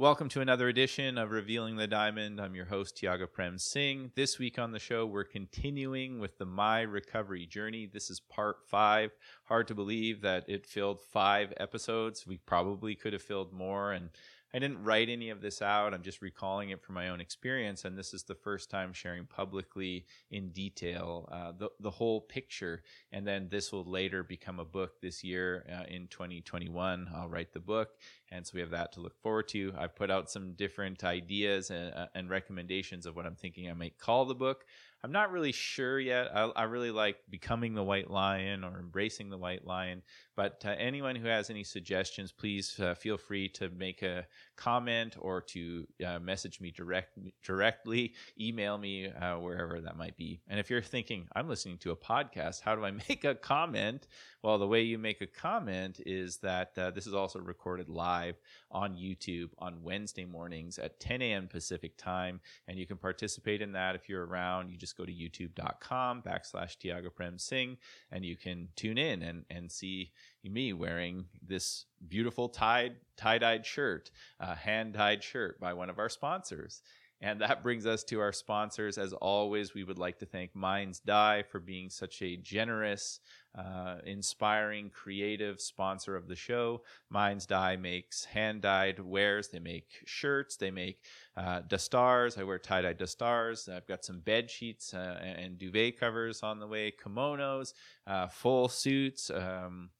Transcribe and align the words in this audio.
Welcome 0.00 0.30
to 0.30 0.40
another 0.40 0.66
edition 0.66 1.18
of 1.18 1.30
Revealing 1.30 1.76
the 1.76 1.86
Diamond. 1.86 2.40
I'm 2.40 2.54
your 2.54 2.64
host, 2.64 2.96
Tiago 2.96 3.26
Prem 3.26 3.58
Singh. 3.58 4.12
This 4.16 4.38
week 4.38 4.58
on 4.58 4.72
the 4.72 4.78
show, 4.78 5.04
we're 5.04 5.24
continuing 5.24 6.20
with 6.20 6.38
the 6.38 6.46
My 6.46 6.80
Recovery 6.80 7.44
Journey. 7.44 7.84
This 7.84 8.08
is 8.08 8.18
part 8.18 8.66
five. 8.66 9.10
Hard 9.44 9.68
to 9.68 9.74
believe 9.74 10.22
that 10.22 10.48
it 10.48 10.64
filled 10.64 11.02
five 11.02 11.52
episodes. 11.58 12.26
We 12.26 12.38
probably 12.38 12.94
could 12.94 13.12
have 13.12 13.20
filled 13.20 13.52
more, 13.52 13.92
and 13.92 14.08
I 14.52 14.58
didn't 14.58 14.82
write 14.82 15.08
any 15.08 15.30
of 15.30 15.40
this 15.40 15.62
out. 15.62 15.94
I'm 15.94 16.02
just 16.02 16.22
recalling 16.22 16.70
it 16.70 16.82
from 16.82 16.96
my 16.96 17.08
own 17.08 17.20
experience, 17.20 17.84
and 17.84 17.96
this 17.96 18.12
is 18.12 18.24
the 18.24 18.34
first 18.34 18.70
time 18.70 18.92
sharing 18.92 19.26
publicly 19.26 20.06
in 20.30 20.50
detail 20.50 21.28
uh, 21.30 21.52
the 21.56 21.70
the 21.80 21.90
whole 21.90 22.20
picture. 22.20 22.82
And 23.12 23.26
then 23.26 23.48
this 23.50 23.72
will 23.72 23.84
later 23.84 24.22
become 24.22 24.58
a 24.58 24.64
book 24.64 25.00
this 25.00 25.22
year 25.22 25.64
uh, 25.70 25.84
in 25.88 26.08
2021. 26.08 27.08
I'll 27.14 27.28
write 27.28 27.52
the 27.52 27.60
book, 27.60 27.90
and 28.30 28.46
so 28.46 28.52
we 28.54 28.60
have 28.60 28.70
that 28.70 28.92
to 28.92 29.00
look 29.00 29.20
forward 29.22 29.48
to. 29.48 29.72
I've 29.78 29.94
put 29.94 30.10
out 30.10 30.30
some 30.30 30.52
different 30.54 31.04
ideas 31.04 31.70
and, 31.70 31.94
uh, 31.94 32.06
and 32.14 32.28
recommendations 32.28 33.06
of 33.06 33.16
what 33.16 33.26
I'm 33.26 33.36
thinking 33.36 33.70
I 33.70 33.74
might 33.74 33.98
call 33.98 34.24
the 34.24 34.34
book. 34.34 34.64
I'm 35.02 35.12
not 35.12 35.32
really 35.32 35.52
sure 35.52 35.98
yet. 35.98 36.28
I, 36.34 36.44
I, 36.54 36.62
really 36.64 36.90
like 36.90 37.16
becoming 37.30 37.72
the 37.74 37.82
white 37.82 38.10
lion 38.10 38.64
or 38.64 38.78
embracing 38.78 39.30
the 39.30 39.38
white 39.38 39.66
lion. 39.66 40.02
But 40.40 40.64
uh, 40.64 40.70
anyone 40.78 41.16
who 41.16 41.28
has 41.28 41.50
any 41.50 41.64
suggestions, 41.64 42.32
please 42.32 42.80
uh, 42.80 42.94
feel 42.94 43.18
free 43.18 43.46
to 43.50 43.68
make 43.68 44.00
a 44.00 44.26
comment 44.56 45.16
or 45.18 45.42
to 45.42 45.86
uh, 46.06 46.18
message 46.18 46.62
me 46.62 46.70
direct 46.70 47.18
directly, 47.44 48.14
email 48.40 48.78
me 48.78 49.08
uh, 49.08 49.36
wherever 49.38 49.82
that 49.82 49.98
might 49.98 50.16
be. 50.16 50.40
And 50.48 50.58
if 50.58 50.70
you're 50.70 50.80
thinking 50.80 51.28
I'm 51.36 51.46
listening 51.46 51.76
to 51.78 51.90
a 51.90 51.96
podcast, 51.96 52.62
how 52.62 52.74
do 52.74 52.86
I 52.86 52.90
make 53.08 53.24
a 53.24 53.34
comment? 53.34 54.06
Well, 54.42 54.56
the 54.56 54.66
way 54.66 54.80
you 54.80 54.96
make 54.96 55.20
a 55.20 55.26
comment 55.26 56.00
is 56.06 56.38
that 56.38 56.72
uh, 56.78 56.90
this 56.90 57.06
is 57.06 57.12
also 57.12 57.38
recorded 57.40 57.90
live 57.90 58.36
on 58.70 58.94
YouTube 58.94 59.50
on 59.58 59.82
Wednesday 59.82 60.24
mornings 60.24 60.78
at 60.78 60.98
10 61.00 61.20
a.m. 61.20 61.48
Pacific 61.48 61.98
time, 61.98 62.40
and 62.66 62.78
you 62.78 62.86
can 62.86 62.96
participate 62.96 63.60
in 63.60 63.72
that 63.72 63.94
if 63.94 64.08
you're 64.08 64.24
around. 64.24 64.70
You 64.70 64.78
just 64.78 64.96
go 64.96 65.04
to 65.04 65.12
youtube.com 65.12 66.22
backslash 66.22 66.78
Tiago 66.78 67.10
Prem 67.10 67.38
Singh, 67.38 67.76
and 68.10 68.24
you 68.24 68.36
can 68.36 68.68
tune 68.76 68.96
in 68.96 69.22
and, 69.22 69.44
and 69.50 69.70
see 69.70 70.12
me 70.44 70.72
wearing 70.72 71.26
this 71.46 71.86
beautiful 72.08 72.48
tie 72.48 72.92
tie-dyed 73.16 73.66
shirt, 73.66 74.10
uh, 74.40 74.54
hand-dyed 74.54 75.22
shirt 75.22 75.60
by 75.60 75.74
one 75.74 75.90
of 75.90 75.98
our 75.98 76.08
sponsors. 76.08 76.82
And 77.22 77.42
that 77.42 77.62
brings 77.62 77.84
us 77.84 78.02
to 78.04 78.20
our 78.20 78.32
sponsors. 78.32 78.96
As 78.96 79.12
always, 79.12 79.74
we 79.74 79.84
would 79.84 79.98
like 79.98 80.18
to 80.20 80.26
thank 80.26 80.56
Minds 80.56 81.00
Dye 81.00 81.42
for 81.42 81.60
being 81.60 81.90
such 81.90 82.22
a 82.22 82.36
generous, 82.36 83.20
uh, 83.54 83.96
inspiring, 84.06 84.88
creative 84.88 85.60
sponsor 85.60 86.16
of 86.16 86.28
the 86.28 86.36
show. 86.36 86.80
Minds 87.10 87.44
Dye 87.44 87.76
makes 87.76 88.24
hand 88.24 88.62
dyed 88.62 89.00
wares. 89.00 89.48
They 89.48 89.58
make 89.58 89.88
shirts. 90.06 90.56
They 90.56 90.70
make 90.70 91.04
uh, 91.36 91.60
dustars. 91.68 92.38
I 92.38 92.44
wear 92.44 92.58
tie 92.58 92.80
dye 92.80 92.94
dustars. 92.94 93.68
I've 93.68 93.86
got 93.86 94.02
some 94.02 94.20
bed 94.20 94.50
sheets 94.50 94.94
uh, 94.94 95.20
and 95.22 95.58
duvet 95.58 96.00
covers 96.00 96.42
on 96.42 96.58
the 96.58 96.66
way, 96.66 96.90
kimonos, 96.90 97.74
uh, 98.06 98.28
full 98.28 98.70
suits. 98.70 99.28
Um, 99.28 99.90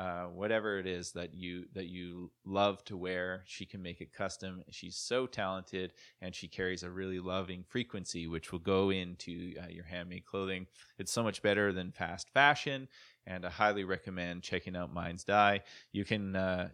uh, 0.00 0.24
whatever 0.28 0.78
it 0.78 0.86
is 0.86 1.12
that 1.12 1.34
you 1.34 1.66
that 1.74 1.88
you 1.88 2.30
love 2.46 2.82
to 2.82 2.96
wear 2.96 3.42
she 3.44 3.66
can 3.66 3.82
make 3.82 4.00
it 4.00 4.14
custom. 4.14 4.62
She's 4.70 4.96
so 4.96 5.26
talented 5.26 5.92
and 6.22 6.34
she 6.34 6.48
carries 6.48 6.82
a 6.82 6.90
really 6.90 7.18
loving 7.18 7.64
frequency 7.68 8.26
which 8.26 8.50
will 8.50 8.60
go 8.60 8.88
into 8.88 9.52
uh, 9.62 9.68
your 9.68 9.84
handmade 9.84 10.24
clothing. 10.24 10.66
It's 10.98 11.12
so 11.12 11.22
much 11.22 11.42
better 11.42 11.70
than 11.74 11.92
fast 11.92 12.30
fashion 12.30 12.88
and 13.26 13.44
i 13.44 13.50
highly 13.50 13.84
recommend 13.84 14.42
checking 14.42 14.74
out 14.74 14.94
minds 14.94 15.22
dye. 15.22 15.60
You 15.92 16.06
can 16.06 16.34
uh, 16.34 16.70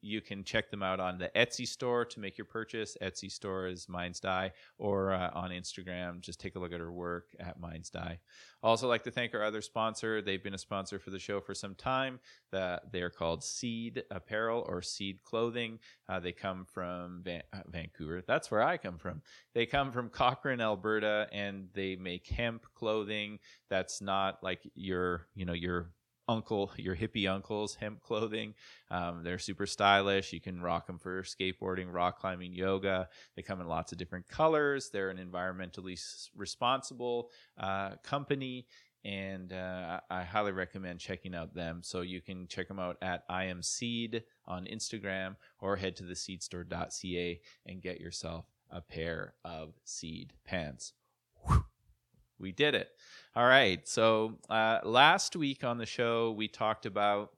you 0.00 0.20
can 0.20 0.44
check 0.44 0.70
them 0.70 0.82
out 0.82 1.00
on 1.00 1.18
the 1.18 1.30
Etsy 1.34 1.66
store 1.66 2.04
to 2.04 2.20
make 2.20 2.36
your 2.36 2.44
purchase. 2.44 2.96
Etsy 3.02 3.30
store 3.30 3.66
is 3.66 3.88
Minds 3.88 4.20
Dye, 4.20 4.52
or 4.78 5.12
uh, 5.12 5.30
on 5.32 5.50
Instagram, 5.50 6.20
just 6.20 6.40
take 6.40 6.56
a 6.56 6.58
look 6.58 6.72
at 6.72 6.80
her 6.80 6.92
work 6.92 7.28
at 7.38 7.58
Minds 7.58 7.90
Dye. 7.90 8.18
Also, 8.62 8.88
like 8.88 9.04
to 9.04 9.10
thank 9.10 9.34
our 9.34 9.42
other 9.42 9.62
sponsor. 9.62 10.20
They've 10.20 10.42
been 10.42 10.54
a 10.54 10.58
sponsor 10.58 10.98
for 10.98 11.10
the 11.10 11.18
show 11.18 11.40
for 11.40 11.54
some 11.54 11.74
time. 11.74 12.20
That 12.52 12.92
they 12.92 13.00
are 13.00 13.10
called 13.10 13.42
Seed 13.42 14.02
Apparel 14.10 14.66
or 14.68 14.82
Seed 14.82 15.22
Clothing. 15.22 15.78
Uh, 16.08 16.20
they 16.20 16.32
come 16.32 16.66
from 16.70 17.22
Van- 17.24 17.42
uh, 17.52 17.60
Vancouver. 17.68 18.22
That's 18.26 18.50
where 18.50 18.62
I 18.62 18.76
come 18.76 18.98
from. 18.98 19.22
They 19.54 19.66
come 19.66 19.92
from 19.92 20.10
Cochrane, 20.10 20.60
Alberta, 20.60 21.28
and 21.32 21.68
they 21.72 21.96
make 21.96 22.26
hemp 22.26 22.66
clothing. 22.74 23.38
That's 23.70 24.02
not 24.02 24.42
like 24.42 24.70
your, 24.74 25.26
you 25.34 25.46
know, 25.46 25.54
your 25.54 25.92
uncle, 26.30 26.70
your 26.76 26.94
hippie 26.94 27.28
uncle's 27.28 27.74
hemp 27.74 28.00
clothing. 28.00 28.54
Um, 28.90 29.22
they're 29.24 29.38
super 29.38 29.66
stylish. 29.66 30.32
You 30.32 30.40
can 30.40 30.62
rock 30.62 30.86
them 30.86 30.98
for 30.98 31.22
skateboarding, 31.22 31.92
rock 31.92 32.20
climbing, 32.20 32.54
yoga. 32.54 33.08
They 33.34 33.42
come 33.42 33.60
in 33.60 33.66
lots 33.66 33.90
of 33.90 33.98
different 33.98 34.28
colors. 34.28 34.90
They're 34.92 35.10
an 35.10 35.18
environmentally 35.18 35.98
responsible 36.36 37.30
uh, 37.58 37.96
company. 38.04 38.66
And 39.04 39.52
uh, 39.52 40.00
I 40.10 40.22
highly 40.22 40.52
recommend 40.52 41.00
checking 41.00 41.34
out 41.34 41.54
them. 41.54 41.80
So 41.82 42.02
you 42.02 42.20
can 42.20 42.46
check 42.46 42.68
them 42.68 42.78
out 42.78 42.96
at 43.02 43.24
I 43.28 43.44
am 43.44 43.62
Seed 43.62 44.22
on 44.46 44.66
Instagram 44.66 45.36
or 45.58 45.76
head 45.76 45.96
to 45.96 46.04
theseedstore.ca 46.04 47.40
and 47.66 47.82
get 47.82 48.00
yourself 48.00 48.44
a 48.70 48.80
pair 48.80 49.34
of 49.44 49.72
seed 49.84 50.34
pants. 50.44 50.92
We 52.40 52.52
did 52.52 52.74
it. 52.74 52.88
All 53.36 53.46
right. 53.46 53.86
So 53.86 54.38
uh, 54.48 54.80
last 54.82 55.36
week 55.36 55.62
on 55.62 55.78
the 55.78 55.86
show, 55.86 56.32
we 56.32 56.48
talked 56.48 56.86
about 56.86 57.30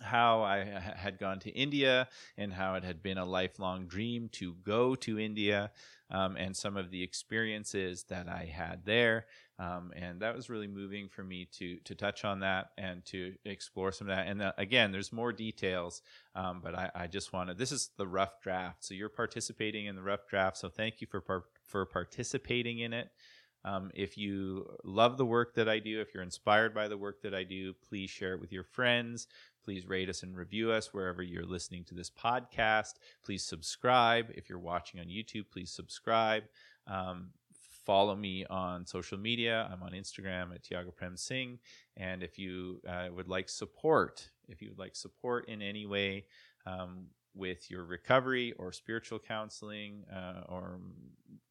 how 0.00 0.42
I 0.42 0.64
had 0.96 1.18
gone 1.18 1.38
to 1.40 1.50
India 1.50 2.08
and 2.36 2.52
how 2.52 2.74
it 2.74 2.84
had 2.84 3.02
been 3.02 3.18
a 3.18 3.24
lifelong 3.24 3.86
dream 3.86 4.28
to 4.32 4.54
go 4.64 4.94
to 4.96 5.18
India 5.18 5.70
um, 6.10 6.36
and 6.36 6.56
some 6.56 6.76
of 6.76 6.90
the 6.90 7.02
experiences 7.02 8.04
that 8.04 8.28
I 8.28 8.50
had 8.52 8.84
there. 8.84 9.26
Um, 9.58 9.92
and 9.94 10.20
that 10.20 10.34
was 10.34 10.50
really 10.50 10.66
moving 10.66 11.08
for 11.08 11.22
me 11.22 11.46
to 11.58 11.78
to 11.84 11.94
touch 11.94 12.24
on 12.24 12.40
that 12.40 12.70
and 12.76 13.04
to 13.06 13.34
explore 13.44 13.92
some 13.92 14.08
of 14.08 14.16
that. 14.16 14.26
And 14.26 14.42
uh, 14.42 14.52
again, 14.58 14.90
there's 14.90 15.12
more 15.12 15.32
details, 15.32 16.02
um, 16.34 16.60
but 16.62 16.74
I, 16.74 16.90
I, 16.92 17.06
just 17.06 17.32
wanted 17.32 17.56
this 17.56 17.70
is 17.70 17.90
the 17.96 18.06
rough 18.06 18.40
draft. 18.42 18.84
So 18.84 18.94
you're 18.94 19.08
participating 19.08 19.86
in 19.86 19.94
the 19.94 20.02
rough 20.02 20.26
draft. 20.26 20.56
So 20.56 20.68
thank 20.68 21.00
you 21.00 21.06
for 21.06 21.20
par- 21.20 21.44
for 21.62 21.86
participating 21.86 22.80
in 22.80 22.92
it. 22.92 23.10
Um, 23.64 23.90
if 23.94 24.18
you 24.18 24.68
love 24.84 25.16
the 25.16 25.24
work 25.26 25.54
that 25.54 25.68
I 25.68 25.78
do, 25.78 26.00
if 26.00 26.12
you're 26.12 26.22
inspired 26.22 26.74
by 26.74 26.88
the 26.88 26.98
work 26.98 27.22
that 27.22 27.34
I 27.34 27.44
do, 27.44 27.74
please 27.88 28.10
share 28.10 28.34
it 28.34 28.40
with 28.40 28.52
your 28.52 28.64
friends. 28.64 29.26
Please 29.64 29.86
rate 29.86 30.10
us 30.10 30.22
and 30.22 30.36
review 30.36 30.70
us 30.70 30.92
wherever 30.92 31.22
you're 31.22 31.46
listening 31.46 31.84
to 31.84 31.94
this 31.94 32.10
podcast. 32.10 32.94
Please 33.24 33.42
subscribe. 33.42 34.26
If 34.34 34.50
you're 34.50 34.58
watching 34.58 35.00
on 35.00 35.06
YouTube, 35.06 35.46
please 35.50 35.70
subscribe. 35.70 36.44
Um, 36.86 37.30
follow 37.84 38.14
me 38.14 38.44
on 38.46 38.86
social 38.86 39.18
media. 39.18 39.68
I'm 39.72 39.82
on 39.82 39.92
Instagram 39.92 40.54
at 40.54 40.62
Tiago 40.62 40.90
Prem 40.90 41.16
Singh. 41.16 41.58
And 41.96 42.22
if 42.22 42.38
you 42.38 42.82
uh, 42.86 43.08
would 43.14 43.28
like 43.28 43.48
support, 43.48 44.28
if 44.48 44.60
you 44.60 44.68
would 44.70 44.78
like 44.78 44.96
support 44.96 45.48
in 45.48 45.62
any 45.62 45.86
way, 45.86 46.26
um, 46.66 47.06
with 47.34 47.70
your 47.70 47.84
recovery 47.84 48.52
or 48.58 48.72
spiritual 48.72 49.18
counseling 49.18 50.04
uh, 50.12 50.42
or 50.48 50.78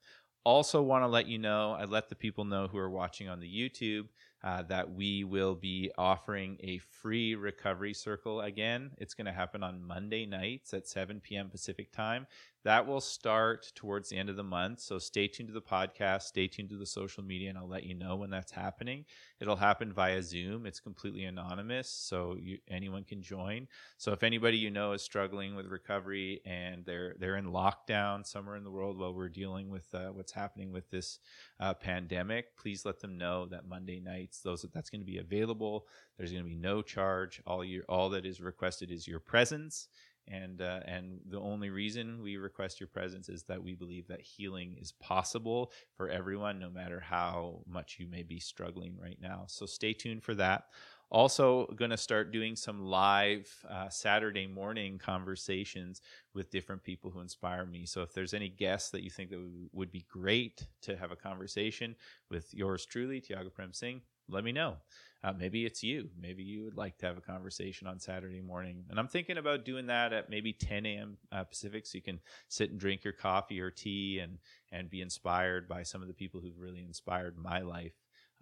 Also, 0.44 0.82
want 0.82 1.02
to 1.02 1.08
let 1.08 1.26
you 1.26 1.38
know, 1.38 1.72
I 1.72 1.84
let 1.84 2.10
the 2.10 2.14
people 2.14 2.44
know 2.44 2.66
who 2.66 2.76
are 2.76 2.90
watching 2.90 3.30
on 3.30 3.40
the 3.40 3.48
YouTube 3.48 4.08
uh, 4.44 4.62
that 4.64 4.92
we 4.92 5.24
will 5.24 5.54
be 5.54 5.90
offering 5.96 6.58
a 6.62 6.76
free 6.76 7.34
recovery 7.34 7.94
circle 7.94 8.42
again. 8.42 8.90
It's 8.98 9.14
going 9.14 9.24
to 9.24 9.32
happen 9.32 9.62
on 9.62 9.82
Monday 9.82 10.26
nights 10.26 10.74
at 10.74 10.86
7 10.86 11.20
p.m. 11.20 11.48
Pacific 11.48 11.90
time. 11.90 12.26
That 12.64 12.86
will 12.86 13.00
start 13.00 13.70
towards 13.74 14.08
the 14.08 14.16
end 14.16 14.30
of 14.30 14.36
the 14.36 14.42
month. 14.42 14.80
So 14.80 14.98
stay 14.98 15.28
tuned 15.28 15.48
to 15.48 15.54
the 15.54 15.60
podcast, 15.60 16.22
stay 16.22 16.48
tuned 16.48 16.70
to 16.70 16.78
the 16.78 16.86
social 16.86 17.22
media, 17.22 17.50
and 17.50 17.58
I'll 17.58 17.68
let 17.68 17.84
you 17.84 17.94
know 17.94 18.16
when 18.16 18.30
that's 18.30 18.52
happening. 18.52 19.04
It'll 19.38 19.56
happen 19.56 19.92
via 19.92 20.22
Zoom. 20.22 20.64
It's 20.64 20.80
completely 20.80 21.24
anonymous, 21.24 21.90
so 21.90 22.36
you, 22.40 22.58
anyone 22.68 23.04
can 23.04 23.22
join. 23.22 23.68
So 23.98 24.12
if 24.12 24.22
anybody 24.22 24.56
you 24.56 24.70
know 24.70 24.92
is 24.92 25.02
struggling 25.02 25.54
with 25.54 25.66
recovery 25.66 26.40
and 26.46 26.84
they're 26.86 27.14
they're 27.18 27.36
in 27.36 27.46
lockdown 27.46 28.26
somewhere 28.26 28.56
in 28.56 28.64
the 28.64 28.70
world 28.70 28.98
while 28.98 29.12
we're 29.12 29.28
dealing 29.28 29.68
with 29.68 29.94
uh, 29.94 30.08
what's 30.08 30.32
happening 30.32 30.72
with 30.72 30.90
this 30.90 31.18
uh, 31.60 31.74
pandemic, 31.74 32.56
please 32.56 32.86
let 32.86 32.98
them 33.00 33.18
know 33.18 33.46
that 33.46 33.68
Monday 33.68 34.00
nights 34.00 34.40
those 34.40 34.64
that's 34.72 34.88
going 34.88 35.02
to 35.02 35.06
be 35.06 35.18
available. 35.18 35.86
There's 36.16 36.32
going 36.32 36.44
to 36.44 36.48
be 36.48 36.56
no 36.56 36.80
charge. 36.80 37.42
All 37.46 37.62
your 37.62 37.84
all 37.90 38.08
that 38.10 38.24
is 38.24 38.40
requested 38.40 38.90
is 38.90 39.06
your 39.06 39.20
presence 39.20 39.88
and 40.28 40.60
uh, 40.62 40.80
and 40.86 41.20
the 41.28 41.40
only 41.40 41.70
reason 41.70 42.22
we 42.22 42.36
request 42.36 42.80
your 42.80 42.86
presence 42.86 43.28
is 43.28 43.42
that 43.44 43.62
we 43.62 43.74
believe 43.74 44.08
that 44.08 44.20
healing 44.20 44.76
is 44.80 44.92
possible 44.92 45.70
for 45.96 46.08
everyone 46.08 46.58
no 46.58 46.70
matter 46.70 47.00
how 47.00 47.60
much 47.66 47.96
you 47.98 48.06
may 48.06 48.22
be 48.22 48.40
struggling 48.40 48.96
right 49.00 49.18
now. 49.20 49.44
So 49.46 49.66
stay 49.66 49.92
tuned 49.92 50.22
for 50.22 50.34
that. 50.36 50.64
Also 51.10 51.66
going 51.76 51.90
to 51.90 51.96
start 51.96 52.32
doing 52.32 52.56
some 52.56 52.86
live 52.86 53.48
uh, 53.68 53.88
saturday 53.88 54.46
morning 54.46 54.98
conversations 54.98 56.00
with 56.32 56.50
different 56.50 56.82
people 56.82 57.10
who 57.10 57.20
inspire 57.20 57.66
me. 57.66 57.86
So 57.86 58.02
if 58.02 58.12
there's 58.12 58.34
any 58.34 58.48
guests 58.48 58.90
that 58.90 59.02
you 59.02 59.10
think 59.10 59.30
that 59.30 59.50
would 59.72 59.92
be 59.92 60.06
great 60.10 60.66
to 60.82 60.96
have 60.96 61.12
a 61.12 61.16
conversation 61.16 61.94
with 62.30 62.52
yours 62.54 62.86
truly 62.86 63.20
tiago 63.20 63.50
prem 63.50 63.72
singh 63.72 64.00
let 64.28 64.44
me 64.44 64.52
know 64.52 64.76
uh, 65.24 65.32
maybe 65.32 65.64
it's 65.64 65.82
you. 65.82 66.10
Maybe 66.20 66.42
you 66.42 66.64
would 66.64 66.76
like 66.76 66.98
to 66.98 67.06
have 67.06 67.16
a 67.16 67.22
conversation 67.22 67.86
on 67.86 67.98
Saturday 67.98 68.42
morning. 68.42 68.84
And 68.90 68.98
I'm 69.00 69.08
thinking 69.08 69.38
about 69.38 69.64
doing 69.64 69.86
that 69.86 70.12
at 70.12 70.28
maybe 70.28 70.52
10 70.52 70.84
a.m. 70.84 71.16
Uh, 71.32 71.44
Pacific 71.44 71.86
so 71.86 71.96
you 71.96 72.02
can 72.02 72.20
sit 72.48 72.70
and 72.70 72.78
drink 72.78 73.04
your 73.04 73.14
coffee 73.14 73.58
or 73.58 73.70
tea 73.70 74.18
and, 74.18 74.36
and 74.70 74.90
be 74.90 75.00
inspired 75.00 75.66
by 75.66 75.82
some 75.82 76.02
of 76.02 76.08
the 76.08 76.14
people 76.14 76.42
who've 76.42 76.58
really 76.58 76.82
inspired 76.82 77.38
my 77.38 77.62
life 77.62 77.94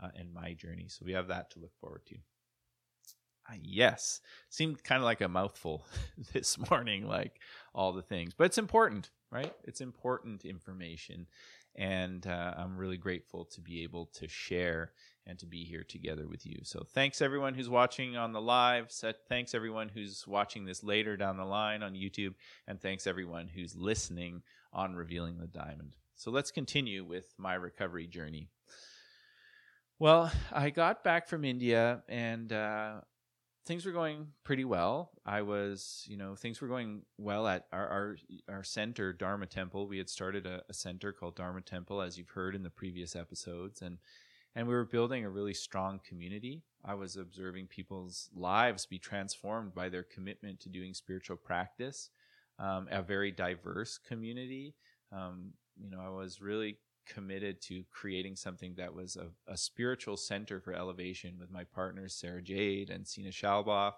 uh, 0.02 0.08
and 0.17 0.34
my 0.34 0.55
journey. 0.55 0.87
So 0.88 1.05
we 1.06 1.12
have 1.12 1.29
that 1.29 1.52
to 1.52 1.61
look 1.61 1.76
forward 1.81 2.05
to. 2.06 2.17
Uh, 3.49 3.58
yes, 3.62 4.20
seemed 4.49 4.82
kind 4.82 5.00
of 5.00 5.05
like 5.05 5.20
a 5.20 5.29
mouthful 5.29 5.87
this 6.32 6.58
morning, 6.69 7.06
like 7.06 7.38
all 7.76 7.93
the 7.93 8.02
things, 8.02 8.34
but 8.37 8.44
it's 8.44 8.58
important, 8.58 9.11
right? 9.31 9.52
It's 9.62 9.81
important 9.81 10.44
information. 10.44 11.29
And 11.76 12.26
uh, 12.26 12.55
I'm 12.56 12.76
really 12.76 12.99
grateful 12.99 13.44
to 13.46 13.61
be 13.61 13.82
able 13.84 14.06
to 14.14 14.29
share 14.29 14.93
and 15.26 15.38
to 15.38 15.46
be 15.46 15.64
here 15.64 15.84
together 15.84 16.26
with 16.28 16.44
you. 16.44 16.60
So 16.64 16.84
thanks 16.94 17.22
everyone 17.22 17.54
who's 17.54 17.69
watching 17.69 18.16
on 18.16 18.32
the 18.32 18.40
live. 18.40 18.90
Thanks 19.28 19.54
everyone 19.54 19.88
who's 19.88 20.26
watching 20.26 20.64
this 20.64 20.82
later 20.82 21.16
down 21.16 21.36
the 21.36 21.44
line 21.44 21.82
on 21.82 21.94
YouTube. 21.94 22.34
And 22.66 22.80
thanks 22.80 23.06
everyone 23.06 23.48
who's 23.48 23.76
listening 23.76 24.42
on 24.72 24.94
Revealing 24.94 25.38
the 25.38 25.46
Diamond. 25.46 25.96
So 26.16 26.30
let's 26.30 26.50
continue 26.50 27.04
with 27.04 27.32
my 27.38 27.54
recovery 27.54 28.06
journey. 28.06 28.48
Well, 29.98 30.32
I 30.50 30.70
got 30.70 31.04
back 31.04 31.28
from 31.28 31.44
India 31.44 32.02
and 32.08 32.52
uh, 32.52 33.02
things 33.66 33.86
were 33.86 33.92
going 33.92 34.28
pretty 34.44 34.64
well. 34.64 35.12
I 35.24 35.42
was, 35.42 36.04
you 36.08 36.16
know, 36.16 36.34
things 36.34 36.60
were 36.60 36.69
going 36.69 37.02
well 37.19 37.46
at 37.46 37.66
our 37.72 37.88
our, 37.88 38.16
our 38.48 38.64
center, 38.64 39.12
Dharma 39.12 39.46
Temple. 39.46 39.86
We 39.86 39.98
had 39.98 40.10
started 40.10 40.46
a, 40.46 40.62
a 40.69 40.74
center 40.74 41.12
called 41.12 41.36
Dharma 41.36 41.60
Temple, 41.60 42.02
as 42.02 42.19
you've 42.19 42.30
heard 42.30 42.54
in 42.54 42.64
the 42.64 42.70
previous 42.70 43.14
episodes, 43.14 43.82
and 43.82 43.98
and 44.54 44.66
we 44.66 44.75
were 44.75 44.84
building 44.84 45.25
a 45.25 45.31
really 45.31 45.54
strong 45.54 46.00
community. 46.06 46.62
I 46.84 46.94
was 46.94 47.16
observing 47.16 47.69
people's 47.69 48.28
lives 48.34 48.87
be 48.87 48.99
transformed 48.99 49.75
by 49.75 49.88
their 49.88 50.02
commitment 50.02 50.60
to 50.60 50.69
doing 50.69 50.94
spiritual 50.94 51.37
practice. 51.37 52.10
Um, 52.58 52.87
a 52.90 53.02
very 53.02 53.31
diverse 53.31 53.99
community. 53.99 54.75
Um, 55.10 55.52
you 55.81 55.90
know, 55.90 56.00
I 56.04 56.10
was 56.10 56.40
really 56.40 56.78
committed 57.06 57.60
to 57.62 57.82
creating 57.90 58.37
something 58.37 58.75
that 58.76 58.94
was 58.94 59.16
a, 59.16 59.28
a, 59.50 59.56
spiritual 59.56 60.16
center 60.16 60.60
for 60.60 60.72
elevation 60.72 61.37
with 61.38 61.50
my 61.50 61.64
partners 61.64 62.14
Sarah 62.14 62.43
Jade 62.43 62.90
and 62.90 63.06
Sina 63.06 63.31
Shalboff, 63.31 63.94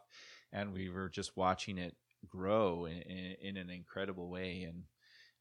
and 0.53 0.73
we 0.73 0.89
were 0.89 1.09
just 1.09 1.37
watching 1.37 1.77
it 1.77 1.95
grow 2.29 2.87
in, 2.87 3.03
in, 3.03 3.37
in, 3.43 3.57
an 3.59 3.71
incredible 3.71 4.31
way. 4.31 4.62
And 4.62 4.85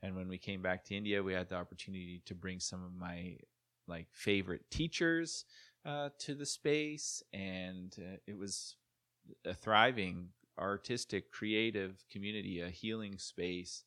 and 0.02 0.16
when 0.16 0.28
we 0.28 0.38
came 0.38 0.62
back 0.62 0.84
to 0.86 0.96
India, 0.96 1.24
we 1.24 1.34
had 1.34 1.48
the 1.48 1.56
opportunity 1.56 2.22
to 2.26 2.36
bring 2.36 2.60
some 2.60 2.84
of 2.84 2.94
my 2.94 3.38
like 3.88 4.08
favorite 4.12 4.70
teachers 4.70 5.46
uh, 5.86 6.10
to 6.20 6.36
the 6.36 6.46
space, 6.46 7.24
and 7.34 7.96
uh, 8.00 8.18
it 8.28 8.38
was 8.38 8.76
a 9.46 9.54
thriving 9.54 10.30
artistic, 10.60 11.32
creative 11.32 12.04
community, 12.12 12.62
a 12.62 12.70
healing 12.70 13.18
space. 13.18 13.84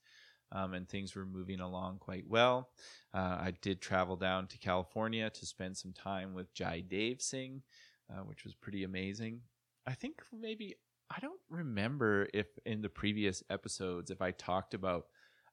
Um, 0.52 0.74
and 0.74 0.88
things 0.88 1.16
were 1.16 1.26
moving 1.26 1.58
along 1.58 1.98
quite 1.98 2.24
well. 2.28 2.68
Uh, 3.12 3.36
I 3.40 3.52
did 3.62 3.80
travel 3.80 4.14
down 4.14 4.46
to 4.46 4.58
California 4.58 5.28
to 5.28 5.44
spend 5.44 5.76
some 5.76 5.92
time 5.92 6.34
with 6.34 6.54
Jai 6.54 6.84
Dev 6.88 7.20
Singh, 7.20 7.62
uh, 8.08 8.20
which 8.20 8.44
was 8.44 8.54
pretty 8.54 8.84
amazing. 8.84 9.40
I 9.88 9.94
think 9.94 10.22
maybe 10.32 10.76
I 11.10 11.18
don't 11.20 11.40
remember 11.50 12.28
if 12.32 12.46
in 12.64 12.80
the 12.80 12.88
previous 12.88 13.42
episodes 13.50 14.10
if 14.10 14.22
I 14.22 14.30
talked 14.32 14.74
about 14.74 15.06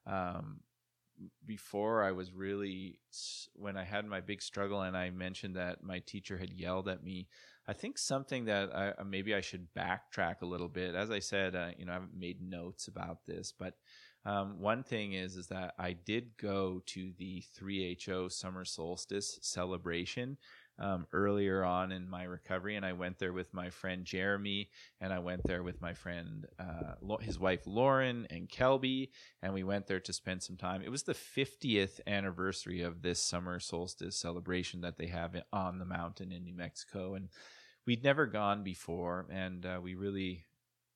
um, 0.06 0.60
before 1.46 2.02
I 2.02 2.12
was 2.12 2.32
really 2.32 2.98
when 3.54 3.76
I 3.76 3.84
had 3.84 4.06
my 4.06 4.20
big 4.20 4.42
struggle 4.42 4.82
and 4.82 4.96
I 4.96 5.10
mentioned 5.10 5.56
that 5.56 5.82
my 5.82 6.00
teacher 6.00 6.38
had 6.38 6.52
yelled 6.52 6.88
at 6.88 7.04
me. 7.04 7.28
I 7.66 7.72
think 7.72 7.96
something 7.98 8.44
that 8.46 8.74
I, 8.74 8.88
uh, 8.90 9.04
maybe 9.04 9.34
I 9.34 9.40
should 9.40 9.68
backtrack 9.74 10.42
a 10.42 10.46
little 10.46 10.68
bit. 10.68 10.94
As 10.94 11.10
I 11.10 11.20
said, 11.20 11.56
uh, 11.56 11.70
you 11.78 11.86
know, 11.86 11.92
I've 11.92 12.12
made 12.14 12.42
notes 12.42 12.88
about 12.88 13.26
this, 13.26 13.52
but 13.56 13.74
um, 14.26 14.58
one 14.58 14.82
thing 14.82 15.12
is 15.12 15.36
is 15.36 15.46
that 15.48 15.74
I 15.78 15.92
did 15.92 16.36
go 16.38 16.82
to 16.86 17.12
the 17.18 17.42
3HO 17.58 18.32
summer 18.32 18.64
solstice 18.64 19.38
celebration 19.42 20.38
um, 20.78 21.06
earlier 21.12 21.64
on 21.64 21.92
in 21.92 22.08
my 22.08 22.24
recovery, 22.24 22.76
and 22.76 22.84
I 22.84 22.92
went 22.92 23.18
there 23.18 23.32
with 23.32 23.52
my 23.54 23.70
friend 23.70 24.04
Jeremy, 24.04 24.70
and 25.00 25.12
I 25.12 25.20
went 25.20 25.42
there 25.44 25.62
with 25.62 25.80
my 25.80 25.94
friend, 25.94 26.46
uh, 26.58 27.16
his 27.20 27.38
wife 27.38 27.62
Lauren, 27.66 28.26
and 28.30 28.48
Kelby, 28.48 29.10
and 29.42 29.54
we 29.54 29.62
went 29.62 29.86
there 29.86 30.00
to 30.00 30.12
spend 30.12 30.42
some 30.42 30.56
time. 30.56 30.82
It 30.82 30.90
was 30.90 31.04
the 31.04 31.14
50th 31.14 32.00
anniversary 32.06 32.82
of 32.82 33.02
this 33.02 33.22
summer 33.22 33.60
solstice 33.60 34.16
celebration 34.16 34.80
that 34.80 34.98
they 34.98 35.06
have 35.06 35.36
on 35.52 35.78
the 35.78 35.84
mountain 35.84 36.32
in 36.32 36.44
New 36.44 36.54
Mexico, 36.54 37.14
and 37.14 37.28
we'd 37.86 38.04
never 38.04 38.26
gone 38.26 38.64
before, 38.64 39.26
and 39.30 39.64
uh, 39.64 39.78
we 39.82 39.94
really 39.94 40.44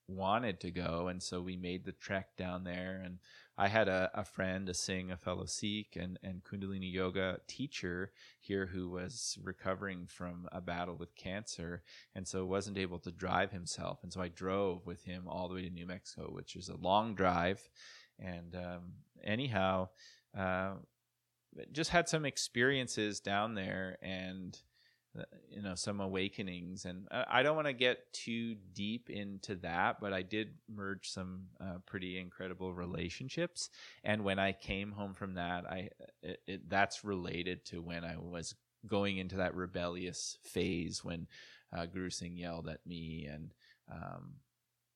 wanted 0.09 0.59
to 0.59 0.71
go, 0.71 1.07
and 1.07 1.21
so 1.21 1.41
we 1.41 1.55
made 1.55 1.85
the 1.85 1.91
trek 1.93 2.35
down 2.37 2.63
there, 2.63 3.01
and 3.03 3.19
I 3.59 3.67
had 3.67 3.89
a, 3.89 4.09
a 4.13 4.23
friend, 4.23 4.69
a 4.69 4.73
Singh, 4.73 5.11
a 5.11 5.17
fellow 5.17 5.43
Sikh, 5.43 5.97
and, 5.97 6.17
and 6.23 6.41
Kundalini 6.45 6.93
yoga 6.93 7.41
teacher 7.45 8.13
here 8.39 8.67
who 8.67 8.89
was 8.89 9.37
recovering 9.43 10.07
from 10.07 10.47
a 10.53 10.61
battle 10.61 10.95
with 10.95 11.13
cancer, 11.17 11.83
and 12.15 12.25
so 12.25 12.45
wasn't 12.45 12.77
able 12.77 12.99
to 12.99 13.11
drive 13.11 13.51
himself. 13.51 13.99
And 14.01 14.13
so 14.13 14.21
I 14.21 14.29
drove 14.29 14.85
with 14.85 15.03
him 15.03 15.27
all 15.27 15.49
the 15.49 15.55
way 15.55 15.63
to 15.63 15.69
New 15.69 15.85
Mexico, 15.85 16.31
which 16.31 16.55
is 16.55 16.69
a 16.69 16.77
long 16.77 17.15
drive. 17.15 17.59
And 18.17 18.55
um, 18.55 18.93
anyhow, 19.25 19.89
uh, 20.37 20.75
just 21.73 21.89
had 21.89 22.07
some 22.07 22.23
experiences 22.23 23.19
down 23.19 23.55
there, 23.55 23.97
and 24.01 24.57
you 25.49 25.61
know 25.61 25.75
some 25.75 25.99
awakenings. 25.99 26.85
And 26.85 27.07
i 27.11 27.43
don't 27.43 27.55
want 27.55 27.67
to 27.67 27.73
get 27.73 28.11
too 28.13 28.55
deep 28.73 29.09
into 29.09 29.55
that 29.55 29.99
but 29.99 30.13
i 30.13 30.21
did 30.21 30.49
merge 30.73 31.09
some 31.09 31.43
uh, 31.59 31.77
pretty 31.85 32.19
incredible 32.19 32.73
relationships. 32.73 33.69
And 34.03 34.23
when 34.23 34.39
i 34.39 34.51
came 34.51 34.91
home 34.91 35.13
from 35.13 35.35
that 35.35 35.65
i 35.65 35.89
it, 36.21 36.41
it, 36.47 36.69
that's 36.69 37.03
related 37.03 37.65
to 37.65 37.81
when 37.81 38.03
i 38.03 38.15
was 38.17 38.55
going 38.87 39.17
into 39.17 39.37
that 39.37 39.55
rebellious 39.55 40.37
phase 40.43 41.03
when 41.03 41.27
uh, 41.75 41.85
guru 41.85 42.09
singh 42.09 42.37
yelled 42.37 42.67
at 42.67 42.85
me 42.85 43.27
and 43.29 43.53
um, 43.91 44.33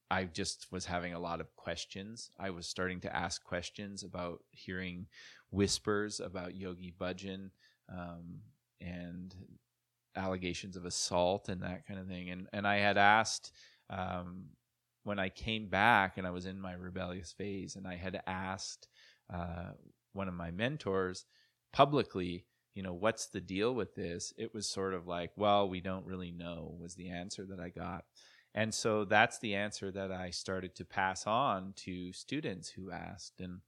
i 0.09 0.23
just 0.23 0.67
was 0.71 0.85
having 0.85 1.13
a 1.13 1.19
lot 1.19 1.41
of 1.41 1.55
questions. 1.55 2.29
I 2.39 2.51
was 2.51 2.67
starting 2.67 3.01
to 3.01 3.15
ask 3.15 3.43
questions 3.43 4.03
about 4.03 4.43
hearing 4.51 5.07
whispers 5.49 6.19
about 6.19 6.55
yogi 6.55 6.93
bhajan 6.99 7.49
um, 7.89 8.39
and 8.79 9.35
allegations 10.15 10.75
of 10.75 10.85
assault 10.85 11.49
and 11.49 11.61
that 11.61 11.87
kind 11.87 11.99
of 11.99 12.07
thing. 12.07 12.29
And 12.29 12.47
and 12.53 12.67
I 12.67 12.77
had 12.77 12.97
asked 12.97 13.51
um, 13.89 14.45
when 15.03 15.19
I 15.19 15.29
came 15.29 15.67
back 15.67 16.17
and 16.17 16.25
I 16.25 16.31
was 16.31 16.45
in 16.45 16.59
my 16.59 16.73
rebellious 16.73 17.31
phase, 17.31 17.75
and 17.75 17.87
I 17.87 17.95
had 17.95 18.21
asked 18.25 18.87
uh, 19.33 19.71
one 20.13 20.27
of 20.27 20.33
my 20.33 20.51
mentors 20.51 21.25
publicly, 21.71 22.45
you 22.73 22.83
know, 22.83 22.93
what's 22.93 23.27
the 23.27 23.41
deal 23.41 23.73
with 23.73 23.95
this? 23.95 24.33
It 24.37 24.53
was 24.53 24.69
sort 24.69 24.93
of 24.93 25.07
like, 25.07 25.31
well, 25.35 25.67
we 25.67 25.81
don't 25.81 26.05
really 26.05 26.31
know, 26.31 26.75
was 26.79 26.95
the 26.95 27.09
answer 27.09 27.45
that 27.49 27.59
I 27.59 27.69
got. 27.69 28.05
And 28.55 28.73
so 28.73 29.03
that's 29.05 29.39
the 29.39 29.55
answer 29.55 29.91
that 29.91 30.11
I 30.11 30.29
started 30.29 30.75
to 30.75 30.85
pass 30.85 31.25
on 31.25 31.73
to 31.77 32.13
students 32.13 32.69
who 32.69 32.91
asked. 32.91 33.39
And 33.39 33.61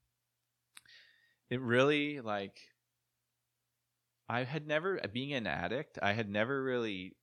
it 1.49 1.59
really 1.59 2.21
like 2.21 2.59
I 4.27 4.43
had 4.43 4.67
never, 4.67 4.99
being 5.13 5.33
an 5.33 5.47
addict, 5.47 5.99
I 6.01 6.13
had 6.13 6.29
never 6.29 6.63
really 6.63 7.15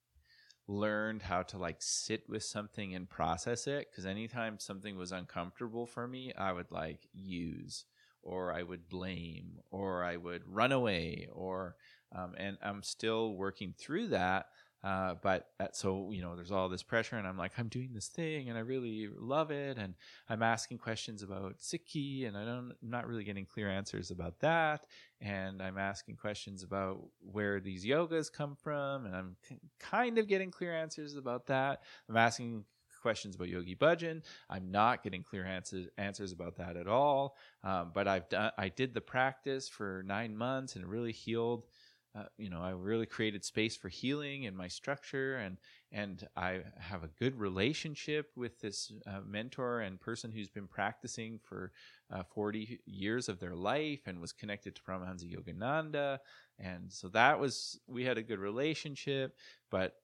learned 0.68 1.22
how 1.22 1.42
to 1.42 1.58
like 1.58 1.78
sit 1.80 2.28
with 2.28 2.44
something 2.44 2.94
and 2.94 3.08
process 3.08 3.66
it. 3.66 3.88
Cause 3.94 4.06
anytime 4.06 4.58
something 4.58 4.96
was 4.96 5.12
uncomfortable 5.12 5.86
for 5.86 6.06
me, 6.06 6.32
I 6.36 6.52
would 6.52 6.70
like 6.70 7.08
use 7.12 7.84
or 8.22 8.52
I 8.52 8.62
would 8.62 8.88
blame, 8.88 9.58
or 9.70 10.04
I 10.04 10.16
would 10.16 10.42
run 10.46 10.72
away, 10.72 11.28
or 11.32 11.76
um, 12.14 12.34
and 12.38 12.56
I'm 12.62 12.82
still 12.82 13.34
working 13.34 13.74
through 13.76 14.08
that. 14.08 14.46
Uh, 14.84 15.14
but 15.22 15.50
so 15.72 16.10
you 16.10 16.22
know, 16.22 16.34
there's 16.34 16.50
all 16.50 16.68
this 16.68 16.82
pressure, 16.82 17.16
and 17.16 17.26
I'm 17.26 17.38
like, 17.38 17.52
I'm 17.58 17.68
doing 17.68 17.90
this 17.92 18.08
thing, 18.08 18.48
and 18.48 18.58
I 18.58 18.62
really 18.62 19.08
love 19.16 19.50
it, 19.50 19.78
and 19.78 19.94
I'm 20.28 20.42
asking 20.42 20.78
questions 20.78 21.22
about 21.22 21.58
Sikhi, 21.60 22.26
and 22.26 22.36
I 22.36 22.44
don't, 22.44 22.72
I'm 22.82 22.90
not 22.90 23.06
really 23.06 23.24
getting 23.24 23.46
clear 23.46 23.70
answers 23.70 24.10
about 24.10 24.40
that, 24.40 24.86
and 25.20 25.62
I'm 25.62 25.78
asking 25.78 26.16
questions 26.16 26.62
about 26.62 27.00
where 27.20 27.60
these 27.60 27.84
yogas 27.84 28.32
come 28.32 28.56
from, 28.56 29.06
and 29.06 29.14
I'm 29.14 29.36
kind 29.78 30.18
of 30.18 30.26
getting 30.26 30.50
clear 30.50 30.74
answers 30.74 31.16
about 31.16 31.46
that. 31.46 31.82
I'm 32.08 32.16
asking 32.16 32.64
questions 33.02 33.34
about 33.34 33.48
Yogi 33.48 33.74
Bhajan. 33.74 34.22
I'm 34.48 34.70
not 34.70 35.02
getting 35.02 35.22
clear 35.22 35.44
answers 35.44 35.88
answers 35.98 36.32
about 36.32 36.56
that 36.56 36.76
at 36.76 36.86
all. 36.86 37.36
Um, 37.64 37.90
but 37.92 38.06
I've 38.08 38.28
done 38.28 38.52
I 38.56 38.68
did 38.68 38.94
the 38.94 39.00
practice 39.00 39.68
for 39.68 40.02
nine 40.06 40.36
months 40.36 40.76
and 40.76 40.84
it 40.84 40.88
really 40.88 41.12
healed. 41.12 41.66
Uh, 42.14 42.24
you 42.36 42.50
know, 42.50 42.60
I 42.60 42.70
really 42.70 43.06
created 43.06 43.42
space 43.42 43.74
for 43.74 43.88
healing 43.88 44.42
in 44.42 44.54
my 44.54 44.68
structure, 44.68 45.36
and 45.36 45.56
and 45.92 46.26
I 46.36 46.60
have 46.78 47.04
a 47.04 47.08
good 47.08 47.38
relationship 47.38 48.30
with 48.36 48.60
this 48.60 48.92
uh, 49.06 49.20
mentor 49.26 49.80
and 49.80 49.98
person 49.98 50.30
who's 50.30 50.50
been 50.50 50.66
practicing 50.68 51.38
for 51.42 51.72
uh, 52.12 52.22
40 52.22 52.80
years 52.84 53.30
of 53.30 53.40
their 53.40 53.54
life 53.54 54.00
and 54.06 54.20
was 54.20 54.32
connected 54.32 54.74
to 54.76 54.82
Paramahansa 54.82 55.24
Yogananda, 55.34 56.18
and 56.58 56.92
so 56.92 57.08
that 57.08 57.40
was 57.40 57.80
we 57.86 58.04
had 58.04 58.18
a 58.18 58.22
good 58.22 58.38
relationship. 58.38 59.34
But 59.70 59.94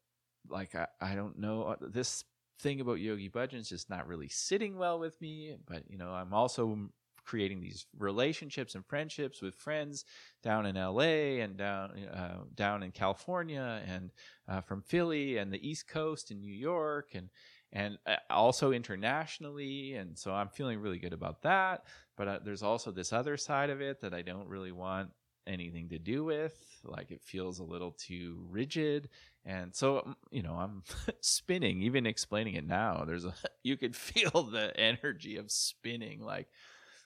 like 0.48 0.74
I, 0.74 0.86
I 1.00 1.14
don't 1.14 1.38
know 1.38 1.62
uh, 1.64 1.76
this 1.80 2.24
thing 2.60 2.80
about 2.80 3.00
Yogi 3.00 3.28
Bhajan 3.30 3.54
is 3.60 3.68
just 3.68 3.90
not 3.90 4.06
really 4.08 4.28
sitting 4.28 4.76
well 4.76 4.98
with 4.98 5.20
me. 5.20 5.56
But 5.66 5.82
you 5.88 5.98
know, 5.98 6.10
I'm 6.10 6.32
also 6.32 6.88
creating 7.28 7.60
these 7.60 7.84
relationships 7.98 8.74
and 8.74 8.86
friendships 8.86 9.42
with 9.42 9.54
friends 9.54 10.06
down 10.42 10.64
in 10.64 10.76
LA 10.76 11.42
and 11.44 11.58
down 11.58 11.90
uh, 12.10 12.38
down 12.54 12.82
in 12.82 12.90
California 12.90 13.82
and 13.86 14.10
uh, 14.48 14.62
from 14.62 14.80
Philly 14.80 15.36
and 15.36 15.52
the 15.52 15.68
East 15.68 15.86
Coast 15.88 16.30
and 16.30 16.40
New 16.40 16.52
York 16.52 17.10
and 17.14 17.28
and 17.70 17.98
uh, 18.06 18.16
also 18.30 18.72
internationally. 18.72 19.94
And 19.94 20.18
so 20.18 20.32
I'm 20.32 20.48
feeling 20.48 20.80
really 20.80 20.98
good 20.98 21.12
about 21.12 21.42
that. 21.42 21.84
But 22.16 22.28
uh, 22.28 22.38
there's 22.42 22.62
also 22.62 22.90
this 22.90 23.12
other 23.12 23.36
side 23.36 23.68
of 23.68 23.82
it 23.82 24.00
that 24.00 24.14
I 24.14 24.22
don't 24.22 24.48
really 24.48 24.72
want 24.72 25.10
anything 25.46 25.90
to 25.90 25.98
do 25.98 26.24
with. 26.24 26.56
Like 26.82 27.10
it 27.10 27.22
feels 27.22 27.58
a 27.58 27.64
little 27.64 27.92
too 27.92 28.46
rigid. 28.48 29.10
And 29.44 29.74
so, 29.74 29.98
um, 29.98 30.16
you 30.30 30.42
know, 30.42 30.54
I'm 30.54 30.82
spinning, 31.20 31.82
even 31.82 32.06
explaining 32.06 32.54
it 32.54 32.66
now. 32.66 33.04
There's 33.06 33.26
a, 33.26 33.34
you 33.62 33.76
could 33.76 33.94
feel 33.94 34.44
the 34.44 34.74
energy 34.80 35.36
of 35.36 35.50
spinning. 35.50 36.22
Like, 36.22 36.48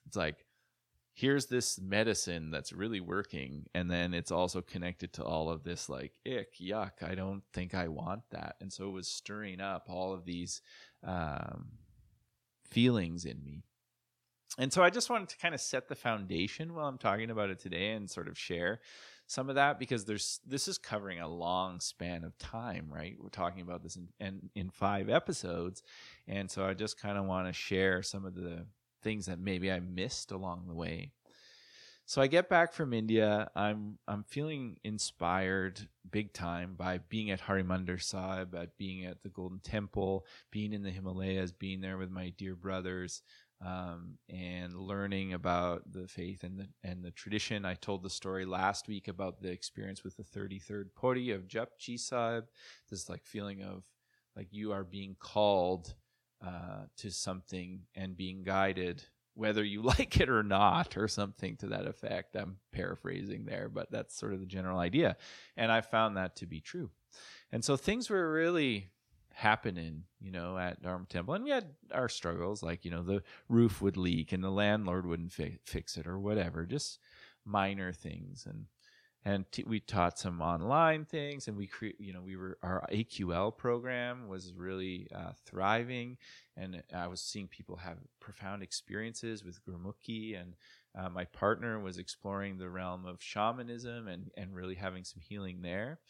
it's 0.07 0.17
like, 0.17 0.47
here's 1.15 1.47
this 1.47 1.81
medicine 1.81 2.51
that's 2.51 2.73
really 2.73 3.01
working. 3.01 3.67
And 3.75 3.91
then 3.91 4.15
it's 4.15 4.31
also 4.31 4.61
connected 4.61 5.13
to 5.15 5.25
all 5.25 5.51
of 5.51 5.63
this, 5.63 5.89
like, 5.89 6.13
ick, 6.27 6.55
yuck. 6.61 7.03
I 7.03 7.15
don't 7.15 7.43
think 7.53 7.75
I 7.75 7.89
want 7.89 8.23
that. 8.31 8.57
And 8.61 8.73
so 8.73 8.89
it 8.89 8.93
was 8.93 9.09
stirring 9.09 9.61
up 9.61 9.87
all 9.89 10.13
of 10.13 10.25
these 10.25 10.63
um, 11.05 11.73
feelings 12.71 13.25
in 13.25 13.45
me 13.45 13.65
and 14.59 14.73
so 14.73 14.83
I 14.83 14.91
just 14.91 15.09
wanted 15.09 15.29
to 15.31 15.39
kind 15.39 15.55
of 15.55 15.61
set 15.61 15.89
the 15.89 15.95
foundation 15.95 16.75
while 16.75 16.87
I'm 16.87 16.99
talking 16.99 17.31
about 17.31 17.51
it 17.51 17.59
today 17.59 17.93
and 17.93 18.11
sort 18.11 18.29
of 18.29 18.39
share 18.39 18.81
some 19.27 19.49
of 19.49 19.55
that 19.55 19.79
because 19.79 20.05
there's 20.05 20.41
this 20.47 20.69
is 20.69 20.77
covering 20.77 21.21
a 21.21 21.29
long 21.29 21.81
span 21.81 22.25
of 22.25 22.37
time, 22.39 22.89
right? 22.91 23.17
We're 23.19 23.31
talking 23.31 23.63
about 23.63 23.83
this 23.83 23.97
in 23.97 24.09
in, 24.21 24.51
in 24.55 24.71
five 24.71 25.09
episodes, 25.09 25.83
and 26.29 26.51
so 26.51 26.67
I 26.67 26.75
just 26.75 27.01
kind 27.01 27.17
of 27.17 27.25
want 27.25 27.47
to 27.47 27.53
share 27.53 28.03
some 28.03 28.27
of 28.27 28.35
the 28.35 28.67
things 29.03 29.27
that 29.27 29.39
maybe 29.39 29.71
I 29.71 29.81
missed 29.81 30.33
along 30.33 30.67
the 30.67 30.75
way. 30.75 31.11
So 32.05 32.21
I 32.21 32.27
get 32.27 32.49
back 32.49 32.73
from 32.73 32.93
India. 32.93 33.51
I'm 33.55 33.99
I'm 34.09 34.25
feeling 34.25 34.77
inspired 34.85 35.89
big 36.11 36.33
time 36.33 36.75
by 36.77 36.99
being 37.09 37.31
at 37.31 37.41
Harimandir 37.41 38.03
Sahib, 38.03 38.55
at 38.55 38.77
being 38.77 39.05
at 39.05 39.23
the 39.23 39.29
Golden 39.29 39.61
Temple, 39.61 40.27
being 40.51 40.73
in 40.73 40.83
the 40.83 40.91
Himalayas, 40.91 41.53
being 41.53 41.81
there 41.81 41.97
with 41.97 42.11
my 42.11 42.31
dear 42.37 42.57
brothers, 42.57 43.23
um, 43.65 44.19
and 44.29 44.75
learning 44.75 45.33
about 45.33 45.91
the 45.91 46.09
faith 46.09 46.43
and 46.43 46.59
the 46.59 46.69
and 46.83 47.05
the 47.05 47.13
tradition. 47.13 47.65
I 47.65 47.75
told 47.75 48.03
the 48.03 48.11
story 48.11 48.45
last 48.45 48.89
week 48.89 49.07
about 49.07 49.41
the 49.41 49.51
experience 49.51 50.03
with 50.03 50.17
the 50.17 50.25
33rd 50.25 50.95
Pauri 50.95 51.31
of 51.31 51.47
Japji 51.47 51.99
Sahib. 51.99 52.45
This 52.91 53.09
like 53.09 53.25
feeling 53.25 53.63
of 53.63 53.85
like 54.37 54.49
you 54.51 54.73
are 54.73 54.85
being 54.85 55.17
called 55.19 55.95
uh, 56.45 56.87
to 56.99 57.11
something 57.11 57.83
and 57.95 58.17
being 58.17 58.43
guided, 58.43 59.05
whether 59.35 59.63
you 59.65 59.83
like 59.99 60.21
it 60.21 60.29
or 60.29 60.43
not, 60.43 60.97
or 60.97 61.09
something 61.09 61.57
to 61.57 61.69
that 61.69 61.87
effect. 61.87 62.37
I'm 62.37 62.59
paraphrasing 62.73 63.45
there, 63.45 63.69
but 63.69 63.91
that's 63.91 64.17
sort 64.17 64.33
of 64.35 64.41
the 64.41 64.47
general 64.47 64.79
idea, 64.79 65.17
and 65.57 65.71
I 65.71 65.81
found 65.81 66.17
that 66.17 66.37
to 66.37 66.47
be 66.47 66.61
true. 66.61 66.91
And 67.51 67.65
so 67.65 67.77
things 67.77 68.09
were 68.09 68.33
really 68.33 68.91
happening, 69.35 70.05
you 70.21 70.31
know, 70.31 70.59
at 70.59 70.83
Dharma 70.83 71.07
Temple. 71.07 71.35
And 71.35 71.45
we 71.45 71.51
had 71.51 71.71
our 71.93 72.09
struggles, 72.09 72.63
like, 72.63 72.85
you 72.85 72.91
know, 72.91 73.03
the 73.03 73.23
roof 73.49 73.81
would 73.83 73.97
leak 73.97 74.33
and 74.33 74.43
the 74.43 74.51
landlord 74.51 75.07
wouldn't 75.07 75.33
fi- 75.33 75.59
fix 75.65 75.97
it 75.97 76.07
or 76.07 76.19
whatever, 76.19 76.67
just 76.67 76.99
minor 77.45 77.93
things. 77.93 78.47
And, 78.49 78.67
and 79.25 79.51
t- 79.53 79.65
we 79.67 79.79
taught 79.81 80.19
some 80.19 80.41
online 80.41 81.05
things 81.05 81.49
and 81.49 81.57
we 81.57 81.67
cre- 81.67 81.99
you 81.99 82.13
know 82.13 82.21
we 82.23 82.37
were 82.37 82.59
our 82.63 82.87
aql 82.93 83.57
program 83.57 84.29
was 84.29 84.53
really 84.57 85.09
uh, 85.15 85.33
thriving 85.47 86.17
and 86.57 86.83
i 86.95 87.07
was 87.07 87.21
seeing 87.21 87.47
people 87.47 87.77
have 87.77 87.99
profound 88.21 88.63
experiences 88.63 89.45
with 89.45 89.65
gurmukhi 89.65 90.41
and 90.41 90.55
uh, 90.95 91.09
my 91.09 91.25
partner 91.25 91.81
was 91.81 91.99
exploring 91.99 92.59
the 92.59 92.69
realm 92.69 93.07
of 93.07 93.23
shamanism 93.23 94.09
and, 94.09 94.31
and 94.37 94.55
really 94.55 94.75
having 94.75 95.05
some 95.05 95.21
healing 95.21 95.63
there. 95.63 96.01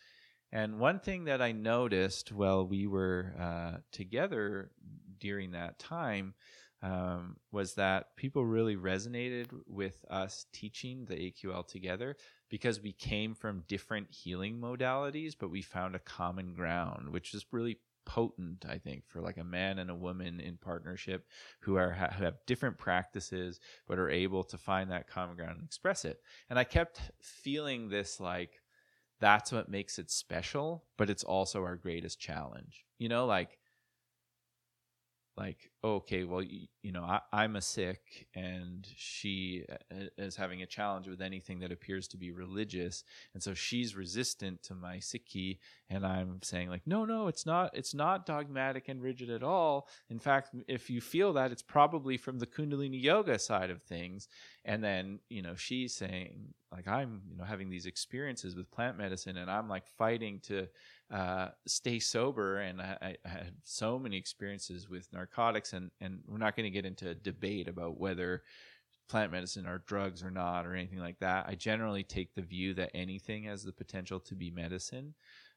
And 0.50 0.78
one 0.78 0.99
thing 0.99 1.25
that 1.25 1.40
I 1.40 1.52
noticed 1.52 2.33
while 2.33 2.66
we 2.66 2.87
were 2.87 3.35
uh, 3.40 3.78
together 3.90 4.71
during 5.19 5.52
that 5.52 5.78
time 5.78 6.35
um, 6.83 7.37
was 7.52 7.75
that 7.75 8.16
people 8.16 8.45
really 8.45 8.76
resonated 8.76 9.47
with 9.69 10.04
us 10.11 10.47
teaching 10.52 11.07
the 11.07 11.14
AQL 11.14 11.66
together 11.66 12.16
because 12.52 12.82
we 12.82 12.92
came 12.92 13.35
from 13.35 13.64
different 13.66 14.09
healing 14.11 14.61
modalities, 14.61 15.32
but 15.38 15.50
we 15.50 15.62
found 15.62 15.97
a 15.97 15.99
common 15.99 16.52
ground, 16.52 17.09
which 17.09 17.32
is 17.32 17.47
really 17.50 17.78
potent 18.04 18.64
i 18.68 18.78
think 18.78 19.04
for 19.06 19.21
like 19.21 19.37
a 19.37 19.44
man 19.44 19.78
and 19.78 19.88
a 19.88 19.94
woman 19.94 20.40
in 20.40 20.56
partnership 20.56 21.25
who 21.61 21.76
are 21.76 21.92
who 21.92 22.25
have 22.25 22.35
different 22.49 22.76
practices 22.76 23.61
but 23.87 23.97
are 23.97 24.11
able 24.11 24.42
to 24.42 24.59
find 24.59 24.90
that 24.90 25.06
common 25.06 25.37
ground 25.37 25.56
and 25.56 25.64
express 25.64 26.04
it 26.04 26.21
and 26.50 26.59
i 26.59 26.64
kept 26.64 27.00
feeling 27.21 27.88
this 27.88 28.18
like 28.18 28.61
that's 29.23 29.52
what 29.52 29.68
makes 29.71 30.00
it 30.00 30.11
special, 30.11 30.85
but 30.99 31.09
it's 31.09 31.23
also 31.23 31.62
our 31.62 31.76
greatest 31.76 32.18
challenge. 32.18 32.85
You 32.99 33.09
know, 33.09 33.25
like 33.25 33.56
like 35.36 35.70
okay 35.82 36.24
well 36.24 36.42
you, 36.42 36.66
you 36.82 36.92
know 36.92 37.02
I, 37.02 37.44
am 37.44 37.56
a 37.56 37.62
Sikh 37.62 38.26
and 38.34 38.86
she 38.96 39.64
is 40.18 40.36
having 40.36 40.62
a 40.62 40.66
challenge 40.66 41.08
with 41.08 41.22
anything 41.22 41.60
that 41.60 41.72
appears 41.72 42.06
to 42.08 42.16
be 42.16 42.30
religious 42.30 43.04
and 43.32 43.42
so 43.42 43.54
she's 43.54 43.96
resistant 43.96 44.62
to 44.64 44.74
my 44.74 44.96
sikhi 44.98 45.58
and 45.88 46.04
i'm 46.04 46.40
saying 46.42 46.68
like 46.68 46.82
no 46.86 47.04
no 47.04 47.28
it's 47.28 47.46
not 47.46 47.70
it's 47.74 47.94
not 47.94 48.26
dogmatic 48.26 48.88
and 48.88 49.02
rigid 49.02 49.30
at 49.30 49.42
all. 49.42 49.88
In 50.10 50.18
fact 50.18 50.50
if 50.68 50.90
you 50.90 51.00
feel 51.00 51.32
that 51.34 51.50
it's 51.50 51.62
probably 51.62 52.16
from 52.16 52.38
the 52.38 52.46
kundalini 52.46 53.02
yoga 53.02 53.38
side 53.38 53.70
of 53.70 53.82
things. 53.82 54.28
And 54.64 54.82
then 54.84 55.18
you 55.28 55.42
know 55.42 55.54
she's 55.54 55.94
saying 55.94 56.54
like 56.70 56.88
i'm 56.88 57.20
you 57.28 57.36
know 57.36 57.44
having 57.44 57.68
these 57.68 57.86
experiences 57.86 58.56
with 58.56 58.70
plant 58.70 58.96
medicine 58.96 59.36
and 59.36 59.50
i'm 59.50 59.68
like 59.68 59.86
fighting 59.86 60.40
to 60.42 60.66
uh, 61.12 61.49
stay 61.66 61.99
sober. 61.99 62.59
And 62.59 62.81
I, 62.81 63.16
I, 63.25 63.28
had 63.28 63.52
so 63.64 63.99
many 63.99 64.16
experiences 64.16 64.88
with 64.88 65.12
narcotics, 65.12 65.75
and, 65.75 65.90
and 66.00 66.21
we're 66.26 66.38
not 66.38 66.57
going 66.57 66.64
to 66.64 66.71
get 66.71 66.87
into 66.87 67.11
a 67.11 67.14
debate 67.14 67.69
about 67.69 68.00
whether 68.00 68.42
plant 69.09 69.31
medicine 69.31 69.66
are 69.66 69.83
drugs 69.87 70.23
or 70.23 70.31
not 70.31 70.66
or 70.66 70.75
anything 70.75 71.00
like 71.00 71.19
that. 71.19 71.45
I 71.47 71.54
generally 71.54 72.02
take 72.02 72.35
the 72.35 72.40
view 72.40 72.73
that 72.75 72.92
anything 72.95 73.45
has 73.45 73.62
the 73.62 73.73
potential 73.73 74.21
to 74.21 74.35
be 74.35 74.50
medicine. 74.50 75.12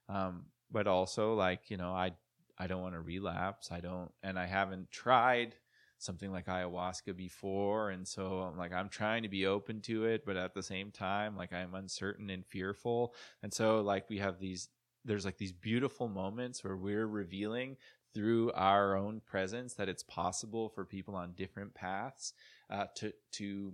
Um, 0.10 0.48
but 0.72 0.88
also 0.88 1.36
like, 1.36 1.70
you 1.72 1.78
know, 1.78 1.94
I, 1.94 2.12
I 2.58 2.68
don't 2.68 2.82
want 2.82 2.96
to 2.96 3.02
relapse. 3.02 3.72
I 3.72 3.80
don't, 3.80 4.12
and 4.24 4.38
I 4.38 4.48
haven't 4.48 4.92
tried 4.92 5.56
something 6.00 6.34
like 6.34 6.48
ayahuasca 6.48 7.16
before. 7.16 7.92
And 7.92 8.06
so 8.06 8.40
I'm 8.40 8.58
like, 8.58 8.74
I'm 8.74 8.90
trying 8.90 9.24
to 9.24 9.30
be 9.30 9.46
open 9.46 9.80
to 9.84 10.04
it, 10.04 10.26
but 10.26 10.36
at 10.36 10.54
the 10.54 10.64
same 10.64 10.92
time, 10.92 11.38
like 11.38 11.54
I'm 11.54 11.76
uncertain 11.76 12.30
and 12.30 12.46
fearful. 12.46 13.14
And 13.42 13.54
so 13.54 13.80
like 13.80 14.10
we 14.10 14.18
have 14.18 14.38
these 14.38 14.68
there's 15.06 15.26
like 15.26 15.38
these 15.38 15.54
beautiful 15.54 16.08
moments 16.08 16.64
where 16.64 16.76
we're 16.76 17.08
revealing 17.08 17.78
through 18.14 18.52
our 18.54 18.96
own 18.96 19.22
presence 19.26 19.74
that 19.76 19.90
it's 19.90 20.04
possible 20.04 20.70
for 20.70 20.86
people 20.86 21.16
on 21.16 21.34
different 21.34 21.74
paths 21.74 22.34
uh, 22.70 22.86
to 22.96 23.14
to 23.32 23.74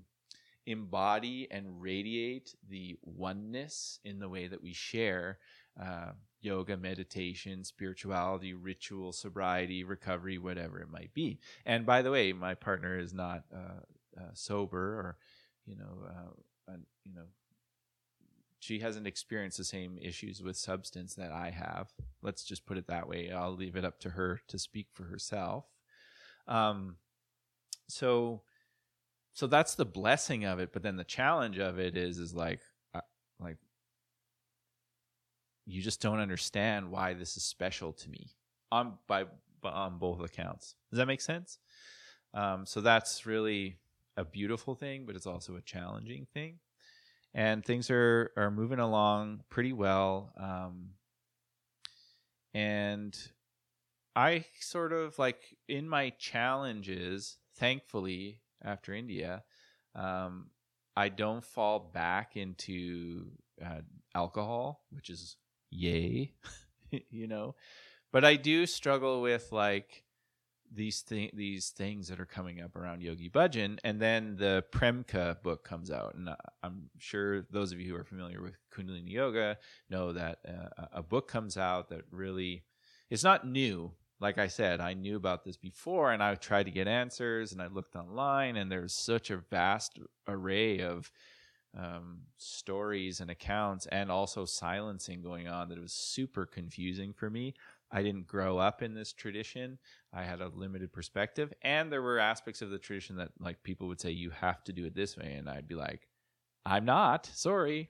embody 0.66 1.48
and 1.50 1.82
radiate 1.82 2.56
the 2.70 2.98
oneness 3.02 4.00
in 4.04 4.20
the 4.20 4.30
way 4.30 4.48
that 4.48 4.62
we 4.62 4.74
share 4.74 5.40
uh, 5.82 6.12
yoga, 6.42 6.78
meditation, 6.78 7.64
spirituality, 7.64 8.54
ritual, 8.54 9.12
sobriety, 9.12 9.84
recovery, 9.84 10.38
whatever 10.38 10.80
it 10.80 10.92
might 10.92 11.14
be. 11.14 11.40
And 11.66 11.86
by 11.86 12.02
the 12.02 12.12
way, 12.12 12.34
my 12.34 12.54
partner 12.56 12.98
is 13.00 13.14
not 13.14 13.44
uh, 13.54 13.82
uh 14.20 14.32
sober 14.34 14.80
or 14.80 15.18
you 15.66 15.76
know, 15.76 16.08
uh, 16.08 16.74
you 17.06 17.14
know, 17.14 17.26
she 18.62 18.78
hasn't 18.78 19.08
experienced 19.08 19.58
the 19.58 19.64
same 19.64 19.98
issues 20.00 20.44
with 20.44 20.56
substance 20.56 21.16
that 21.16 21.32
I 21.32 21.50
have. 21.50 21.90
Let's 22.22 22.44
just 22.44 22.64
put 22.64 22.78
it 22.78 22.86
that 22.88 23.08
way. 23.08 23.32
I'll 23.32 23.56
leave 23.56 23.76
it 23.76 23.84
up 23.84 24.00
to 24.02 24.12
her 24.12 24.40
to 24.50 24.60
speak 24.60 24.86
for 24.94 25.06
herself. 25.06 25.66
Um, 26.48 26.98
so, 27.88 28.44
so 29.34 29.48
that's 29.48 29.74
the 29.74 29.84
blessing 29.86 30.46
of 30.46 30.60
it. 30.60 30.74
But 30.74 30.84
then 30.84 30.96
the 30.96 31.04
challenge 31.04 31.58
of 31.58 31.80
it 31.80 31.98
is, 31.98 32.20
is 32.20 32.36
like, 32.36 32.60
uh, 32.94 33.02
like, 33.40 33.58
you 35.66 35.82
just 35.82 36.00
don't 36.00 36.20
understand 36.20 36.92
why 36.92 37.16
this 37.16 37.38
is 37.38 37.44
special 37.44 37.94
to 37.94 38.10
me 38.12 38.30
on 38.72 38.94
by 39.08 39.26
on 39.64 39.98
both 39.98 40.22
accounts. 40.22 40.76
Does 40.92 41.00
that 41.00 41.08
make 41.08 41.22
sense? 41.22 41.58
Um, 42.36 42.68
so 42.68 42.80
that's 42.80 43.26
really 43.26 43.78
a 44.18 44.24
beautiful 44.24 44.76
thing, 44.76 45.06
but 45.08 45.16
it's 45.16 45.26
also 45.26 45.56
a 45.56 45.62
challenging 45.62 46.28
thing 46.32 46.60
and 47.34 47.64
things 47.64 47.90
are 47.90 48.32
are 48.36 48.52
moving 48.52 48.80
along 48.80 49.44
pretty 49.50 49.74
well. 49.74 50.34
Um, 50.38 50.92
and 52.54 53.18
I 54.16 54.46
sort 54.60 54.94
of 54.94 55.18
like 55.18 55.58
in 55.68 55.88
my 55.88 56.10
challenges, 56.12 57.38
thankfully 57.56 58.42
after 58.64 58.94
India, 58.94 59.44
um, 59.96 60.48
I 60.96 61.10
don't 61.10 61.44
fall 61.44 61.80
back 61.80 62.36
into 62.36 63.32
uh, 63.64 63.82
alcohol, 64.14 64.84
which 64.90 65.10
is 65.10 65.38
yay, 65.70 66.34
you 67.10 67.28
know. 67.28 67.56
But 68.12 68.26
I 68.26 68.36
do 68.36 68.66
struggle 68.66 69.22
with 69.22 69.52
like 69.54 70.04
these 70.74 71.02
th- 71.02 71.32
these 71.34 71.70
things 71.70 72.08
that 72.08 72.20
are 72.20 72.26
coming 72.26 72.62
up 72.62 72.76
around 72.76 73.02
Yogi 73.02 73.30
Bhajan, 73.30 73.78
and 73.84 74.02
then 74.02 74.36
the 74.38 74.64
Premka 74.72 75.42
book 75.44 75.64
comes 75.64 75.92
out, 75.92 76.16
and 76.16 76.30
I'm 76.64 76.90
sure 76.98 77.44
those 77.52 77.72
of 77.72 77.80
you 77.80 77.92
who 77.92 78.00
are 78.00 78.04
familiar 78.04 78.42
with 78.42 78.56
Kundalini 78.74 79.12
Yoga 79.12 79.58
know 79.90 80.14
that 80.14 80.40
uh, 80.48 80.86
a 80.94 81.04
book 81.04 81.28
comes 81.28 81.58
out 81.58 81.90
that 81.90 82.06
really 82.12 82.64
it's 83.10 83.24
not 83.24 83.48
new. 83.48 83.92
Like 84.20 84.38
I 84.38 84.48
said, 84.48 84.82
I 84.82 84.94
knew 84.94 85.18
about 85.18 85.44
this 85.44 85.58
before, 85.58 86.12
and 86.12 86.22
I 86.22 86.36
tried 86.36 86.66
to 86.66 86.72
get 86.72 86.88
answers, 86.88 87.52
and 87.52 87.62
I 87.62 87.68
looked 87.68 87.96
online, 87.96 88.56
and 88.56 88.72
there's 88.72 88.94
such 88.94 89.32
a 89.32 89.38
vast 89.38 89.98
array 90.28 90.80
of 90.82 91.12
um, 91.76 92.20
stories 92.38 93.20
and 93.20 93.32
accounts, 93.32 93.88
and 93.88 94.12
also 94.12 94.46
silencing 94.46 95.22
going 95.22 95.48
on 95.48 95.70
that 95.70 95.78
it 95.78 95.82
was 95.82 95.94
super 95.94 96.46
confusing 96.46 97.14
for 97.14 97.30
me. 97.30 97.56
I 97.92 98.04
didn't 98.04 98.28
grow 98.28 98.58
up 98.58 98.82
in 98.82 98.94
this 98.94 99.12
tradition. 99.12 99.78
I 100.14 100.24
had 100.24 100.42
a 100.42 100.50
limited 100.50 100.92
perspective, 100.92 101.54
and 101.62 101.92
there 101.92 102.02
were 102.02 102.20
aspects 102.20 102.62
of 102.62 102.70
the 102.70 102.80
tradition 102.80 103.16
that 103.18 103.30
like 103.40 103.64
people 103.64 103.88
would 103.88 104.02
say 104.02 104.12
you 104.12 104.30
have 104.32 104.64
to 104.66 104.74
do 104.74 104.86
it 104.86 104.96
this 104.96 105.16
way, 105.16 105.36
and 105.38 105.50
I'd 105.50 105.68
be 105.68 105.76
like, 105.76 106.08
I'm 106.66 106.86
not. 106.86 107.30
Sorry. 107.34 107.90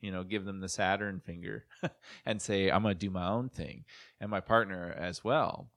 You 0.00 0.10
know, 0.10 0.24
give 0.24 0.44
them 0.44 0.60
the 0.60 0.68
Saturn 0.68 1.20
finger 1.20 1.64
and 2.26 2.42
say 2.42 2.70
I'm 2.70 2.82
going 2.82 2.94
to 2.94 2.98
do 2.98 3.10
my 3.10 3.28
own 3.28 3.48
thing, 3.48 3.84
and 4.20 4.30
my 4.30 4.40
partner 4.40 4.94
as 4.98 5.22
well. 5.22 5.70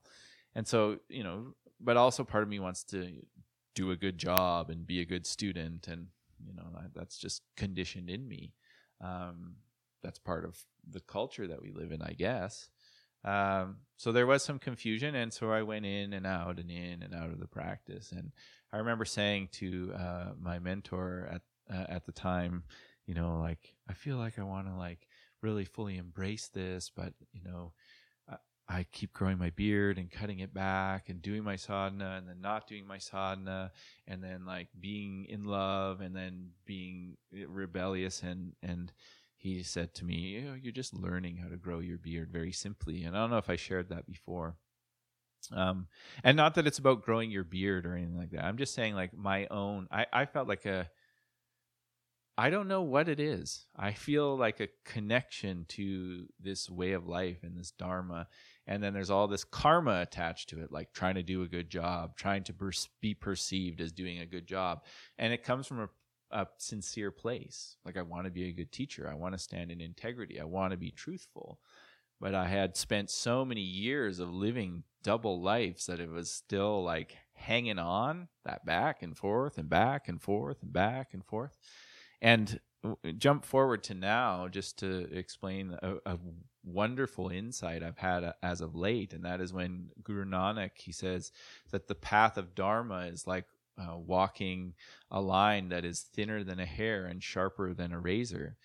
And 0.55 0.67
so, 0.67 0.99
you 1.09 1.23
know, 1.23 1.53
but 1.79 1.97
also 1.97 2.23
part 2.23 2.43
of 2.43 2.49
me 2.49 2.59
wants 2.59 2.83
to 2.85 3.11
do 3.75 3.91
a 3.91 3.95
good 3.95 4.17
job 4.17 4.69
and 4.69 4.87
be 4.87 5.01
a 5.01 5.05
good 5.05 5.27
student, 5.27 5.87
and 5.87 6.07
you 6.43 6.55
know, 6.55 6.63
that's 6.95 7.17
just 7.17 7.43
conditioned 7.55 8.09
in 8.09 8.27
me. 8.27 8.53
Um, 8.99 9.57
that's 10.01 10.19
part 10.19 10.45
of 10.45 10.57
the 10.89 11.01
culture 11.01 11.47
that 11.47 11.61
we 11.61 11.71
live 11.71 11.91
in, 11.91 12.01
I 12.01 12.13
guess. 12.13 12.69
Um, 13.25 13.77
so 13.97 14.11
there 14.11 14.27
was 14.27 14.43
some 14.43 14.59
confusion, 14.59 15.15
and 15.15 15.33
so 15.33 15.51
I 15.51 15.63
went 15.63 15.85
in 15.85 16.13
and 16.13 16.25
out 16.25 16.59
and 16.59 16.69
in 16.69 17.01
and 17.01 17.13
out 17.13 17.31
of 17.31 17.39
the 17.39 17.47
practice. 17.47 18.11
And 18.11 18.31
I 18.71 18.77
remember 18.77 19.05
saying 19.05 19.49
to 19.53 19.93
uh, 19.97 20.25
my 20.39 20.59
mentor 20.59 21.29
at 21.31 21.41
uh, 21.73 21.85
at 21.89 22.05
the 22.05 22.11
time, 22.11 22.63
you 23.07 23.15
know, 23.15 23.39
like 23.39 23.75
I 23.89 23.93
feel 23.93 24.17
like 24.17 24.37
I 24.37 24.43
want 24.43 24.67
to 24.67 24.75
like 24.75 25.07
really 25.41 25.65
fully 25.65 25.97
embrace 25.97 26.49
this, 26.53 26.91
but 26.95 27.13
you 27.33 27.41
know, 27.43 27.73
I, 28.29 28.35
I 28.67 28.85
keep 28.91 29.13
growing 29.13 29.37
my 29.37 29.51
beard 29.51 29.97
and 29.97 30.11
cutting 30.11 30.39
it 30.39 30.53
back 30.53 31.09
and 31.09 31.21
doing 31.21 31.43
my 31.43 31.55
sadhana 31.55 32.17
and 32.17 32.27
then 32.27 32.41
not 32.41 32.67
doing 32.67 32.85
my 32.85 32.97
sadhana 32.97 33.71
and 34.07 34.23
then 34.23 34.45
like 34.45 34.67
being 34.79 35.25
in 35.29 35.45
love 35.45 36.01
and 36.01 36.15
then 36.15 36.49
being 36.65 37.17
rebellious 37.47 38.21
and 38.21 38.53
and 38.61 38.91
he 39.53 39.63
said 39.63 39.93
to 39.95 40.05
me, 40.05 40.15
you 40.15 40.41
know, 40.41 40.55
You're 40.55 40.71
just 40.71 40.93
learning 40.93 41.37
how 41.37 41.49
to 41.49 41.57
grow 41.57 41.79
your 41.79 41.97
beard 41.97 42.29
very 42.31 42.51
simply. 42.51 43.03
And 43.03 43.15
I 43.15 43.21
don't 43.21 43.29
know 43.29 43.37
if 43.37 43.49
I 43.49 43.55
shared 43.55 43.89
that 43.89 44.07
before. 44.07 44.55
Um, 45.51 45.87
and 46.23 46.35
not 46.35 46.55
that 46.55 46.65
it's 46.65 46.79
about 46.79 47.03
growing 47.03 47.29
your 47.29 47.43
beard 47.43 47.85
or 47.85 47.93
anything 47.93 48.17
like 48.17 48.31
that. 48.31 48.43
I'm 48.43 48.57
just 48.57 48.73
saying, 48.73 48.95
like, 48.95 49.15
my 49.15 49.45
own, 49.51 49.87
I, 49.91 50.07
I 50.11 50.25
felt 50.25 50.47
like 50.47 50.65
a, 50.65 50.89
I 52.37 52.49
don't 52.49 52.67
know 52.67 52.81
what 52.81 53.07
it 53.07 53.19
is. 53.19 53.67
I 53.75 53.93
feel 53.93 54.35
like 54.35 54.59
a 54.59 54.69
connection 54.83 55.65
to 55.69 56.25
this 56.39 56.69
way 56.69 56.93
of 56.93 57.07
life 57.07 57.43
and 57.43 57.55
this 57.55 57.71
dharma. 57.71 58.27
And 58.65 58.81
then 58.81 58.93
there's 58.93 59.11
all 59.11 59.27
this 59.27 59.43
karma 59.43 60.01
attached 60.01 60.49
to 60.49 60.63
it, 60.63 60.71
like 60.71 60.91
trying 60.91 61.15
to 61.15 61.23
do 61.23 61.43
a 61.43 61.47
good 61.47 61.69
job, 61.69 62.17
trying 62.17 62.43
to 62.45 62.53
be 62.99 63.13
perceived 63.13 63.79
as 63.79 63.91
doing 63.91 64.19
a 64.19 64.25
good 64.25 64.47
job. 64.47 64.83
And 65.19 65.31
it 65.31 65.43
comes 65.43 65.67
from 65.67 65.79
a 65.81 65.89
a 66.31 66.47
sincere 66.57 67.11
place. 67.11 67.77
Like 67.85 67.97
I 67.97 68.01
want 68.01 68.25
to 68.25 68.31
be 68.31 68.49
a 68.49 68.53
good 68.53 68.71
teacher. 68.71 69.09
I 69.09 69.15
want 69.15 69.33
to 69.33 69.39
stand 69.39 69.71
in 69.71 69.81
integrity. 69.81 70.39
I 70.39 70.45
want 70.45 70.71
to 70.71 70.77
be 70.77 70.91
truthful. 70.91 71.59
But 72.19 72.33
I 72.33 72.47
had 72.47 72.77
spent 72.77 73.09
so 73.09 73.43
many 73.43 73.61
years 73.61 74.19
of 74.19 74.33
living 74.33 74.83
double 75.03 75.41
lives 75.41 75.85
that 75.85 75.99
it 75.99 76.09
was 76.09 76.31
still 76.31 76.83
like 76.83 77.17
hanging 77.33 77.77
on 77.77 78.29
that 78.45 78.65
back 78.65 79.03
and 79.03 79.17
forth 79.17 79.57
and 79.57 79.69
back 79.69 80.07
and 80.07 80.21
forth 80.21 80.63
and 80.63 80.71
back 80.71 81.13
and 81.13 81.25
forth. 81.25 81.57
And 82.21 82.59
jump 83.17 83.45
forward 83.45 83.83
to 83.83 83.93
now 83.93 84.47
just 84.47 84.79
to 84.79 85.07
explain 85.11 85.77
a, 85.81 85.95
a, 86.05 86.17
wonderful 86.67 87.29
insight 87.29 87.83
I've 87.83 87.99
had 87.99 88.23
uh, 88.23 88.33
as 88.41 88.59
of 88.59 88.73
late, 88.75 89.13
and 89.13 89.23
that 89.23 89.39
is 89.39 89.53
when 89.53 89.89
Guru 90.03 90.25
Nanak 90.25 90.71
he 90.77 90.91
says 90.91 91.31
that 91.69 91.87
the 91.87 91.93
path 91.93 92.37
of 92.37 92.55
Dharma 92.55 93.01
is 93.01 93.27
like 93.27 93.45
uh, 93.77 93.97
walking 93.97 94.73
a 95.11 95.21
line 95.21 95.69
that 95.69 95.85
is 95.85 96.01
thinner 96.01 96.43
than 96.43 96.59
a 96.59 96.65
hair 96.65 97.05
and 97.05 97.23
sharper 97.23 97.73
than 97.73 97.91
a 97.91 97.99
razor. 97.99 98.57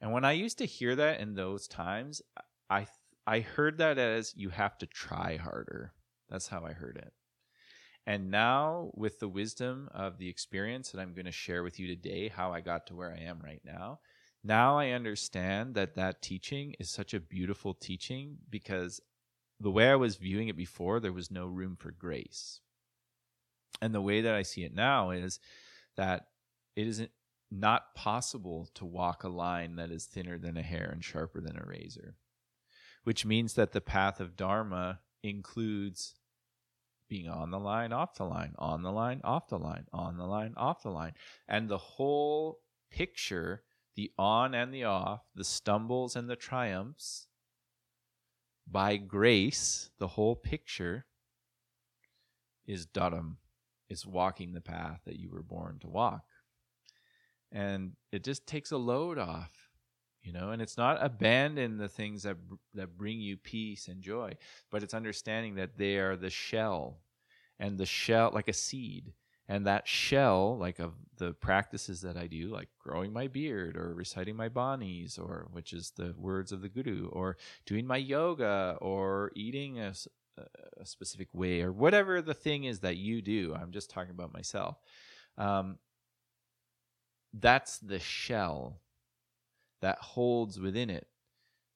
And 0.00 0.12
when 0.12 0.24
I 0.24 0.32
used 0.32 0.58
to 0.58 0.66
hear 0.66 0.94
that 0.96 1.20
in 1.20 1.34
those 1.34 1.66
times, 1.66 2.22
I 2.70 2.86
I 3.26 3.40
heard 3.40 3.78
that 3.78 3.98
as 3.98 4.34
you 4.36 4.48
have 4.48 4.78
to 4.78 4.86
try 4.86 5.36
harder. 5.36 5.92
That's 6.30 6.48
how 6.48 6.64
I 6.64 6.72
heard 6.72 6.96
it. 6.96 7.12
And 8.06 8.30
now, 8.30 8.90
with 8.94 9.18
the 9.18 9.28
wisdom 9.28 9.90
of 9.92 10.16
the 10.16 10.30
experience 10.30 10.90
that 10.90 11.00
I'm 11.00 11.12
going 11.12 11.26
to 11.26 11.32
share 11.32 11.62
with 11.62 11.78
you 11.78 11.86
today, 11.86 12.28
how 12.28 12.54
I 12.54 12.62
got 12.62 12.86
to 12.86 12.94
where 12.94 13.12
I 13.12 13.20
am 13.24 13.40
right 13.44 13.60
now, 13.66 14.00
now 14.42 14.78
I 14.78 14.92
understand 14.92 15.74
that 15.74 15.94
that 15.96 16.22
teaching 16.22 16.74
is 16.80 16.88
such 16.88 17.12
a 17.12 17.20
beautiful 17.20 17.74
teaching 17.74 18.38
because 18.48 19.02
the 19.60 19.70
way 19.70 19.90
I 19.90 19.96
was 19.96 20.16
viewing 20.16 20.48
it 20.48 20.56
before, 20.56 21.00
there 21.00 21.12
was 21.12 21.30
no 21.30 21.44
room 21.46 21.76
for 21.76 21.90
grace. 21.90 22.60
And 23.80 23.94
the 23.94 24.00
way 24.00 24.20
that 24.22 24.34
I 24.34 24.42
see 24.42 24.64
it 24.64 24.74
now 24.74 25.10
is 25.10 25.38
that 25.96 26.26
it 26.76 26.86
isn't 26.86 27.10
not 27.50 27.94
possible 27.94 28.68
to 28.74 28.84
walk 28.84 29.24
a 29.24 29.28
line 29.28 29.76
that 29.76 29.90
is 29.90 30.04
thinner 30.04 30.38
than 30.38 30.56
a 30.56 30.62
hair 30.62 30.90
and 30.92 31.02
sharper 31.02 31.40
than 31.40 31.56
a 31.56 31.66
razor, 31.66 32.16
which 33.04 33.24
means 33.24 33.54
that 33.54 33.72
the 33.72 33.80
path 33.80 34.20
of 34.20 34.36
Dharma 34.36 35.00
includes 35.22 36.14
being 37.08 37.28
on 37.28 37.50
the 37.50 37.58
line, 37.58 37.92
off 37.92 38.14
the 38.14 38.24
line, 38.24 38.54
on 38.58 38.82
the 38.82 38.92
line, 38.92 39.20
off 39.24 39.48
the 39.48 39.58
line, 39.58 39.86
on 39.92 40.18
the 40.18 40.26
line, 40.26 40.52
off 40.56 40.82
the 40.82 40.90
line. 40.90 41.12
And 41.48 41.68
the 41.68 41.78
whole 41.78 42.60
picture, 42.90 43.62
the 43.96 44.12
on 44.18 44.54
and 44.54 44.72
the 44.72 44.84
off, 44.84 45.22
the 45.34 45.44
stumbles 45.44 46.16
and 46.16 46.28
the 46.28 46.36
triumphs, 46.36 47.26
by 48.70 48.98
grace, 48.98 49.90
the 49.98 50.08
whole 50.08 50.36
picture 50.36 51.06
is 52.66 52.86
Dharam, 52.86 53.36
is 53.88 54.06
walking 54.06 54.52
the 54.52 54.60
path 54.60 55.00
that 55.06 55.18
you 55.18 55.30
were 55.30 55.42
born 55.42 55.78
to 55.80 55.88
walk. 55.88 56.24
And 57.50 57.92
it 58.12 58.24
just 58.24 58.46
takes 58.46 58.72
a 58.72 58.76
load 58.76 59.18
off, 59.18 59.70
you 60.22 60.32
know, 60.32 60.50
and 60.50 60.60
it's 60.60 60.76
not 60.76 60.98
abandon 61.00 61.78
the 61.78 61.88
things 61.88 62.22
that 62.24 62.36
that 62.74 62.98
bring 62.98 63.20
you 63.20 63.36
peace 63.36 63.88
and 63.88 64.02
joy, 64.02 64.34
but 64.70 64.82
it's 64.82 64.94
understanding 64.94 65.54
that 65.54 65.78
they 65.78 65.96
are 65.96 66.16
the 66.16 66.30
shell 66.30 66.98
and 67.58 67.78
the 67.78 67.86
shell 67.86 68.30
like 68.34 68.48
a 68.48 68.52
seed 68.52 69.12
and 69.48 69.66
that 69.66 69.88
shell 69.88 70.56
like 70.58 70.78
of 70.78 70.92
the 71.16 71.32
practices 71.32 72.02
that 72.02 72.16
i 72.16 72.26
do 72.26 72.48
like 72.48 72.68
growing 72.78 73.12
my 73.12 73.26
beard 73.26 73.76
or 73.76 73.94
reciting 73.94 74.36
my 74.36 74.48
banis 74.48 75.18
or 75.18 75.48
which 75.50 75.72
is 75.72 75.92
the 75.96 76.14
words 76.16 76.52
of 76.52 76.60
the 76.60 76.68
guru 76.68 77.08
or 77.08 77.36
doing 77.66 77.86
my 77.86 77.96
yoga 77.96 78.76
or 78.80 79.32
eating 79.34 79.80
a, 79.80 79.92
a 80.80 80.86
specific 80.86 81.28
way 81.32 81.62
or 81.62 81.72
whatever 81.72 82.20
the 82.22 82.34
thing 82.34 82.64
is 82.64 82.80
that 82.80 82.96
you 82.96 83.22
do. 83.22 83.54
I'm 83.54 83.72
just 83.72 83.90
talking 83.90 84.10
about 84.10 84.32
myself. 84.32 84.76
Um, 85.36 85.78
that's 87.32 87.78
the 87.78 87.98
shell 87.98 88.80
that 89.80 89.98
holds 89.98 90.58
within 90.58 90.90
it 90.90 91.06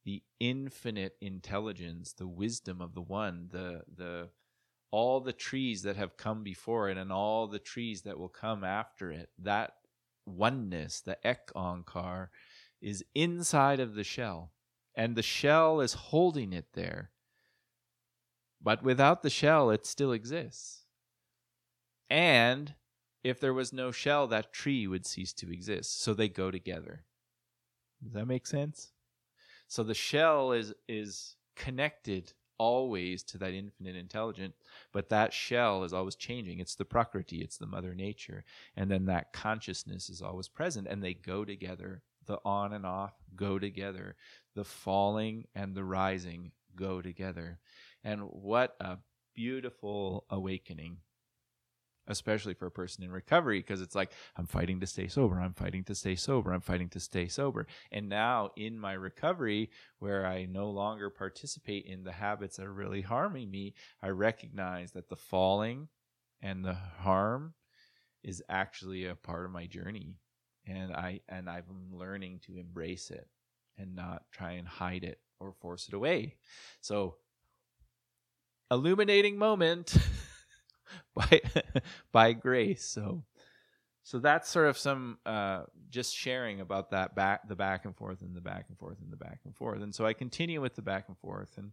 the 0.05 0.22
infinite 0.40 1.14
intelligence, 1.20 2.12
the 2.12 2.27
wisdom 2.27 2.81
of 2.81 2.94
the 2.94 3.03
one, 3.03 3.48
the 3.53 3.83
the 3.94 4.29
all 4.90 5.20
the 5.20 5.33
trees 5.33 5.83
that 5.83 5.96
have 5.96 6.16
come 6.16 6.42
before 6.42 6.90
it 6.90 6.98
and 6.98 7.11
all 7.11 7.46
the 7.46 7.59
trees 7.59 8.03
that 8.03 8.18
will 8.18 8.29
come 8.29 8.62
after 8.62 9.11
it. 9.11 9.31
That 9.38 9.72
oneness, 10.27 11.01
the 11.01 11.25
ek 11.27 11.51
onkar, 11.55 12.29
is 12.81 13.05
inside 13.14 13.81
of 13.81 13.94
the 13.94 14.05
shell, 14.05 14.53
and 14.94 15.16
the 15.16 15.22
shell 15.22 15.81
is 15.81 15.94
holding 15.94 16.53
it 16.53 16.66
there. 16.75 17.12
But 18.62 18.83
without 18.83 19.22
the 19.22 19.31
shell, 19.31 19.70
it 19.70 19.87
still 19.87 20.12
exists. 20.12 20.83
And 22.09 22.75
if 23.25 23.40
there 23.40 23.55
was 23.55 23.72
no 23.72 23.90
shell, 23.90 24.27
that 24.29 24.53
tree 24.53 24.87
would 24.87 25.07
cease 25.07 25.33
to 25.35 25.53
exist. 25.53 26.03
So 26.03 26.14
they 26.14 26.29
go 26.29 26.51
together. 26.51 27.05
Does 28.03 28.12
that 28.12 28.27
make 28.27 28.46
sense? 28.46 28.92
So 29.68 29.83
the 29.83 29.94
shell 29.94 30.53
is 30.53 30.75
is 30.88 31.37
connected 31.57 32.33
always 32.59 33.22
to 33.25 33.38
that 33.38 33.55
infinite 33.55 33.96
intelligence, 33.96 34.55
but 34.92 35.09
that 35.09 35.33
shell 35.33 35.83
is 35.83 35.92
always 35.92 36.14
changing. 36.14 36.61
It's 36.61 36.75
the 36.75 36.85
prakriti, 36.85 37.40
it's 37.40 37.57
the 37.57 37.66
mother 37.66 37.94
nature. 37.94 38.44
And 38.77 38.90
then 38.90 39.07
that 39.07 39.33
consciousness 39.33 40.09
is 40.09 40.22
always 40.22 40.48
present 40.48 40.87
and 40.88 41.03
they 41.03 41.14
go 41.14 41.44
together. 41.44 42.03
The 42.27 42.38
on 42.44 42.72
and 42.72 42.87
off 42.87 43.14
go 43.35 43.59
together. 43.59 44.14
The 44.55 44.64
falling 44.64 45.46
and 45.55 45.75
the 45.75 45.85
rising 45.85 46.53
go 46.77 47.03
together. 47.03 47.59
And 48.05 48.23
what 48.23 48.77
a 48.81 48.99
beautiful 49.35 50.27
awakening 50.31 50.99
especially 52.09 52.55
for 52.55 52.67
a 52.67 52.71
person 52.71 53.05
in 53.05 53.12
recovery 53.12 53.61
because 53.61 53.81
it's 53.81 53.95
like 53.95 54.12
i'm 54.37 54.47
fighting 54.47 54.81
to 54.81 54.87
stay 54.87 55.07
sober. 55.07 55.41
I'm 55.41 55.55
fighting 55.55 55.85
to 55.85 55.95
stay 55.95 56.17
sober. 56.17 56.53
I'm 56.53 56.61
fighting 56.61 56.88
to 56.91 57.01
stay 57.01 57.29
sober. 57.29 57.67
And 57.91 58.09
now 58.09 58.51
in 58.57 58.79
my 58.79 58.93
recovery 58.93 59.71
where 59.99 60.27
i 60.27 60.45
no 60.45 60.71
longer 60.71 61.11
participate 61.11 61.87
in 61.87 62.05
the 62.05 62.12
habits 62.12 62.57
that 62.57 62.67
are 62.67 62.73
really 62.73 63.03
harming 63.03 63.51
me 63.51 63.75
i 64.03 64.09
recognize 64.09 64.93
that 64.93 65.09
the 65.09 65.17
falling 65.17 65.88
and 66.41 66.65
the 66.65 66.75
harm 66.75 67.55
is 68.25 68.43
actually 68.49 69.07
a 69.07 69.15
part 69.15 69.45
of 69.45 69.53
my 69.53 69.67
journey. 69.67 70.17
And 70.67 70.93
i 70.93 71.21
and 71.29 71.49
i'm 71.49 71.91
learning 71.93 72.41
to 72.47 72.59
embrace 72.59 73.11
it 73.11 73.29
and 73.79 73.95
not 73.95 74.25
try 74.33 74.53
and 74.53 74.67
hide 74.67 75.05
it 75.05 75.21
or 75.41 75.53
force 75.53 75.88
it 75.88 75.95
away. 75.95 76.37
So 76.81 77.17
illuminating 78.72 79.37
moment 79.37 79.96
by 81.14 81.40
by 82.12 82.32
grace. 82.32 82.85
So 82.85 83.24
so 84.02 84.18
that's 84.18 84.48
sort 84.48 84.66
of 84.66 84.76
some 84.76 85.18
uh, 85.24 85.62
just 85.90 86.16
sharing 86.16 86.61
about 86.61 86.90
that 86.90 87.14
back 87.14 87.48
the 87.48 87.56
back 87.56 87.85
and 87.85 87.96
forth 87.96 88.22
and 88.22 88.35
the 88.35 88.40
back 88.40 88.66
and 88.68 88.78
forth 88.78 88.98
and 89.00 89.12
the 89.12 89.16
back 89.16 89.40
and 89.44 89.54
forth. 89.54 89.82
And 89.82 89.94
so 89.94 90.06
I 90.06 90.12
continue 90.12 90.61
with 90.61 90.74
the 90.74 90.82
back 90.82 91.04
and 91.08 91.18
forth 91.18 91.56
and 91.56 91.72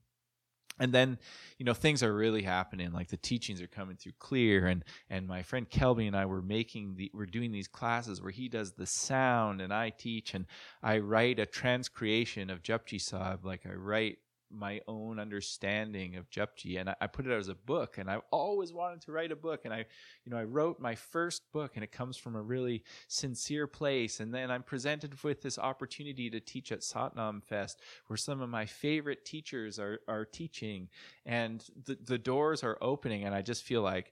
and 0.79 0.93
then 0.93 1.17
you 1.57 1.65
know 1.65 1.73
things 1.73 2.01
are 2.01 2.13
really 2.13 2.41
happening 2.41 2.91
like 2.91 3.09
the 3.09 3.17
teachings 3.17 3.62
are 3.62 3.67
coming 3.67 3.97
through 3.97 4.13
clear 4.19 4.67
and 4.67 4.83
and 5.09 5.27
my 5.27 5.43
friend 5.43 5.69
kelby 5.69 6.07
and 6.07 6.15
i 6.15 6.25
were 6.25 6.41
making 6.41 6.95
the 6.95 7.12
we're 7.13 7.25
doing 7.25 7.51
these 7.51 7.67
classes 7.67 8.21
where 8.21 8.31
he 8.31 8.47
does 8.47 8.71
the 8.73 8.85
sound 8.85 9.62
and 9.62 9.73
i 9.73 9.89
teach 9.89 10.33
and 10.33 10.45
i 10.81 10.97
write 10.97 11.39
a 11.39 11.45
transcreation 11.45 12.51
of 12.51 12.63
japji 12.63 12.99
sahib 12.99 13.45
like 13.45 13.65
i 13.65 13.73
write 13.73 14.17
my 14.51 14.81
own 14.88 15.19
understanding 15.19 16.15
of 16.15 16.29
Japji 16.29 16.79
and 16.79 16.89
I, 16.89 16.95
I, 17.01 17.07
put 17.07 17.25
it 17.25 17.31
out 17.31 17.39
as 17.39 17.49
a 17.49 17.55
book 17.55 17.97
and 17.97 18.09
I've 18.09 18.21
always 18.31 18.73
wanted 18.73 19.01
to 19.01 19.12
write 19.12 19.31
a 19.31 19.35
book 19.35 19.62
and 19.65 19.73
I 19.73 19.85
you 20.25 20.31
know 20.31 20.38
I 20.38 20.43
wrote 20.43 20.79
my 20.79 20.95
first 20.95 21.51
book 21.51 21.73
and 21.75 21.83
it 21.83 21.91
comes 21.91 22.17
from 22.17 22.35
a 22.35 22.41
really 22.41 22.83
sincere 23.07 23.67
place 23.67 24.19
and 24.19 24.33
then 24.33 24.49
I'm 24.49 24.63
presented 24.63 25.21
with 25.23 25.41
this 25.41 25.59
opportunity 25.59 26.29
to 26.29 26.39
teach 26.39 26.71
at 26.71 26.79
Satnam 26.79 27.43
Fest 27.43 27.81
where 28.07 28.17
some 28.17 28.41
of 28.41 28.49
my 28.49 28.65
favorite 28.65 29.25
teachers 29.25 29.79
are 29.79 29.99
are 30.07 30.25
teaching 30.25 30.89
and 31.25 31.63
the 31.85 31.97
the 32.03 32.17
doors 32.17 32.63
are 32.63 32.77
opening 32.81 33.25
and 33.25 33.35
I 33.35 33.41
just 33.41 33.63
feel 33.63 33.81
like 33.81 34.12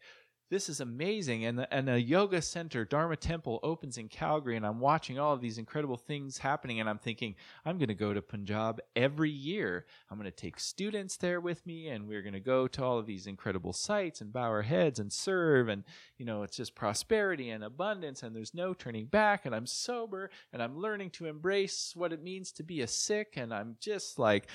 this 0.50 0.70
is 0.70 0.80
amazing. 0.80 1.46
And, 1.46 1.60
the, 1.60 1.74
and 1.74 1.90
a 1.90 2.00
yoga 2.00 2.42
center, 2.42 2.86
Dharma 2.86 3.18
Temple, 3.18 3.60
opens 3.64 3.98
in 3.98 4.08
Calgary, 4.08 4.56
and 4.56 4.66
I'm 4.66 4.80
watching 4.80 5.20
all 5.20 5.34
of 5.34 5.42
these 5.42 5.58
incredible 5.58 5.98
things 5.98 6.38
happening. 6.38 6.80
And 6.80 6.90
I'm 6.90 6.98
thinking, 6.98 7.36
I'm 7.66 7.78
going 7.78 7.90
to 7.90 7.94
go 7.96 8.14
to 8.14 8.22
Punjab 8.22 8.80
every 8.96 9.30
year. 9.30 9.86
I'm 10.10 10.18
going 10.18 10.32
to 10.32 10.36
take 10.36 10.60
students 10.60 11.18
there 11.18 11.42
with 11.42 11.66
me, 11.66 11.90
and 11.90 12.08
we're 12.08 12.22
going 12.22 12.34
to 12.34 12.40
go 12.40 12.68
to 12.68 12.84
all 12.84 12.98
of 12.98 13.06
these 13.06 13.28
incredible 13.28 13.74
sites 13.74 14.22
and 14.22 14.32
bow 14.32 14.44
our 14.44 14.62
heads 14.62 15.00
and 15.00 15.12
serve. 15.12 15.68
And, 15.68 15.84
you 16.18 16.26
know, 16.26 16.44
it's 16.44 16.58
just 16.58 16.76
prosperity 16.76 17.50
and 17.50 17.64
abundance, 17.64 18.24
and 18.24 18.36
there's 18.36 18.54
no 18.54 18.74
turning 18.74 19.08
back. 19.08 19.46
And 19.46 19.54
I'm 19.54 19.68
sober, 19.68 20.30
and 20.54 20.64
I'm 20.64 20.78
learning 20.78 21.10
to 21.12 21.26
embrace 21.26 21.94
what 21.96 22.14
it 22.14 22.24
means 22.24 22.52
to 22.54 22.64
be 22.64 22.82
a 22.82 22.88
Sikh. 22.88 23.34
And 23.36 23.54
I'm 23.54 23.76
just 23.82 24.18
like, 24.18 24.48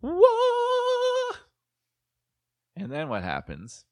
whoa. 0.00 1.36
And 2.76 2.92
then 2.92 3.08
what 3.08 3.24
happens? 3.24 3.84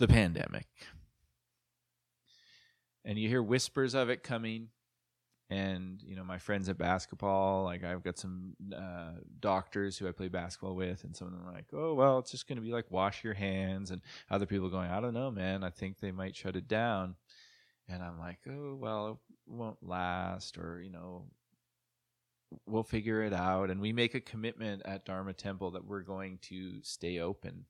The 0.00 0.08
pandemic. 0.08 0.66
And 3.04 3.16
you 3.18 3.28
hear 3.28 3.42
whispers 3.42 3.94
of 3.94 4.10
it 4.10 4.24
coming. 4.24 4.68
And, 5.48 6.00
you 6.02 6.14
know, 6.14 6.22
my 6.22 6.38
friends 6.38 6.68
at 6.68 6.78
basketball, 6.78 7.64
like 7.64 7.82
I've 7.82 8.04
got 8.04 8.18
some 8.18 8.54
uh, 8.76 9.12
doctors 9.40 9.98
who 9.98 10.08
I 10.08 10.12
play 10.12 10.28
basketball 10.28 10.76
with, 10.76 11.02
and 11.02 11.16
some 11.16 11.26
of 11.26 11.34
them 11.34 11.46
are 11.46 11.52
like, 11.52 11.66
oh, 11.72 11.94
well, 11.94 12.20
it's 12.20 12.30
just 12.30 12.46
going 12.46 12.56
to 12.56 12.62
be 12.62 12.72
like 12.72 12.90
wash 12.90 13.24
your 13.24 13.34
hands. 13.34 13.90
And 13.90 14.00
other 14.30 14.46
people 14.46 14.68
going, 14.68 14.90
I 14.90 15.00
don't 15.00 15.14
know, 15.14 15.30
man. 15.30 15.64
I 15.64 15.70
think 15.70 15.98
they 15.98 16.12
might 16.12 16.36
shut 16.36 16.56
it 16.56 16.68
down. 16.68 17.16
And 17.88 18.02
I'm 18.02 18.18
like, 18.18 18.38
oh, 18.48 18.76
well, 18.76 19.08
it 19.08 19.52
won't 19.52 19.82
last, 19.82 20.56
or, 20.56 20.80
you 20.80 20.90
know, 20.90 21.24
we'll 22.66 22.84
figure 22.84 23.22
it 23.24 23.32
out. 23.32 23.70
And 23.70 23.80
we 23.80 23.92
make 23.92 24.14
a 24.14 24.20
commitment 24.20 24.82
at 24.84 25.04
Dharma 25.04 25.32
Temple 25.32 25.72
that 25.72 25.84
we're 25.84 26.02
going 26.02 26.38
to 26.42 26.80
stay 26.82 27.18
open 27.18 27.64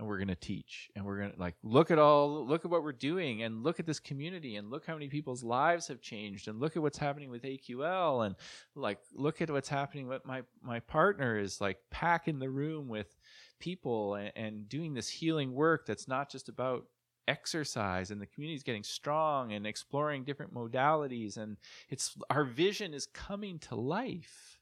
and 0.00 0.08
we're 0.08 0.16
going 0.16 0.28
to 0.28 0.34
teach 0.34 0.90
and 0.96 1.04
we're 1.04 1.18
going 1.18 1.30
to 1.30 1.38
like 1.38 1.54
look 1.62 1.90
at 1.90 1.98
all 1.98 2.46
look 2.46 2.64
at 2.64 2.70
what 2.70 2.82
we're 2.82 2.90
doing 2.90 3.42
and 3.42 3.62
look 3.62 3.78
at 3.78 3.84
this 3.84 4.00
community 4.00 4.56
and 4.56 4.70
look 4.70 4.86
how 4.86 4.94
many 4.94 5.08
people's 5.08 5.44
lives 5.44 5.88
have 5.88 6.00
changed 6.00 6.48
and 6.48 6.58
look 6.58 6.74
at 6.74 6.82
what's 6.82 6.96
happening 6.96 7.28
with 7.28 7.42
AQL 7.42 8.24
and 8.24 8.34
like 8.74 8.98
look 9.14 9.42
at 9.42 9.50
what's 9.50 9.68
happening 9.68 10.08
with 10.08 10.24
my 10.24 10.40
my 10.62 10.80
partner 10.80 11.38
is 11.38 11.60
like 11.60 11.76
packing 11.90 12.38
the 12.38 12.48
room 12.48 12.88
with 12.88 13.18
people 13.58 14.14
and, 14.14 14.32
and 14.36 14.68
doing 14.70 14.94
this 14.94 15.10
healing 15.10 15.52
work 15.52 15.84
that's 15.84 16.08
not 16.08 16.30
just 16.30 16.48
about 16.48 16.86
exercise 17.28 18.10
and 18.10 18.22
the 18.22 18.26
community 18.26 18.56
is 18.56 18.62
getting 18.62 18.82
strong 18.82 19.52
and 19.52 19.66
exploring 19.66 20.24
different 20.24 20.54
modalities 20.54 21.36
and 21.36 21.58
it's 21.90 22.16
our 22.30 22.44
vision 22.44 22.94
is 22.94 23.04
coming 23.04 23.58
to 23.58 23.74
life. 23.74 24.58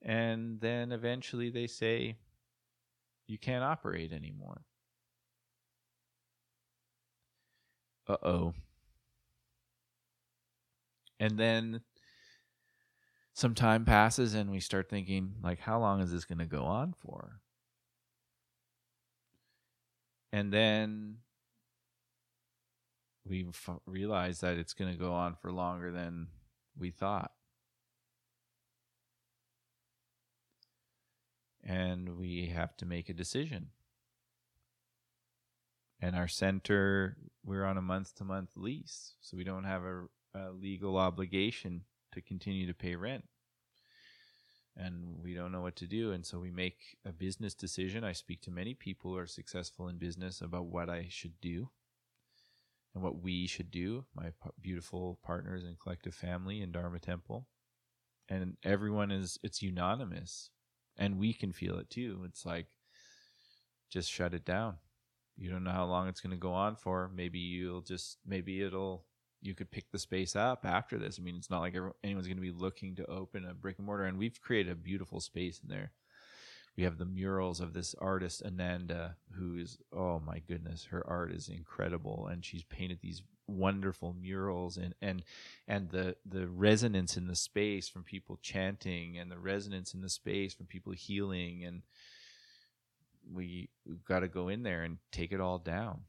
And 0.00 0.60
then 0.60 0.92
eventually 0.92 1.50
they 1.50 1.66
say 1.66 2.14
you 3.26 3.38
can't 3.38 3.64
operate 3.64 4.12
anymore. 4.12 4.62
Uh 8.08 8.16
oh. 8.22 8.54
And 11.18 11.38
then 11.38 11.80
some 13.32 13.54
time 13.54 13.84
passes 13.84 14.34
and 14.34 14.50
we 14.50 14.60
start 14.60 14.88
thinking, 14.88 15.34
like, 15.42 15.60
how 15.60 15.78
long 15.78 16.00
is 16.00 16.10
this 16.12 16.24
going 16.24 16.38
to 16.38 16.46
go 16.46 16.64
on 16.64 16.94
for? 16.98 17.40
And 20.32 20.52
then 20.52 21.18
we 23.26 23.46
f- 23.48 23.80
realize 23.86 24.40
that 24.40 24.56
it's 24.56 24.74
going 24.74 24.92
to 24.92 24.98
go 24.98 25.12
on 25.12 25.34
for 25.34 25.50
longer 25.50 25.90
than 25.90 26.28
we 26.78 26.90
thought. 26.90 27.32
And 31.66 32.16
we 32.16 32.46
have 32.46 32.76
to 32.76 32.86
make 32.86 33.08
a 33.08 33.14
decision. 33.14 33.68
And 36.00 36.14
our 36.14 36.28
center, 36.28 37.16
we're 37.44 37.64
on 37.64 37.76
a 37.76 37.82
month 37.82 38.14
to 38.16 38.24
month 38.24 38.50
lease, 38.56 39.14
so 39.20 39.36
we 39.36 39.44
don't 39.44 39.64
have 39.64 39.82
a, 39.82 40.04
a, 40.34 40.52
legal 40.52 40.96
obligation 40.96 41.82
to 42.12 42.20
continue 42.20 42.66
to 42.66 42.74
pay 42.74 42.94
rent. 42.94 43.24
And 44.76 45.22
we 45.22 45.34
don't 45.34 45.52
know 45.52 45.62
what 45.62 45.76
to 45.76 45.86
do. 45.86 46.12
And 46.12 46.24
so 46.24 46.38
we 46.38 46.50
make 46.50 46.98
a 47.04 47.12
business 47.12 47.54
decision. 47.54 48.04
I 48.04 48.12
speak 48.12 48.42
to 48.42 48.50
many 48.50 48.74
people 48.74 49.12
who 49.12 49.16
are 49.16 49.26
successful 49.26 49.88
in 49.88 49.96
business 49.96 50.42
about 50.42 50.66
what 50.66 50.90
I 50.90 51.06
should 51.08 51.40
do 51.40 51.70
and 52.94 53.02
what 53.02 53.22
we 53.22 53.46
should 53.46 53.70
do, 53.70 54.04
my 54.14 54.32
beautiful 54.60 55.18
partners 55.24 55.64
and 55.64 55.80
collective 55.80 56.14
family 56.14 56.60
in 56.60 56.72
Dharma 56.72 56.98
Temple. 56.98 57.46
And 58.28 58.58
everyone 58.62 59.10
is, 59.10 59.38
it's 59.42 59.62
unanimous 59.62 60.50
and 60.98 61.18
we 61.18 61.32
can 61.32 61.52
feel 61.52 61.78
it 61.78 61.90
too. 61.90 62.22
It's 62.24 62.46
like 62.46 62.66
just 63.90 64.10
shut 64.10 64.34
it 64.34 64.44
down. 64.44 64.76
You 65.36 65.50
don't 65.50 65.64
know 65.64 65.70
how 65.70 65.84
long 65.84 66.08
it's 66.08 66.20
going 66.20 66.30
to 66.30 66.36
go 66.36 66.52
on 66.52 66.76
for. 66.76 67.10
Maybe 67.14 67.38
you'll 67.38 67.82
just 67.82 68.18
maybe 68.26 68.62
it'll 68.62 69.04
you 69.42 69.54
could 69.54 69.70
pick 69.70 69.90
the 69.90 69.98
space 69.98 70.34
up 70.34 70.64
after 70.64 70.98
this. 70.98 71.18
I 71.18 71.22
mean, 71.22 71.36
it's 71.36 71.50
not 71.50 71.60
like 71.60 71.76
anyone's 72.02 72.26
going 72.26 72.38
to 72.38 72.42
be 72.42 72.50
looking 72.50 72.96
to 72.96 73.06
open 73.06 73.44
a 73.44 73.54
brick 73.54 73.76
and 73.78 73.86
mortar, 73.86 74.04
and 74.04 74.18
we've 74.18 74.40
created 74.40 74.72
a 74.72 74.76
beautiful 74.76 75.20
space 75.20 75.60
in 75.62 75.68
there. 75.68 75.92
We 76.76 76.84
have 76.84 76.98
the 76.98 77.04
murals 77.06 77.60
of 77.60 77.72
this 77.72 77.94
artist 77.98 78.42
Ananda, 78.44 79.16
who 79.32 79.56
is 79.56 79.78
oh 79.92 80.20
my 80.20 80.40
goodness, 80.40 80.86
her 80.90 81.06
art 81.06 81.32
is 81.32 81.48
incredible, 81.48 82.28
and 82.30 82.44
she's 82.44 82.64
painted 82.64 83.00
these 83.02 83.22
wonderful 83.48 84.14
murals 84.20 84.76
and 84.76 84.94
and 85.00 85.22
and 85.68 85.90
the 85.90 86.16
the 86.26 86.48
resonance 86.48 87.16
in 87.16 87.28
the 87.28 87.36
space 87.36 87.88
from 87.88 88.02
people 88.02 88.38
chanting 88.42 89.18
and 89.18 89.30
the 89.30 89.38
resonance 89.38 89.94
in 89.94 90.00
the 90.00 90.08
space 90.08 90.52
from 90.52 90.66
people 90.66 90.92
healing 90.92 91.64
and 91.64 91.82
we 93.32 93.68
we've 93.86 94.04
got 94.04 94.20
to 94.20 94.28
go 94.28 94.48
in 94.48 94.62
there 94.62 94.82
and 94.82 94.98
take 95.12 95.32
it 95.32 95.40
all 95.40 95.58
down 95.58 96.00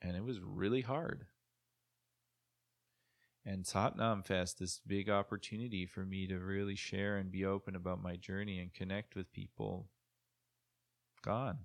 and 0.00 0.16
it 0.16 0.24
was 0.24 0.40
really 0.40 0.82
hard. 0.82 1.26
And 3.44 3.64
Satnam 3.64 4.26
Fest, 4.26 4.58
this 4.58 4.80
big 4.86 5.08
opportunity 5.08 5.86
for 5.86 6.04
me 6.04 6.26
to 6.26 6.38
really 6.38 6.74
share 6.74 7.16
and 7.16 7.30
be 7.30 7.44
open 7.44 7.76
about 7.76 8.02
my 8.02 8.16
journey 8.16 8.58
and 8.58 8.74
connect 8.74 9.14
with 9.14 9.32
people, 9.32 9.86
gone. 11.22 11.58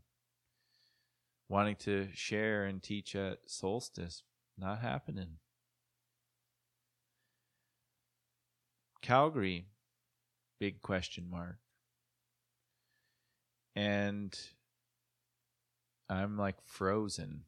Wanting 1.49 1.75
to 1.77 2.07
share 2.13 2.65
and 2.65 2.81
teach 2.81 3.15
at 3.15 3.39
solstice, 3.47 4.23
not 4.57 4.79
happening. 4.81 5.37
Calgary, 9.01 9.65
big 10.59 10.81
question 10.81 11.27
mark. 11.29 11.57
And 13.75 14.37
I'm 16.09 16.37
like 16.37 16.57
frozen. 16.65 17.43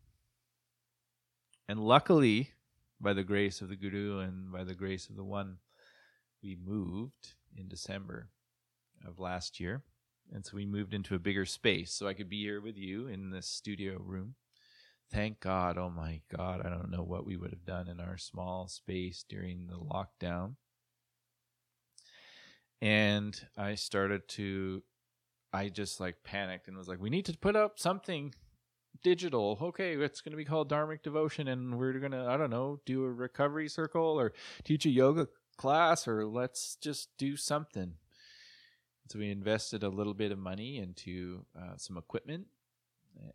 And 1.67 1.79
luckily, 1.79 2.51
by 2.99 3.13
the 3.13 3.23
grace 3.23 3.61
of 3.61 3.69
the 3.69 3.75
Guru 3.75 4.19
and 4.19 4.51
by 4.51 4.63
the 4.63 4.73
grace 4.73 5.09
of 5.09 5.15
the 5.15 5.23
One, 5.23 5.57
we 6.41 6.57
moved 6.65 7.33
in 7.55 7.67
December 7.67 8.29
of 9.05 9.19
last 9.19 9.59
year. 9.59 9.83
And 10.33 10.45
so 10.45 10.55
we 10.55 10.65
moved 10.65 10.93
into 10.93 11.15
a 11.15 11.19
bigger 11.19 11.45
space 11.45 11.91
so 11.91 12.07
I 12.07 12.13
could 12.13 12.29
be 12.29 12.41
here 12.41 12.61
with 12.61 12.77
you 12.77 13.07
in 13.07 13.29
this 13.29 13.47
studio 13.47 13.97
room. 13.99 14.35
Thank 15.13 15.39
God. 15.41 15.77
Oh 15.77 15.91
my 15.91 16.21
God. 16.35 16.61
I 16.65 16.69
don't 16.69 16.89
know 16.89 17.03
what 17.03 17.25
we 17.25 17.37
would 17.37 17.51
have 17.51 17.65
done 17.65 17.87
in 17.87 17.99
our 17.99 18.17
small 18.17 18.67
space 18.67 19.23
during 19.27 19.67
the 19.67 19.77
lockdown. 19.77 20.55
And 22.81 23.39
I 23.55 23.75
started 23.75 24.27
to, 24.29 24.81
I 25.53 25.69
just 25.69 25.99
like 25.99 26.23
panicked 26.23 26.67
and 26.67 26.75
was 26.75 26.87
like, 26.87 26.99
we 26.99 27.11
need 27.11 27.25
to 27.25 27.37
put 27.37 27.55
up 27.55 27.77
something 27.77 28.33
digital. 29.03 29.59
Okay, 29.61 29.93
it's 29.93 30.21
going 30.21 30.31
to 30.31 30.37
be 30.37 30.45
called 30.45 30.69
Dharmic 30.69 31.03
Devotion, 31.03 31.47
and 31.47 31.77
we're 31.77 31.93
going 31.93 32.11
to, 32.11 32.25
I 32.25 32.35
don't 32.35 32.49
know, 32.49 32.79
do 32.85 33.05
a 33.05 33.11
recovery 33.11 33.69
circle 33.69 34.19
or 34.19 34.33
teach 34.63 34.85
a 34.85 34.89
yoga 34.89 35.27
class, 35.57 36.07
or 36.07 36.25
let's 36.25 36.75
just 36.75 37.09
do 37.17 37.37
something. 37.37 37.93
So 39.09 39.19
we 39.19 39.29
invested 39.29 39.83
a 39.83 39.89
little 39.89 40.13
bit 40.13 40.31
of 40.31 40.39
money 40.39 40.77
into 40.77 41.45
uh, 41.55 41.77
some 41.77 41.97
equipment, 41.97 42.47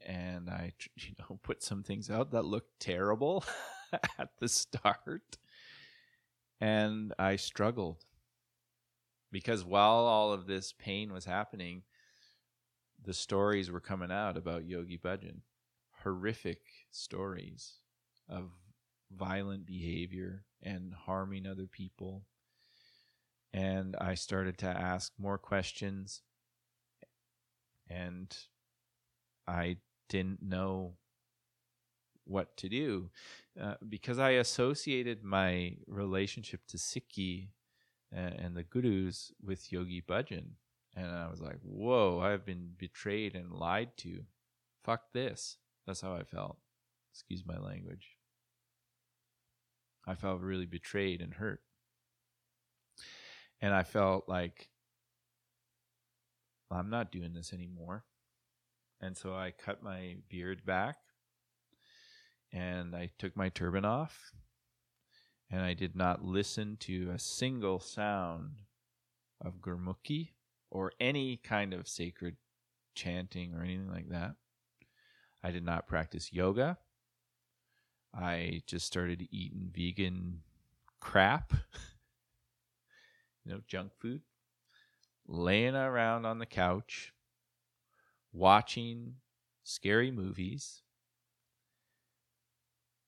and 0.04 0.48
I, 0.50 0.72
you 0.96 1.14
know, 1.18 1.38
put 1.42 1.62
some 1.62 1.82
things 1.82 2.10
out 2.10 2.32
that 2.32 2.44
looked 2.44 2.80
terrible 2.80 3.44
at 3.92 4.30
the 4.38 4.48
start, 4.48 5.38
and 6.60 7.12
I 7.18 7.36
struggled 7.36 8.04
because 9.30 9.64
while 9.64 10.06
all 10.06 10.32
of 10.32 10.46
this 10.46 10.72
pain 10.72 11.12
was 11.12 11.24
happening, 11.24 11.82
the 13.04 13.14
stories 13.14 13.70
were 13.70 13.80
coming 13.80 14.10
out 14.10 14.36
about 14.36 14.66
Yogi 14.66 14.98
Bhajan 14.98 15.40
horrific 16.02 16.60
stories 16.90 17.80
of 18.28 18.50
violent 19.10 19.66
behavior 19.66 20.44
and 20.62 20.92
harming 20.94 21.46
other 21.46 21.66
people. 21.66 22.24
And 23.52 23.96
I 24.00 24.14
started 24.14 24.58
to 24.58 24.66
ask 24.66 25.12
more 25.18 25.38
questions. 25.38 26.22
And 27.88 28.36
I 29.48 29.78
didn't 30.08 30.42
know 30.42 30.94
what 32.24 32.56
to 32.58 32.68
do 32.68 33.10
uh, 33.60 33.74
because 33.88 34.18
I 34.18 34.30
associated 34.32 35.24
my 35.24 35.76
relationship 35.86 36.60
to 36.68 36.76
Sikhi 36.76 37.48
and, 38.12 38.34
and 38.34 38.56
the 38.56 38.62
gurus 38.62 39.32
with 39.42 39.72
Yogi 39.72 40.02
Bhajan. 40.06 40.50
And 40.94 41.06
I 41.06 41.28
was 41.30 41.40
like, 41.40 41.58
whoa, 41.62 42.20
I've 42.20 42.44
been 42.44 42.70
betrayed 42.76 43.34
and 43.34 43.52
lied 43.52 43.96
to. 43.98 44.24
Fuck 44.84 45.12
this. 45.12 45.56
That's 45.86 46.00
how 46.00 46.14
I 46.14 46.24
felt. 46.24 46.58
Excuse 47.12 47.44
my 47.46 47.58
language. 47.58 48.16
I 50.06 50.14
felt 50.14 50.40
really 50.40 50.66
betrayed 50.66 51.20
and 51.20 51.34
hurt. 51.34 51.60
And 53.60 53.74
I 53.74 53.82
felt 53.82 54.28
like 54.28 54.68
I'm 56.70 56.90
not 56.90 57.12
doing 57.12 57.32
this 57.32 57.52
anymore. 57.52 58.04
And 59.00 59.16
so 59.16 59.34
I 59.34 59.52
cut 59.52 59.82
my 59.82 60.16
beard 60.28 60.64
back 60.66 60.96
and 62.52 62.96
I 62.96 63.10
took 63.18 63.36
my 63.36 63.48
turban 63.48 63.84
off 63.84 64.32
and 65.50 65.62
I 65.62 65.74
did 65.74 65.94
not 65.94 66.24
listen 66.24 66.76
to 66.80 67.10
a 67.10 67.18
single 67.18 67.80
sound 67.80 68.62
of 69.40 69.60
Gurmukhi 69.60 70.32
or 70.70 70.92
any 71.00 71.36
kind 71.36 71.72
of 71.72 71.88
sacred 71.88 72.36
chanting 72.94 73.54
or 73.54 73.62
anything 73.62 73.90
like 73.90 74.08
that. 74.10 74.34
I 75.42 75.50
did 75.50 75.64
not 75.64 75.86
practice 75.86 76.32
yoga. 76.32 76.78
I 78.12 78.62
just 78.66 78.86
started 78.86 79.28
eating 79.30 79.70
vegan 79.72 80.40
crap, 81.00 81.52
you 83.44 83.52
know, 83.52 83.60
junk 83.66 83.92
food, 84.00 84.22
laying 85.26 85.76
around 85.76 86.26
on 86.26 86.38
the 86.38 86.46
couch, 86.46 87.12
watching 88.32 89.14
scary 89.64 90.10
movies, 90.10 90.82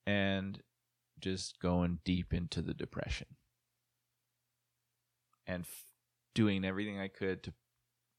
and 0.06 0.62
just 1.20 1.61
going 1.61 1.98
deep 2.04 2.33
into 2.33 2.62
the 2.62 2.74
depression 2.74 3.26
and 5.46 5.62
f- 5.62 5.85
doing 6.35 6.64
everything 6.64 6.98
I 6.98 7.09
could 7.09 7.42
to 7.42 7.52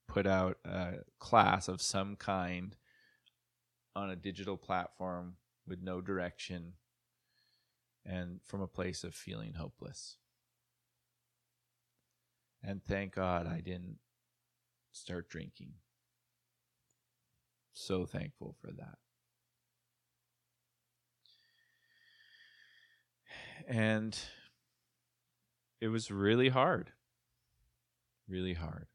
put 0.06 0.26
out 0.26 0.58
a 0.64 0.98
class 1.18 1.68
of 1.68 1.82
some 1.82 2.16
kind 2.16 2.76
on 3.96 4.10
a 4.10 4.16
digital 4.16 4.56
platform 4.56 5.36
with 5.66 5.82
no 5.82 6.00
direction 6.00 6.74
and 8.04 8.40
from 8.44 8.60
a 8.60 8.66
place 8.66 9.04
of 9.04 9.14
feeling 9.14 9.54
hopeless. 9.54 10.16
And 12.62 12.82
thank 12.84 13.14
God 13.14 13.46
I 13.46 13.60
didn't 13.60 13.98
start 14.92 15.28
drinking. 15.28 15.74
So 17.72 18.06
thankful 18.06 18.54
for 18.60 18.70
that. 18.72 18.98
And 23.66 24.18
it 25.80 25.88
was 25.88 26.10
really 26.10 26.48
hard. 26.48 26.92
Really 28.28 28.54
hard. 28.54 28.86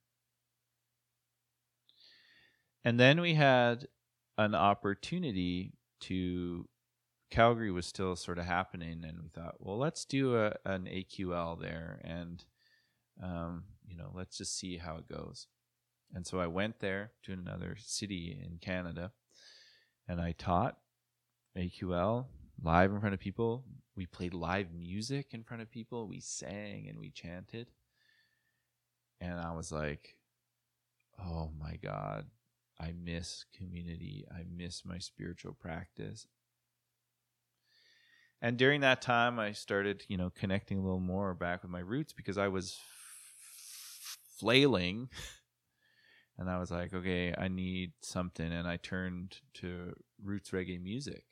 And 2.84 3.00
then 3.00 3.20
we 3.20 3.34
had 3.34 3.88
an 4.38 4.56
opportunity 4.56 5.74
to 6.02 6.68
Calgary 7.30 7.72
was 7.72 7.86
still 7.86 8.16
sort 8.16 8.38
of 8.38 8.46
happening, 8.46 9.04
and 9.04 9.22
we 9.22 9.28
thought, 9.30 9.56
well, 9.60 9.78
let's 9.78 10.06
do 10.06 10.38
a, 10.38 10.54
an 10.66 10.86
AQL 10.86 11.60
there, 11.60 12.00
and 12.04 12.46
um, 13.22 13.63
you 13.86 13.98
know, 13.98 14.12
let's 14.13 14.38
just 14.38 14.58
see 14.58 14.78
how 14.78 14.96
it 14.98 15.10
goes. 15.10 15.48
And 16.13 16.26
so 16.26 16.39
I 16.39 16.48
went 16.48 16.80
there 16.80 17.12
to 17.24 17.34
another 17.34 17.76
city 17.80 18.38
in 18.43 18.58
Canada, 18.60 19.12
and 20.08 20.20
I 20.22 20.32
taught 20.32 20.78
AQL 21.58 22.26
live 22.62 22.91
in 22.91 23.00
front 23.00 23.13
of 23.13 23.20
people. 23.20 23.65
We 23.96 24.06
played 24.06 24.34
live 24.34 24.74
music 24.74 25.28
in 25.32 25.43
front 25.43 25.62
of 25.62 25.72
people. 25.72 26.08
We 26.08 26.20
sang 26.20 26.88
and 26.89 27.00
we 27.00 27.10
chanted, 27.10 27.67
and 29.20 29.39
I 29.39 29.54
was 29.54 29.72
like, 29.72 30.15
oh 31.20 31.52
my 31.60 31.78
god, 31.78 32.26
I 32.80 32.93
miss 32.93 33.46
community. 33.56 34.26
I 34.32 34.43
miss 34.56 34.86
my 34.86 35.00
spiritual 35.00 35.54
practice. 35.54 36.28
And 38.41 38.58
during 38.58 38.82
that 38.82 39.02
time, 39.02 39.39
I 39.39 39.52
started, 39.52 40.06
you 40.08 40.17
know, 40.17 40.30
connecting 40.30 40.78
a 40.78 40.82
little 40.82 41.00
more 41.00 41.34
back 41.34 41.63
with 41.63 41.72
my 41.72 41.80
roots 41.80 42.13
because 42.13 42.38
I 42.38 42.50
was 42.50 42.80
flailing. 44.38 45.10
And 46.38 46.50
I 46.50 46.60
was 46.60 46.69
like, 46.69 46.93
okay, 46.93 47.34
I 47.38 47.47
need 47.47 47.93
something. 48.02 48.52
And 48.52 48.67
I 48.67 48.78
turned 48.78 49.38
to 49.56 49.93
roots 50.23 50.52
reggae 50.52 50.82
music. 50.82 51.23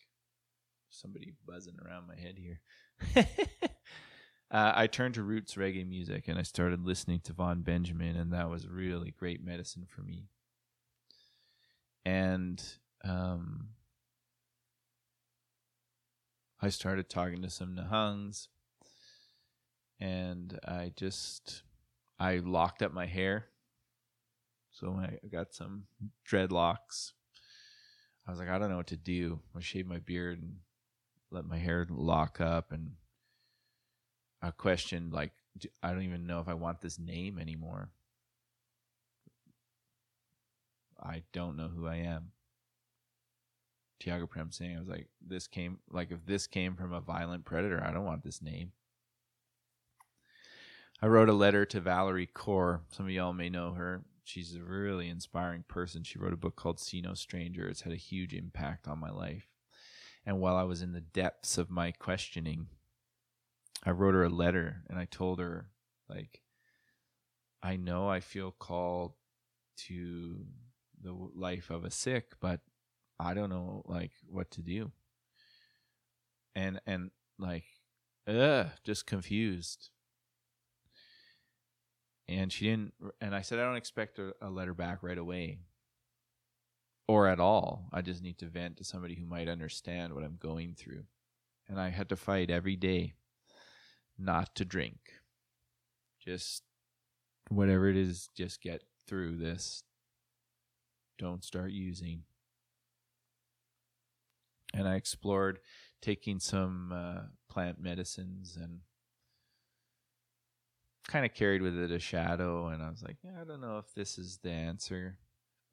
Somebody 0.89 1.33
buzzing 1.45 1.77
around 1.85 2.07
my 2.07 2.15
head 2.15 2.37
here. 2.37 2.61
uh, 4.51 4.71
I 4.75 4.87
turned 4.87 5.15
to 5.15 5.23
roots 5.23 5.55
reggae 5.55 5.87
music 5.87 6.27
and 6.27 6.39
I 6.39 6.43
started 6.43 6.85
listening 6.85 7.19
to 7.25 7.33
Von 7.33 7.61
Benjamin, 7.61 8.15
and 8.15 8.33
that 8.33 8.49
was 8.49 8.67
really 8.67 9.13
great 9.17 9.43
medicine 9.43 9.85
for 9.87 10.01
me 10.01 10.29
and 12.05 12.63
um, 13.03 13.69
I 16.61 16.69
started 16.69 17.09
talking 17.09 17.41
to 17.41 17.49
some 17.49 17.75
Nihangs, 17.75 18.47
and 19.99 20.59
I 20.63 20.93
just 20.95 21.63
I 22.19 22.37
locked 22.37 22.81
up 22.81 22.93
my 22.93 23.07
hair, 23.07 23.47
so 24.79 24.99
I 24.99 25.27
got 25.27 25.53
some 25.53 25.83
dreadlocks. 26.29 27.13
I 28.27 28.31
was 28.31 28.39
like, 28.39 28.49
I 28.49 28.57
don't 28.57 28.69
know 28.69 28.77
what 28.77 28.88
to 28.88 28.97
do. 28.97 29.39
I 29.55 29.61
shaved 29.61 29.88
my 29.88 29.99
beard 29.99 30.41
and 30.41 30.57
let 31.31 31.45
my 31.45 31.57
hair 31.57 31.88
lock 31.89 32.41
up, 32.41 32.71
and 32.71 32.91
I 34.41 34.51
questioned 34.51 35.13
like, 35.13 35.31
I 35.81 35.91
don't 35.91 36.03
even 36.03 36.27
know 36.27 36.39
if 36.39 36.49
I 36.49 36.55
want 36.55 36.81
this 36.81 36.99
name 36.99 37.39
anymore. 37.39 37.91
I 41.01 41.23
don't 41.31 41.55
know 41.55 41.67
who 41.67 41.88
I 41.88 41.97
am. 41.97 42.31
Tiago 43.99 44.27
Prem 44.27 44.51
Singh. 44.51 44.75
I 44.75 44.79
was 44.79 44.89
like, 44.89 45.07
this 45.25 45.47
came 45.47 45.79
like 45.89 46.11
if 46.11 46.25
this 46.25 46.47
came 46.47 46.75
from 46.75 46.91
a 46.91 46.99
violent 46.99 47.45
predator, 47.45 47.81
I 47.81 47.91
don't 47.91 48.05
want 48.05 48.23
this 48.23 48.41
name. 48.41 48.71
I 51.01 51.07
wrote 51.07 51.29
a 51.29 51.33
letter 51.33 51.65
to 51.65 51.79
Valerie 51.79 52.29
Kaur. 52.33 52.81
Some 52.89 53.05
of 53.05 53.11
y'all 53.11 53.33
may 53.33 53.49
know 53.49 53.73
her. 53.73 54.03
She's 54.25 54.55
a 54.55 54.63
really 54.63 55.07
inspiring 55.07 55.63
person. 55.67 56.03
She 56.03 56.17
wrote 56.17 56.33
a 56.33 56.38
book 56.38 56.55
called 56.55 56.79
See 56.79 56.99
No 56.99 57.13
Stranger. 57.13 57.67
It's 57.67 57.81
had 57.81 57.93
a 57.93 57.97
huge 57.97 58.33
impact 58.33 58.88
on 58.88 58.99
my 58.99 59.11
life. 59.11 59.47
And 60.25 60.39
while 60.39 60.55
I 60.55 60.63
was 60.63 60.81
in 60.81 60.93
the 60.93 61.01
depths 61.01 61.59
of 61.59 61.69
my 61.69 61.91
questioning, 61.91 62.67
I 63.83 63.91
wrote 63.91 64.15
her 64.15 64.23
a 64.23 64.29
letter 64.29 64.81
and 64.89 64.97
I 64.97 65.05
told 65.05 65.39
her, 65.39 65.67
like, 66.09 66.41
I 67.61 67.75
know 67.75 68.09
I 68.09 68.19
feel 68.19 68.51
called 68.51 69.13
to 69.88 70.45
the 71.01 71.13
life 71.13 71.69
of 71.69 71.85
a 71.85 71.91
Sikh, 71.91 72.33
but 72.39 72.61
I 73.19 73.35
don't 73.35 73.49
know 73.49 73.83
like 73.85 74.11
what 74.27 74.49
to 74.51 74.61
do. 74.61 74.91
And 76.55 76.81
and 76.88 77.11
like, 77.38 77.65
ugh, 78.27 78.67
just 78.83 79.05
confused. 79.05 79.89
And 82.27 82.51
she 82.51 82.65
didn't. 82.65 82.93
And 83.21 83.35
I 83.35 83.41
said, 83.41 83.59
I 83.59 83.63
don't 83.63 83.75
expect 83.75 84.19
a, 84.19 84.33
a 84.41 84.49
letter 84.49 84.73
back 84.73 85.03
right 85.03 85.17
away, 85.17 85.59
or 87.07 87.27
at 87.27 87.39
all. 87.39 87.88
I 87.93 88.01
just 88.01 88.23
need 88.23 88.39
to 88.39 88.47
vent 88.47 88.77
to 88.77 88.83
somebody 88.83 89.15
who 89.15 89.25
might 89.25 89.47
understand 89.47 90.13
what 90.13 90.23
I'm 90.23 90.38
going 90.39 90.73
through. 90.75 91.03
And 91.67 91.79
I 91.79 91.89
had 91.89 92.09
to 92.09 92.15
fight 92.15 92.49
every 92.49 92.75
day 92.75 93.13
not 94.17 94.55
to 94.55 94.65
drink. 94.65 94.97
Just 96.19 96.63
whatever 97.49 97.89
it 97.89 97.97
is, 97.97 98.29
just 98.35 98.61
get 98.61 98.83
through 99.07 99.38
this. 99.38 99.83
Don't 101.17 101.43
start 101.43 101.71
using. 101.71 102.23
And 104.73 104.88
I 104.88 104.95
explored 104.95 105.59
taking 106.01 106.39
some 106.39 106.91
uh, 106.91 107.21
plant 107.49 107.79
medicines 107.79 108.57
and 108.59 108.79
kind 111.07 111.25
of 111.25 111.33
carried 111.33 111.61
with 111.61 111.77
it 111.77 111.91
a 111.91 111.99
shadow. 111.99 112.67
And 112.67 112.81
I 112.83 112.89
was 112.89 113.03
like, 113.03 113.17
yeah, 113.23 113.41
I 113.41 113.43
don't 113.43 113.61
know 113.61 113.77
if 113.77 113.93
this 113.93 114.17
is 114.17 114.39
the 114.41 114.51
answer, 114.51 115.17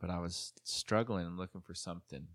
but 0.00 0.10
I 0.10 0.18
was 0.18 0.52
struggling 0.64 1.26
and 1.26 1.38
looking 1.38 1.60
for 1.60 1.74
something. 1.74 2.28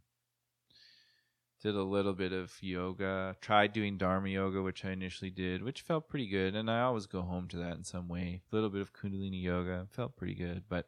Did 1.62 1.75
a 1.75 1.83
little 1.83 2.13
bit 2.13 2.33
of 2.33 2.53
yoga 2.62 3.36
tried 3.41 3.73
doing 3.73 3.97
dharma 3.97 4.29
yoga 4.29 4.62
which 4.62 4.86
i 4.86 4.91
initially 4.91 5.31
did 5.31 5.63
which 5.63 5.81
felt 5.81 6.07
pretty 6.07 6.27
good 6.27 6.53
and 6.53 6.69
i 6.69 6.81
always 6.81 7.07
go 7.07 7.23
home 7.23 7.47
to 7.47 7.57
that 7.57 7.75
in 7.75 7.83
some 7.83 8.07
way. 8.07 8.43
A 8.51 8.55
little 8.55 8.69
bit 8.69 8.81
of 8.81 8.93
kundalini 8.93 9.41
yoga 9.41 9.88
felt 9.89 10.15
pretty 10.15 10.36
good 10.36 10.63
but 10.69 10.88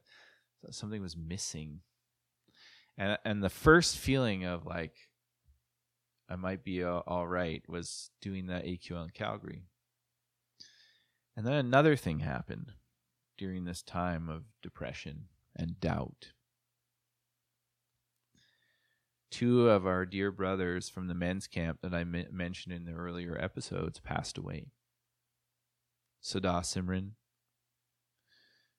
something 0.69 1.01
was 1.01 1.17
missing. 1.17 1.81
And 2.97 3.17
and 3.25 3.43
the 3.43 3.49
first 3.49 3.97
feeling 3.97 4.45
of 4.45 4.67
like 4.67 4.93
i 6.29 6.35
might 6.35 6.63
be 6.63 6.83
all, 6.83 7.27
right 7.27 7.63
was 7.67 8.11
doing 8.21 8.45
that 8.47 8.65
aql 8.65 9.03
in 9.03 9.09
calgary 9.09 9.63
and 11.35 11.45
then 11.45 11.53
another 11.53 11.95
thing 11.95 12.19
happened 12.19 12.73
during 13.37 13.65
this 13.65 13.81
time 13.81 14.29
of 14.29 14.43
depression 14.61 15.25
and 15.55 15.79
doubt 15.79 16.31
two 19.29 19.69
of 19.69 19.85
our 19.85 20.05
dear 20.05 20.31
brothers 20.31 20.89
from 20.89 21.07
the 21.07 21.13
men's 21.13 21.47
camp 21.47 21.79
that 21.81 21.93
I 21.93 22.01
m- 22.01 22.25
mentioned 22.31 22.75
in 22.75 22.85
the 22.85 22.93
earlier 22.93 23.37
episodes 23.39 23.99
passed 23.99 24.37
away. 24.37 24.67
Sada 26.21 26.61
Simran 26.63 27.11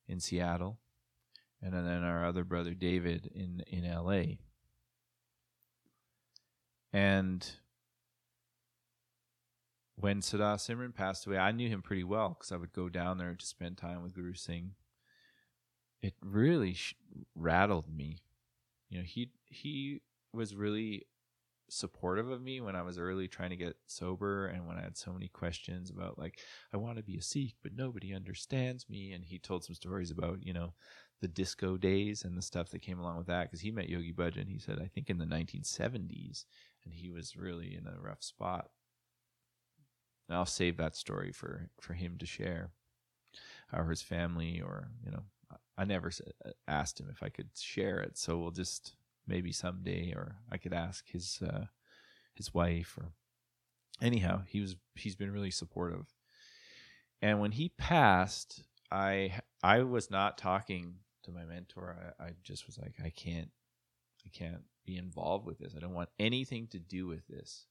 in 0.07 0.21
Seattle, 0.21 0.79
and 1.63 1.73
then 1.73 2.03
our 2.03 2.25
other 2.25 2.45
brother 2.45 2.75
David 2.75 3.31
in 3.35 3.63
in 3.67 3.85
L.A. 3.85 4.41
And 6.93 7.49
when 10.01 10.23
Sada 10.23 10.57
Simran 10.57 10.95
passed 10.95 11.27
away, 11.27 11.39
I 11.39 11.53
knew 11.53 11.69
him 11.69 11.83
pretty 11.83 12.05
well 12.05 12.31
because 12.31 12.53
I 12.53 12.57
would 12.57 12.73
go 12.73 12.89
down 12.89 13.19
there 13.19 13.35
to 13.35 13.47
spend 13.47 13.77
time 13.77 14.03
with 14.03 14.15
Guru 14.15 14.35
Singh. 14.35 14.73
It 16.03 16.15
really 16.23 16.75
sh- 16.75 16.95
rattled 17.35 17.95
me. 17.95 18.23
You 18.89 18.99
know, 18.99 19.05
he 19.05 19.31
he 19.47 20.01
was 20.33 20.55
really 20.55 21.07
supportive 21.69 22.29
of 22.31 22.43
me 22.43 22.61
when 22.61 22.75
I 22.75 22.83
was 22.83 22.99
early 22.99 23.29
trying 23.29 23.51
to 23.51 23.57
get 23.57 23.77
sober 23.87 24.47
and 24.47 24.67
when 24.67 24.77
I 24.77 24.83
had 24.83 24.97
so 24.97 25.13
many 25.13 25.29
questions 25.29 25.91
about 25.91 26.19
like 26.19 26.41
I 26.73 26.77
want 26.79 26.97
to 26.97 27.03
be 27.03 27.17
a 27.17 27.23
Sikh 27.23 27.55
but 27.63 27.77
nobody 27.77 28.13
understands 28.13 28.89
me 28.89 29.13
and 29.13 29.25
he 29.25 29.39
told 29.39 29.65
some 29.65 29.77
stories 29.77 30.11
about 30.11 30.45
you 30.45 30.53
know 30.53 30.73
the 31.21 31.29
disco 31.29 31.77
days 31.77 32.25
and 32.25 32.37
the 32.37 32.43
stuff 32.43 32.71
that 32.71 32.83
came 32.83 32.99
along 32.99 33.19
with 33.19 33.29
that 33.29 33.45
because 33.45 33.61
he 33.61 33.71
met 33.71 33.89
Yogi 33.89 34.13
Bhajan 34.13 34.49
he 34.49 34.59
said 34.59 34.81
I 34.83 34.89
think 34.89 35.11
in 35.11 35.19
the 35.19 35.25
1970s 35.25 36.45
and 36.85 36.93
he 36.93 37.09
was 37.09 37.37
really 37.37 37.77
in 37.77 37.87
a 37.87 38.01
rough 38.01 38.25
spot 38.25 38.71
and 40.31 40.39
I'll 40.39 40.47
save 40.47 40.79
that 40.79 40.97
story 40.97 41.33
for 41.33 41.69
for 41.81 41.93
him 41.93 42.17
to 42.19 42.27
share 42.27 42.71
or 43.73 43.91
his 43.91 44.01
family 44.01 44.63
or 44.65 44.89
you 45.05 45.11
know 45.11 45.25
I 45.77 45.85
never 45.85 46.11
asked 46.67 46.99
him 47.01 47.09
if 47.11 47.23
I 47.23 47.29
could 47.29 47.51
share 47.55 48.01
it 48.01 48.17
so 48.17 48.39
we'll 48.39 48.53
just 48.53 48.95
maybe 49.31 49.53
someday, 49.53 50.13
or 50.15 50.37
I 50.51 50.59
could 50.59 50.75
ask 50.75 51.09
his 51.09 51.41
uh, 51.43 51.67
his 52.35 52.53
wife. 52.53 52.99
Or 52.99 53.13
anyhow, 54.03 54.43
he 54.47 54.61
was 54.61 54.77
he's 54.95 55.17
been 55.17 55.33
really 55.33 55.51
supportive. 55.51 56.13
And 57.23 57.41
when 57.41 57.53
he 57.53 57.71
passed, 57.71 58.65
I 58.91 59.41
I 59.63 59.83
was 59.83 60.11
not 60.11 60.37
talking 60.37 60.97
to 61.23 61.31
my 61.31 61.45
mentor. 61.45 62.15
I, 62.19 62.25
I 62.25 62.31
just 62.43 62.67
was 62.67 62.79
like, 62.79 62.95
I 63.03 63.11
can't 63.11 63.51
I 64.27 64.29
can't 64.31 64.65
be 64.85 64.97
involved 64.97 65.47
with 65.47 65.59
this. 65.59 65.75
I 65.77 65.81
don't 65.81 65.95
want 65.95 66.11
anything 66.19 66.67
to 66.69 66.79
do 66.79 67.07
with 67.07 67.27
this. 67.29 67.67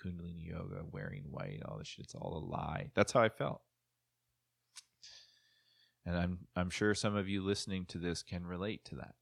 Kundalini 0.00 0.48
yoga, 0.48 0.84
wearing 0.90 1.24
white, 1.30 1.62
all 1.66 1.78
this 1.78 1.88
shit. 1.88 2.04
It's 2.04 2.14
all 2.14 2.36
a 2.36 2.44
lie. 2.50 2.90
That's 2.94 3.12
how 3.12 3.20
I 3.20 3.28
felt. 3.28 3.62
And 6.04 6.16
I'm 6.16 6.38
I'm 6.56 6.70
sure 6.70 6.94
some 6.94 7.14
of 7.16 7.28
you 7.28 7.42
listening 7.42 7.86
to 7.86 7.98
this 7.98 8.22
can 8.22 8.44
relate 8.44 8.84
to 8.86 8.96
that 8.96 9.14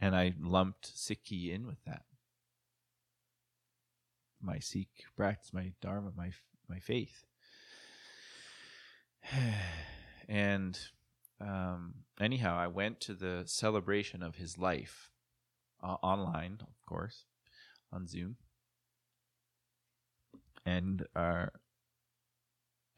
and 0.00 0.16
I 0.16 0.34
lumped 0.40 0.96
Sikhi 0.96 1.52
in 1.52 1.66
with 1.66 1.84
that. 1.84 2.02
My 4.40 4.58
Sikh 4.58 5.04
practice, 5.16 5.52
my 5.52 5.72
Dharma, 5.82 6.12
my 6.16 6.32
my 6.68 6.78
faith, 6.78 7.24
and 10.28 10.78
um, 11.40 11.94
anyhow, 12.18 12.56
I 12.56 12.68
went 12.68 13.00
to 13.02 13.14
the 13.14 13.42
celebration 13.46 14.22
of 14.22 14.36
his 14.36 14.56
life 14.56 15.10
uh, 15.82 15.96
online, 16.02 16.58
of 16.62 16.86
course, 16.86 17.24
on 17.92 18.06
Zoom, 18.06 18.36
and 20.64 21.06
our 21.14 21.52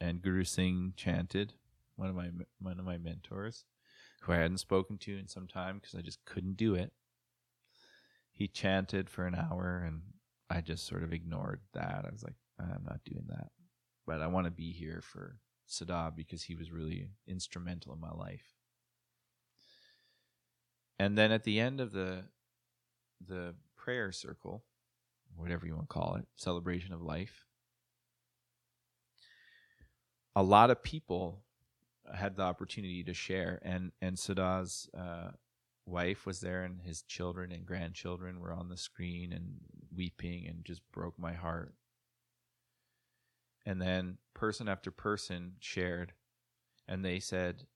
and 0.00 0.20
Guru 0.20 0.44
Singh 0.44 0.94
chanted 0.96 1.54
one 1.96 2.08
of 2.08 2.16
my 2.16 2.30
one 2.58 2.78
of 2.78 2.84
my 2.84 2.98
mentors 2.98 3.64
who 4.22 4.32
I 4.32 4.36
hadn't 4.36 4.58
spoken 4.58 4.98
to 4.98 5.18
in 5.18 5.28
some 5.28 5.46
time 5.46 5.78
because 5.78 5.94
I 5.94 6.02
just 6.02 6.24
couldn't 6.24 6.56
do 6.56 6.74
it. 6.74 6.92
He 8.30 8.48
chanted 8.48 9.10
for 9.10 9.26
an 9.26 9.34
hour 9.34 9.82
and 9.86 10.02
I 10.48 10.60
just 10.60 10.86
sort 10.86 11.02
of 11.02 11.12
ignored 11.12 11.60
that. 11.74 12.04
I 12.06 12.10
was 12.12 12.22
like, 12.22 12.34
I'm 12.58 12.84
not 12.84 13.04
doing 13.04 13.24
that. 13.28 13.48
But 14.06 14.20
I 14.20 14.26
want 14.26 14.46
to 14.46 14.50
be 14.50 14.72
here 14.72 15.02
for 15.02 15.38
Sada 15.66 16.12
because 16.14 16.42
he 16.42 16.54
was 16.54 16.70
really 16.70 17.08
instrumental 17.26 17.92
in 17.92 18.00
my 18.00 18.10
life. 18.10 18.54
And 20.98 21.16
then 21.18 21.32
at 21.32 21.44
the 21.44 21.58
end 21.58 21.80
of 21.80 21.92
the 21.92 22.24
the 23.26 23.54
prayer 23.76 24.12
circle, 24.12 24.64
whatever 25.36 25.66
you 25.66 25.74
want 25.74 25.88
to 25.88 25.92
call 25.92 26.16
it, 26.16 26.26
celebration 26.36 26.92
of 26.92 27.02
life, 27.02 27.46
a 30.34 30.42
lot 30.42 30.70
of 30.70 30.82
people 30.82 31.44
had 32.14 32.36
the 32.36 32.42
opportunity 32.42 33.04
to 33.04 33.14
share, 33.14 33.60
and 33.62 33.92
and 34.00 34.18
Sada's 34.18 34.88
uh, 34.96 35.30
wife 35.86 36.26
was 36.26 36.40
there, 36.40 36.64
and 36.64 36.80
his 36.82 37.02
children 37.02 37.52
and 37.52 37.66
grandchildren 37.66 38.40
were 38.40 38.52
on 38.52 38.68
the 38.68 38.76
screen 38.76 39.32
and 39.32 39.60
weeping, 39.94 40.46
and 40.46 40.64
just 40.64 40.82
broke 40.92 41.18
my 41.18 41.34
heart. 41.34 41.74
And 43.64 43.80
then 43.80 44.18
person 44.34 44.68
after 44.68 44.90
person 44.90 45.52
shared, 45.60 46.12
and 46.88 47.04
they 47.04 47.20
said, 47.20 47.66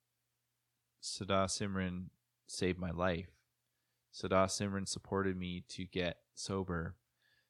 Sada 1.01 1.47
Simran 1.47 2.07
saved 2.49 2.79
my 2.79 2.91
life. 2.91 3.31
Sada 4.11 4.47
Simran 4.47 4.89
supported 4.89 5.37
me 5.37 5.63
to 5.69 5.85
get 5.85 6.19
sober. 6.35 6.97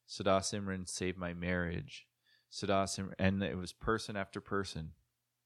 Sada 0.07 0.39
Simran 0.39 0.87
saved 0.87 1.17
my 1.17 1.33
marriage. 1.33 2.07
Sada 2.49 2.85
Simran, 2.85 3.13
and 3.19 3.43
it 3.43 3.57
was 3.57 3.73
person 3.73 4.15
after 4.15 4.39
person 4.41 4.93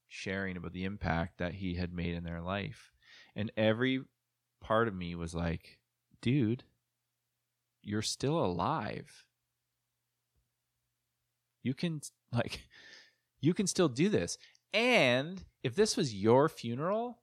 sharing 0.08 0.56
about 0.56 0.72
the 0.72 0.86
impact 0.86 1.40
that 1.40 1.56
he 1.56 1.76
had 1.76 1.94
made 1.94 2.14
in 2.14 2.24
their 2.24 2.42
life. 2.42 2.92
And 3.36 3.52
every 3.58 4.04
part 4.62 4.88
of 4.88 4.94
me 4.94 5.16
was 5.16 5.34
like, 5.34 5.80
dude, 6.22 6.64
you're 7.82 8.04
still 8.04 8.38
alive. 8.38 9.26
You 11.64 11.74
can, 11.74 12.02
like, 12.32 12.62
you 13.40 13.54
can 13.54 13.68
still 13.68 13.90
do 13.90 14.10
this. 14.10 14.38
And 14.74 15.44
if 15.64 15.76
this 15.76 15.98
was 15.98 16.14
your 16.14 16.48
funeral, 16.48 17.20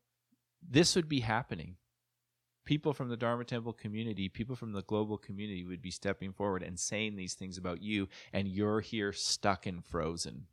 this 0.61 0.97
would 0.97 1.09
be 1.09 1.20
happening 1.20 1.76
people 2.69 2.93
from 2.93 3.09
the 3.09 3.16
Dharma 3.16 3.45
Temple 3.45 3.73
community, 3.73 4.29
people 4.29 4.55
from 4.55 4.73
the 4.73 4.83
global 4.83 5.16
community 5.16 5.64
would 5.64 5.81
be 5.81 5.91
stepping 5.91 6.35
forward 6.35 6.62
and 6.62 6.79
saying 6.79 7.16
these 7.16 7.33
things 7.33 7.57
about 7.57 7.81
you, 7.81 8.09
and 8.31 8.47
you're 8.47 8.81
here 8.81 9.11
stuck 9.11 9.64
and 9.64 9.83
frozen. 9.83 10.45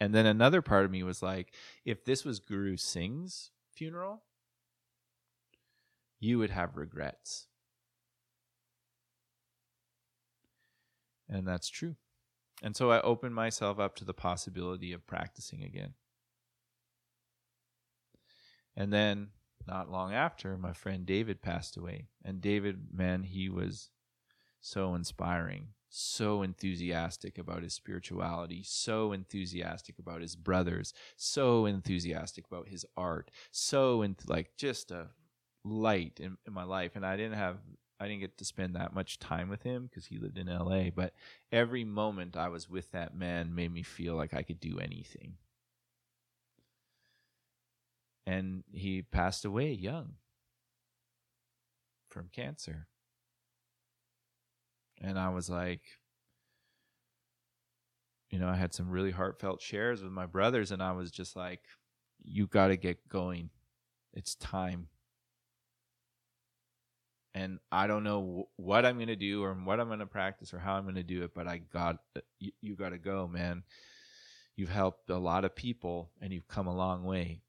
And 0.00 0.14
then 0.14 0.24
another 0.24 0.62
part 0.62 0.86
of 0.86 0.90
me 0.90 1.02
was 1.02 1.22
like, 1.22 1.52
if 1.84 2.06
this 2.06 2.24
was 2.24 2.40
Guru 2.40 2.78
Singh's 2.78 3.50
funeral, 3.74 4.22
you 6.18 6.38
would 6.38 6.48
have 6.48 6.78
regrets. 6.78 7.48
And 11.28 11.46
that's 11.46 11.68
true. 11.68 11.96
And 12.62 12.74
so 12.74 12.90
I 12.90 13.02
opened 13.02 13.34
myself 13.34 13.78
up 13.78 13.96
to 13.96 14.06
the 14.06 14.14
possibility 14.14 14.94
of 14.94 15.06
practicing 15.06 15.62
again. 15.62 15.92
And 18.74 18.90
then, 18.90 19.28
not 19.66 19.90
long 19.90 20.12
after, 20.12 20.56
my 20.56 20.72
friend 20.72 21.06
David 21.06 21.42
passed 21.42 21.76
away. 21.76 22.08
And 22.24 22.40
David, 22.40 22.88
man, 22.92 23.22
he 23.22 23.48
was 23.48 23.90
so 24.60 24.94
inspiring, 24.94 25.68
so 25.88 26.42
enthusiastic 26.42 27.38
about 27.38 27.62
his 27.62 27.74
spirituality, 27.74 28.62
so 28.64 29.12
enthusiastic 29.12 29.98
about 29.98 30.22
his 30.22 30.36
brothers, 30.36 30.94
so 31.16 31.66
enthusiastic 31.66 32.46
about 32.46 32.68
his 32.68 32.86
art, 32.96 33.30
so 33.50 34.02
in, 34.02 34.16
like 34.26 34.56
just 34.56 34.90
a 34.90 35.08
light 35.64 36.18
in, 36.20 36.36
in 36.46 36.52
my 36.52 36.64
life. 36.64 36.92
And 36.96 37.04
I 37.04 37.16
didn't 37.16 37.38
have 37.38 37.58
I 38.00 38.08
didn't 38.08 38.20
get 38.20 38.38
to 38.38 38.44
spend 38.44 38.74
that 38.74 38.92
much 38.92 39.20
time 39.20 39.48
with 39.48 39.62
him 39.62 39.86
because 39.86 40.06
he 40.06 40.18
lived 40.18 40.36
in 40.36 40.48
LA, 40.48 40.90
but 40.90 41.14
every 41.52 41.84
moment 41.84 42.36
I 42.36 42.48
was 42.48 42.68
with 42.68 42.90
that 42.90 43.14
man 43.14 43.54
made 43.54 43.72
me 43.72 43.84
feel 43.84 44.16
like 44.16 44.34
I 44.34 44.42
could 44.42 44.58
do 44.58 44.80
anything. 44.80 45.34
And 48.26 48.64
he 48.72 49.02
passed 49.02 49.44
away 49.44 49.72
young 49.72 50.14
from 52.08 52.28
cancer. 52.32 52.86
And 55.00 55.18
I 55.18 55.30
was 55.30 55.50
like, 55.50 55.82
you 58.30 58.38
know, 58.38 58.48
I 58.48 58.54
had 58.54 58.72
some 58.72 58.88
really 58.88 59.10
heartfelt 59.10 59.60
shares 59.60 60.02
with 60.02 60.12
my 60.12 60.26
brothers, 60.26 60.70
and 60.70 60.82
I 60.82 60.92
was 60.92 61.10
just 61.10 61.36
like, 61.36 61.60
you 62.22 62.46
got 62.46 62.68
to 62.68 62.76
get 62.76 63.08
going. 63.08 63.50
It's 64.14 64.36
time 64.36 64.88
and 67.34 67.58
I 67.70 67.86
don't 67.86 68.04
know 68.04 68.48
what 68.56 68.84
I'm 68.84 68.96
going 68.96 69.08
to 69.08 69.16
do 69.16 69.42
or 69.42 69.54
what 69.54 69.80
I'm 69.80 69.86
going 69.88 70.00
to 70.00 70.06
practice 70.06 70.52
or 70.52 70.58
how 70.58 70.74
I'm 70.74 70.84
going 70.84 70.96
to 70.96 71.02
do 71.02 71.22
it, 71.22 71.32
but 71.34 71.46
I 71.48 71.58
got 71.58 71.96
uh, 72.16 72.20
you, 72.38 72.52
you 72.60 72.76
got 72.76 72.90
to 72.90 72.98
go, 72.98 73.26
man. 73.26 73.62
You've 74.54 74.68
helped 74.68 75.08
a 75.08 75.16
lot 75.16 75.46
of 75.46 75.56
people 75.56 76.10
and 76.20 76.32
you've 76.32 76.48
come 76.48 76.66
a 76.66 76.76
long 76.76 77.04
way. 77.04 77.40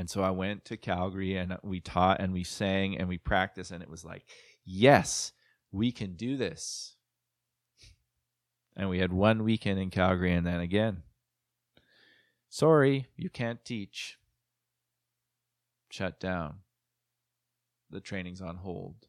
And 0.00 0.08
so 0.08 0.22
I 0.22 0.30
went 0.30 0.64
to 0.64 0.78
Calgary 0.78 1.36
and 1.36 1.58
we 1.62 1.78
taught 1.78 2.22
and 2.22 2.32
we 2.32 2.42
sang 2.42 2.96
and 2.96 3.06
we 3.06 3.18
practiced 3.18 3.70
and 3.70 3.82
it 3.82 3.90
was 3.90 4.02
like, 4.02 4.24
yes, 4.64 5.32
we 5.72 5.92
can 5.92 6.14
do 6.14 6.38
this. 6.38 6.96
And 8.74 8.88
we 8.88 9.00
had 9.00 9.12
one 9.12 9.44
weekend 9.44 9.78
in 9.78 9.90
Calgary 9.90 10.32
and 10.32 10.46
then 10.46 10.58
again, 10.58 11.02
sorry, 12.48 13.08
you 13.14 13.28
can't 13.28 13.62
teach 13.62 14.16
shut 15.90 16.18
down. 16.18 16.60
The 17.90 18.00
training's 18.00 18.40
on 18.40 18.56
hold. 18.56 19.06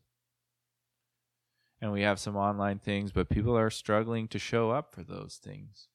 And 1.79 1.93
we 1.93 2.01
have 2.01 2.19
some 2.19 2.35
online 2.35 2.79
things, 2.79 3.13
but 3.13 3.29
people 3.29 3.57
are 3.57 3.69
struggling 3.69 4.27
to 4.27 4.37
show 4.37 4.71
up 4.71 4.93
for 4.93 5.03
those 5.03 5.39
things. 5.41 5.87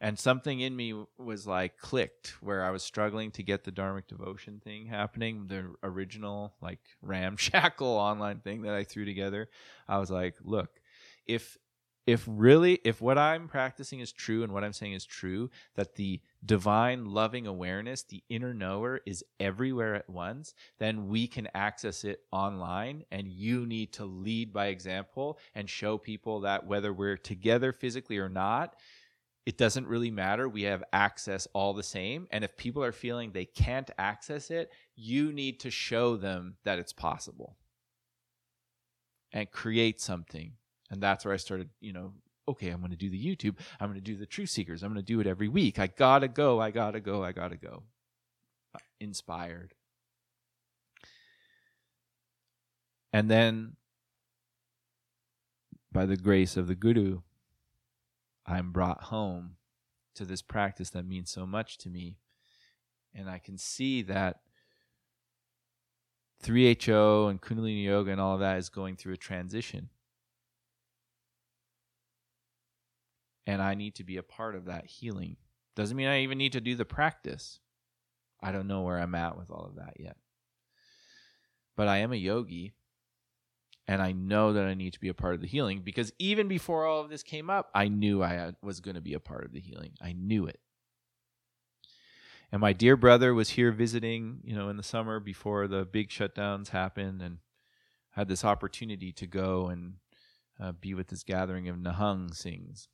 And 0.00 0.18
something 0.18 0.60
in 0.60 0.76
me 0.76 0.94
was 1.18 1.46
like 1.46 1.78
clicked 1.78 2.34
where 2.40 2.64
I 2.64 2.70
was 2.70 2.84
struggling 2.84 3.32
to 3.32 3.42
get 3.42 3.64
the 3.64 3.72
Dharmic 3.72 4.06
devotion 4.06 4.60
thing 4.62 4.86
happening, 4.86 5.46
the 5.48 5.74
original 5.82 6.54
like 6.60 6.80
ramshackle 7.02 7.86
online 7.86 8.38
thing 8.40 8.62
that 8.62 8.74
I 8.74 8.84
threw 8.84 9.04
together. 9.04 9.48
I 9.88 9.98
was 9.98 10.10
like, 10.10 10.36
look, 10.42 10.70
if 11.26 11.58
if 12.08 12.24
really 12.26 12.80
if 12.84 13.02
what 13.02 13.18
i'm 13.18 13.46
practicing 13.48 14.00
is 14.00 14.12
true 14.12 14.42
and 14.42 14.50
what 14.50 14.64
i'm 14.64 14.72
saying 14.72 14.94
is 14.94 15.04
true 15.04 15.50
that 15.74 15.94
the 15.96 16.18
divine 16.42 17.04
loving 17.04 17.46
awareness 17.46 18.02
the 18.02 18.24
inner 18.30 18.54
knower 18.54 19.00
is 19.04 19.22
everywhere 19.38 19.94
at 19.94 20.08
once 20.08 20.54
then 20.78 21.08
we 21.08 21.26
can 21.26 21.46
access 21.54 22.04
it 22.04 22.20
online 22.32 23.04
and 23.10 23.28
you 23.28 23.66
need 23.66 23.92
to 23.92 24.06
lead 24.06 24.54
by 24.54 24.68
example 24.68 25.38
and 25.54 25.68
show 25.68 25.98
people 25.98 26.40
that 26.40 26.66
whether 26.66 26.94
we're 26.94 27.18
together 27.18 27.74
physically 27.74 28.16
or 28.16 28.30
not 28.30 28.76
it 29.46 29.56
doesn't 29.56 29.86
really 29.86 30.10
matter 30.10 30.48
we 30.48 30.62
have 30.62 30.84
access 30.92 31.48
all 31.54 31.72
the 31.72 31.82
same 31.82 32.26
and 32.30 32.44
if 32.44 32.56
people 32.56 32.84
are 32.84 32.92
feeling 32.92 33.32
they 33.32 33.44
can't 33.44 33.90
access 33.98 34.50
it 34.50 34.70
you 34.94 35.32
need 35.32 35.60
to 35.60 35.70
show 35.70 36.16
them 36.16 36.56
that 36.64 36.78
it's 36.78 36.92
possible 36.92 37.56
and 39.32 39.50
create 39.50 40.00
something 40.00 40.52
and 40.90 41.02
that's 41.02 41.24
where 41.24 41.34
I 41.34 41.36
started, 41.36 41.68
you 41.80 41.92
know, 41.92 42.12
okay, 42.48 42.70
I'm 42.70 42.80
going 42.80 42.90
to 42.90 42.96
do 42.96 43.10
the 43.10 43.22
YouTube. 43.22 43.56
I'm 43.78 43.88
going 43.88 44.00
to 44.00 44.04
do 44.04 44.16
the 44.16 44.26
Truth 44.26 44.50
Seekers. 44.50 44.82
I'm 44.82 44.92
going 44.92 45.04
to 45.04 45.12
do 45.12 45.20
it 45.20 45.26
every 45.26 45.48
week. 45.48 45.78
I 45.78 45.86
got 45.86 46.20
to 46.20 46.28
go. 46.28 46.60
I 46.60 46.70
got 46.70 46.92
to 46.92 47.00
go. 47.00 47.22
I 47.22 47.32
got 47.32 47.50
to 47.50 47.56
go. 47.56 47.82
Uh, 48.74 48.78
inspired. 49.00 49.74
And 53.12 53.30
then, 53.30 53.76
by 55.92 56.06
the 56.06 56.16
grace 56.16 56.56
of 56.56 56.68
the 56.68 56.74
Guru, 56.74 57.20
I'm 58.48 58.72
brought 58.72 59.04
home 59.04 59.56
to 60.14 60.24
this 60.24 60.42
practice 60.42 60.90
that 60.90 61.06
means 61.06 61.30
so 61.30 61.46
much 61.46 61.78
to 61.78 61.90
me. 61.90 62.16
And 63.14 63.28
I 63.28 63.38
can 63.38 63.58
see 63.58 64.02
that 64.02 64.40
3HO 66.42 67.30
and 67.30 67.40
Kundalini 67.40 67.84
Yoga 67.84 68.12
and 68.12 68.20
all 68.20 68.34
of 68.34 68.40
that 68.40 68.58
is 68.58 68.68
going 68.68 68.96
through 68.96 69.14
a 69.14 69.18
transition 69.18 69.90
and 73.48 73.62
I 73.62 73.74
need 73.74 73.94
to 73.94 74.04
be 74.04 74.18
a 74.18 74.22
part 74.22 74.54
of 74.54 74.66
that 74.66 74.84
healing. 74.84 75.38
Doesn't 75.74 75.96
mean 75.96 76.06
I 76.06 76.20
even 76.20 76.36
need 76.36 76.52
to 76.52 76.60
do 76.60 76.74
the 76.74 76.84
practice. 76.84 77.60
I 78.42 78.52
don't 78.52 78.68
know 78.68 78.82
where 78.82 78.98
I'm 78.98 79.14
at 79.14 79.38
with 79.38 79.50
all 79.50 79.64
of 79.64 79.76
that 79.76 79.94
yet. 79.98 80.18
But 81.74 81.88
I 81.88 81.96
am 81.98 82.12
a 82.12 82.16
yogi, 82.16 82.74
and 83.88 84.00
I 84.00 84.12
know 84.12 84.52
that 84.52 84.66
I 84.66 84.74
need 84.74 84.92
to 84.92 85.00
be 85.00 85.08
a 85.08 85.14
part 85.14 85.34
of 85.34 85.40
the 85.40 85.48
healing 85.48 85.80
because 85.82 86.12
even 86.18 86.46
before 86.46 86.86
all 86.86 87.00
of 87.00 87.10
this 87.10 87.22
came 87.22 87.50
up, 87.50 87.70
I 87.74 87.88
knew 87.88 88.22
I 88.22 88.52
was 88.62 88.80
going 88.80 88.94
to 88.94 89.00
be 89.00 89.14
a 89.14 89.20
part 89.20 89.44
of 89.44 89.52
the 89.52 89.60
healing. 89.60 89.92
I 90.00 90.12
knew 90.12 90.46
it. 90.46 90.60
And 92.52 92.60
my 92.60 92.72
dear 92.72 92.96
brother 92.96 93.34
was 93.34 93.50
here 93.50 93.72
visiting, 93.72 94.40
you 94.44 94.54
know, 94.54 94.68
in 94.68 94.76
the 94.76 94.82
summer 94.82 95.18
before 95.18 95.66
the 95.66 95.84
big 95.84 96.10
shutdowns 96.10 96.68
happened, 96.68 97.20
and 97.20 97.38
had 98.12 98.28
this 98.28 98.44
opportunity 98.44 99.12
to 99.12 99.26
go 99.26 99.68
and 99.68 99.94
uh, 100.60 100.72
be 100.72 100.94
with 100.94 101.08
this 101.08 101.24
gathering 101.24 101.68
of 101.68 101.76
Nihang 101.76 102.30
Singhs 102.30 102.86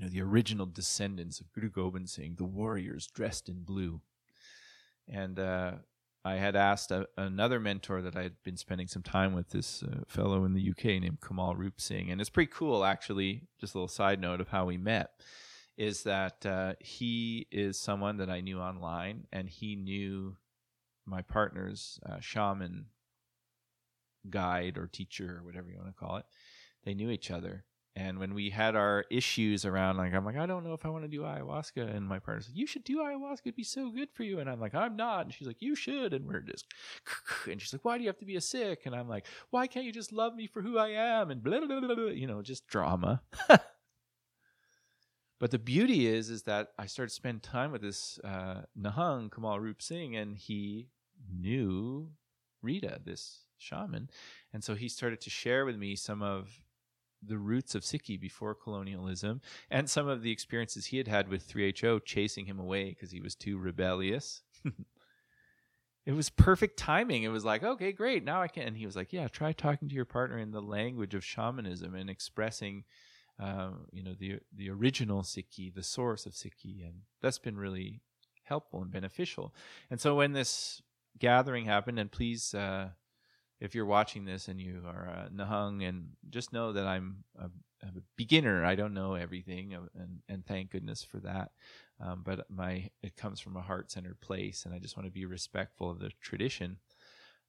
you 0.00 0.06
know, 0.06 0.10
the 0.10 0.22
original 0.22 0.64
descendants 0.64 1.40
of 1.40 1.52
Guru 1.52 1.68
Gobind 1.68 2.08
Singh, 2.08 2.36
the 2.36 2.44
warriors 2.44 3.06
dressed 3.06 3.50
in 3.50 3.64
blue. 3.64 4.00
And 5.06 5.38
uh, 5.38 5.72
I 6.24 6.34
had 6.34 6.54
asked 6.54 6.90
a, 6.90 7.08
another 7.16 7.58
mentor 7.58 8.02
that 8.02 8.16
I 8.16 8.22
had 8.22 8.42
been 8.44 8.56
spending 8.56 8.86
some 8.86 9.02
time 9.02 9.32
with, 9.32 9.50
this 9.50 9.82
uh, 9.82 10.00
fellow 10.06 10.44
in 10.44 10.52
the 10.52 10.70
UK 10.70 10.84
named 11.00 11.18
Kamal 11.26 11.56
Roop 11.56 11.80
Singh. 11.80 12.10
And 12.10 12.20
it's 12.20 12.30
pretty 12.30 12.52
cool, 12.54 12.84
actually, 12.84 13.42
just 13.58 13.74
a 13.74 13.78
little 13.78 13.88
side 13.88 14.20
note 14.20 14.40
of 14.40 14.48
how 14.48 14.66
we 14.66 14.76
met, 14.76 15.10
is 15.78 16.02
that 16.02 16.44
uh, 16.44 16.74
he 16.78 17.46
is 17.50 17.80
someone 17.80 18.18
that 18.18 18.28
I 18.28 18.40
knew 18.40 18.60
online, 18.60 19.26
and 19.32 19.48
he 19.48 19.76
knew 19.76 20.36
my 21.06 21.22
partner's 21.22 21.98
uh, 22.04 22.20
shaman 22.20 22.86
guide 24.28 24.76
or 24.76 24.86
teacher 24.86 25.38
or 25.40 25.46
whatever 25.46 25.70
you 25.70 25.78
want 25.78 25.88
to 25.88 25.98
call 25.98 26.16
it. 26.16 26.26
They 26.84 26.94
knew 26.94 27.10
each 27.10 27.30
other 27.30 27.64
and 27.96 28.18
when 28.20 28.34
we 28.34 28.50
had 28.50 28.76
our 28.76 29.04
issues 29.10 29.64
around, 29.64 29.96
like, 29.96 30.14
I'm 30.14 30.24
like, 30.24 30.36
I 30.36 30.46
don't 30.46 30.62
know 30.64 30.74
if 30.74 30.86
I 30.86 30.90
want 30.90 31.02
to 31.02 31.08
do 31.08 31.22
ayahuasca. 31.22 31.94
And 31.94 32.06
my 32.06 32.20
partner 32.20 32.42
said, 32.42 32.56
You 32.56 32.66
should 32.66 32.84
do 32.84 32.98
ayahuasca. 32.98 33.40
It'd 33.46 33.56
be 33.56 33.64
so 33.64 33.90
good 33.90 34.10
for 34.12 34.22
you. 34.22 34.38
And 34.38 34.48
I'm 34.48 34.60
like, 34.60 34.74
I'm 34.74 34.96
not. 34.96 35.24
And 35.24 35.34
she's 35.34 35.48
like, 35.48 35.60
You 35.60 35.74
should. 35.74 36.14
And 36.14 36.26
we're 36.26 36.40
just, 36.40 36.66
and 37.50 37.60
she's 37.60 37.72
like, 37.72 37.84
Why 37.84 37.96
do 37.98 38.04
you 38.04 38.08
have 38.08 38.18
to 38.18 38.24
be 38.24 38.36
a 38.36 38.40
Sikh? 38.40 38.86
And 38.86 38.94
I'm 38.94 39.08
like, 39.08 39.26
Why 39.50 39.66
can't 39.66 39.84
you 39.84 39.92
just 39.92 40.12
love 40.12 40.36
me 40.36 40.46
for 40.46 40.62
who 40.62 40.78
I 40.78 40.90
am? 40.90 41.30
And 41.30 41.42
blah, 41.42 41.58
blah, 41.58 41.80
blah, 41.80 41.94
blah 41.94 42.04
you 42.06 42.28
know, 42.28 42.42
just 42.42 42.68
drama. 42.68 43.22
but 45.40 45.50
the 45.50 45.58
beauty 45.58 46.06
is, 46.06 46.30
is 46.30 46.44
that 46.44 46.68
I 46.78 46.86
started 46.86 47.08
to 47.08 47.14
spend 47.14 47.42
time 47.42 47.72
with 47.72 47.82
this 47.82 48.20
uh, 48.22 48.62
Nihang, 48.80 49.32
Kamal 49.32 49.58
Roop 49.58 49.82
Singh, 49.82 50.14
and 50.14 50.36
he 50.36 50.86
knew 51.28 52.10
Rita, 52.62 53.00
this 53.04 53.40
shaman. 53.58 54.10
And 54.52 54.62
so 54.62 54.76
he 54.76 54.88
started 54.88 55.20
to 55.22 55.30
share 55.30 55.64
with 55.64 55.76
me 55.76 55.96
some 55.96 56.22
of 56.22 56.60
the 57.22 57.38
roots 57.38 57.74
of 57.74 57.82
Sikhi 57.82 58.18
before 58.18 58.54
colonialism 58.54 59.40
and 59.70 59.88
some 59.88 60.08
of 60.08 60.22
the 60.22 60.30
experiences 60.30 60.86
he 60.86 60.98
had 60.98 61.08
had 61.08 61.28
with 61.28 61.48
3HO 61.48 62.04
chasing 62.04 62.46
him 62.46 62.58
away 62.58 62.90
because 62.90 63.10
he 63.10 63.20
was 63.20 63.34
too 63.34 63.58
rebellious. 63.58 64.42
it 66.06 66.12
was 66.12 66.30
perfect 66.30 66.78
timing. 66.78 67.22
It 67.22 67.28
was 67.28 67.44
like, 67.44 67.62
okay, 67.62 67.92
great. 67.92 68.24
Now 68.24 68.42
I 68.42 68.48
can. 68.48 68.64
And 68.64 68.76
he 68.76 68.86
was 68.86 68.96
like, 68.96 69.12
yeah, 69.12 69.28
try 69.28 69.52
talking 69.52 69.88
to 69.88 69.94
your 69.94 70.04
partner 70.04 70.38
in 70.38 70.50
the 70.50 70.62
language 70.62 71.14
of 71.14 71.24
shamanism 71.24 71.94
and 71.94 72.08
expressing, 72.08 72.84
uh, 73.42 73.70
you 73.92 74.02
know, 74.02 74.14
the 74.18 74.40
the 74.54 74.70
original 74.70 75.22
Sikhi, 75.22 75.72
the 75.72 75.82
source 75.82 76.26
of 76.26 76.32
Sikhi. 76.32 76.84
And 76.84 77.02
that's 77.20 77.38
been 77.38 77.56
really 77.56 78.00
helpful 78.44 78.82
and 78.82 78.90
beneficial. 78.90 79.54
And 79.90 80.00
so 80.00 80.16
when 80.16 80.32
this 80.32 80.82
gathering 81.18 81.66
happened, 81.66 81.98
and 81.98 82.10
please, 82.10 82.54
uh, 82.54 82.90
if 83.60 83.74
you're 83.74 83.86
watching 83.86 84.24
this 84.24 84.48
and 84.48 84.60
you 84.60 84.82
are 84.86 85.08
uh, 85.08 85.28
Nihang, 85.28 85.86
and 85.86 86.10
just 86.30 86.52
know 86.52 86.72
that 86.72 86.86
I'm 86.86 87.24
a, 87.38 87.46
a, 87.82 87.92
beginner. 88.16 88.64
I 88.64 88.74
don't 88.74 88.94
know 88.94 89.14
everything, 89.14 89.74
uh, 89.74 89.80
and 89.94 90.20
and 90.28 90.46
thank 90.46 90.70
goodness 90.70 91.04
for 91.04 91.18
that. 91.18 91.50
Um, 92.00 92.22
but 92.24 92.50
my 92.50 92.90
it 93.02 93.16
comes 93.16 93.40
from 93.40 93.56
a 93.56 93.62
heart 93.62 93.90
centered 93.90 94.20
place, 94.20 94.64
and 94.64 94.74
I 94.74 94.78
just 94.78 94.96
want 94.96 95.06
to 95.06 95.12
be 95.12 95.26
respectful 95.26 95.90
of 95.90 95.98
the 95.98 96.10
tradition. 96.20 96.78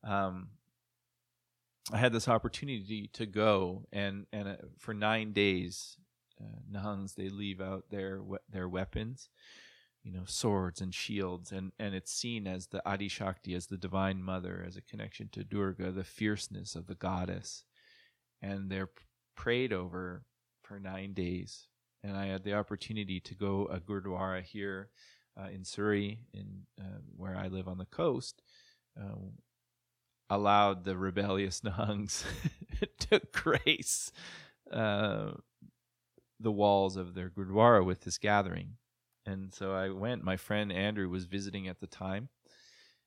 Um, 0.03 0.49
I 1.91 1.97
had 1.97 2.13
this 2.13 2.27
opportunity 2.27 3.09
to 3.13 3.25
go, 3.25 3.85
and 3.93 4.25
and 4.33 4.49
uh, 4.49 4.55
for 4.77 4.93
nine 4.93 5.31
days, 5.31 5.95
uh, 6.39 6.59
Nihangs 6.71 7.15
they 7.15 7.29
leave 7.29 7.61
out 7.61 7.85
their 7.89 8.21
their 8.49 8.67
weapons, 8.67 9.29
you 10.03 10.11
know, 10.11 10.23
swords 10.25 10.81
and 10.81 10.93
shields, 10.93 11.51
and 11.51 11.71
and 11.79 11.95
it's 11.95 12.11
seen 12.11 12.47
as 12.47 12.67
the 12.67 12.87
Adi 12.87 13.07
Shakti, 13.07 13.53
as 13.53 13.67
the 13.67 13.77
divine 13.77 14.21
mother, 14.23 14.63
as 14.67 14.77
a 14.77 14.81
connection 14.81 15.29
to 15.33 15.43
Durga, 15.43 15.91
the 15.91 16.03
fierceness 16.03 16.75
of 16.75 16.87
the 16.87 16.95
goddess, 16.95 17.63
and 18.41 18.69
they're 18.69 18.89
prayed 19.35 19.73
over 19.73 20.23
for 20.63 20.79
nine 20.79 21.13
days 21.13 21.67
and 22.03 22.17
I 22.17 22.27
had 22.27 22.43
the 22.43 22.53
opportunity 22.53 23.19
to 23.19 23.35
go 23.35 23.67
a 23.71 23.79
gurdwara 23.79 24.41
here 24.41 24.89
uh, 25.39 25.49
in 25.49 25.63
Surrey, 25.63 26.19
in 26.33 26.63
uh, 26.79 26.99
where 27.15 27.35
I 27.35 27.47
live 27.47 27.67
on 27.67 27.77
the 27.77 27.85
coast, 27.85 28.41
uh, 28.99 29.15
allowed 30.29 30.83
the 30.83 30.97
rebellious 30.97 31.61
Nihangs 31.65 32.23
to 32.99 33.21
grace 33.31 34.11
uh, 34.71 35.31
the 36.39 36.51
walls 36.51 36.97
of 36.97 37.13
their 37.13 37.29
gurdwara 37.29 37.85
with 37.85 38.01
this 38.01 38.17
gathering. 38.17 38.77
And 39.25 39.53
so 39.53 39.73
I 39.73 39.89
went. 39.89 40.23
My 40.23 40.37
friend 40.37 40.71
Andrew 40.71 41.09
was 41.09 41.25
visiting 41.25 41.67
at 41.67 41.79
the 41.79 41.87
time, 41.87 42.29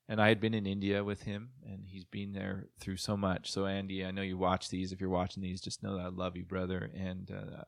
and 0.09 0.21
I 0.21 0.29
had 0.29 0.41
been 0.41 0.55
in 0.55 0.67
India 0.67 1.03
with 1.03 1.23
him, 1.23 1.51
and 1.67 1.85
he's 1.87 2.05
been 2.05 2.33
there 2.33 2.69
through 2.79 2.99
so 2.99 3.17
much. 3.17 3.51
So 3.51 3.67
Andy, 3.67 4.05
I 4.05 4.13
know 4.13 4.23
you 4.23 4.39
watch 4.39 4.69
these. 4.69 4.93
If 4.93 5.01
you're 5.01 5.11
watching 5.11 5.43
these, 5.43 5.61
just 5.61 5.83
know 5.83 5.97
that 5.97 6.05
I 6.05 6.09
love 6.09 6.37
you, 6.37 6.45
brother, 6.45 6.91
and 6.95 7.31
uh, 7.31 7.65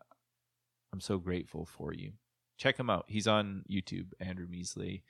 I'm 0.92 1.00
so 1.00 1.18
grateful 1.18 1.64
for 1.64 1.92
you. 1.92 2.12
Check 2.56 2.78
him 2.78 2.88
out. 2.88 3.04
He's 3.08 3.26
on 3.26 3.64
YouTube, 3.70 4.12
Andrew 4.20 4.46
Misle, 4.46 5.02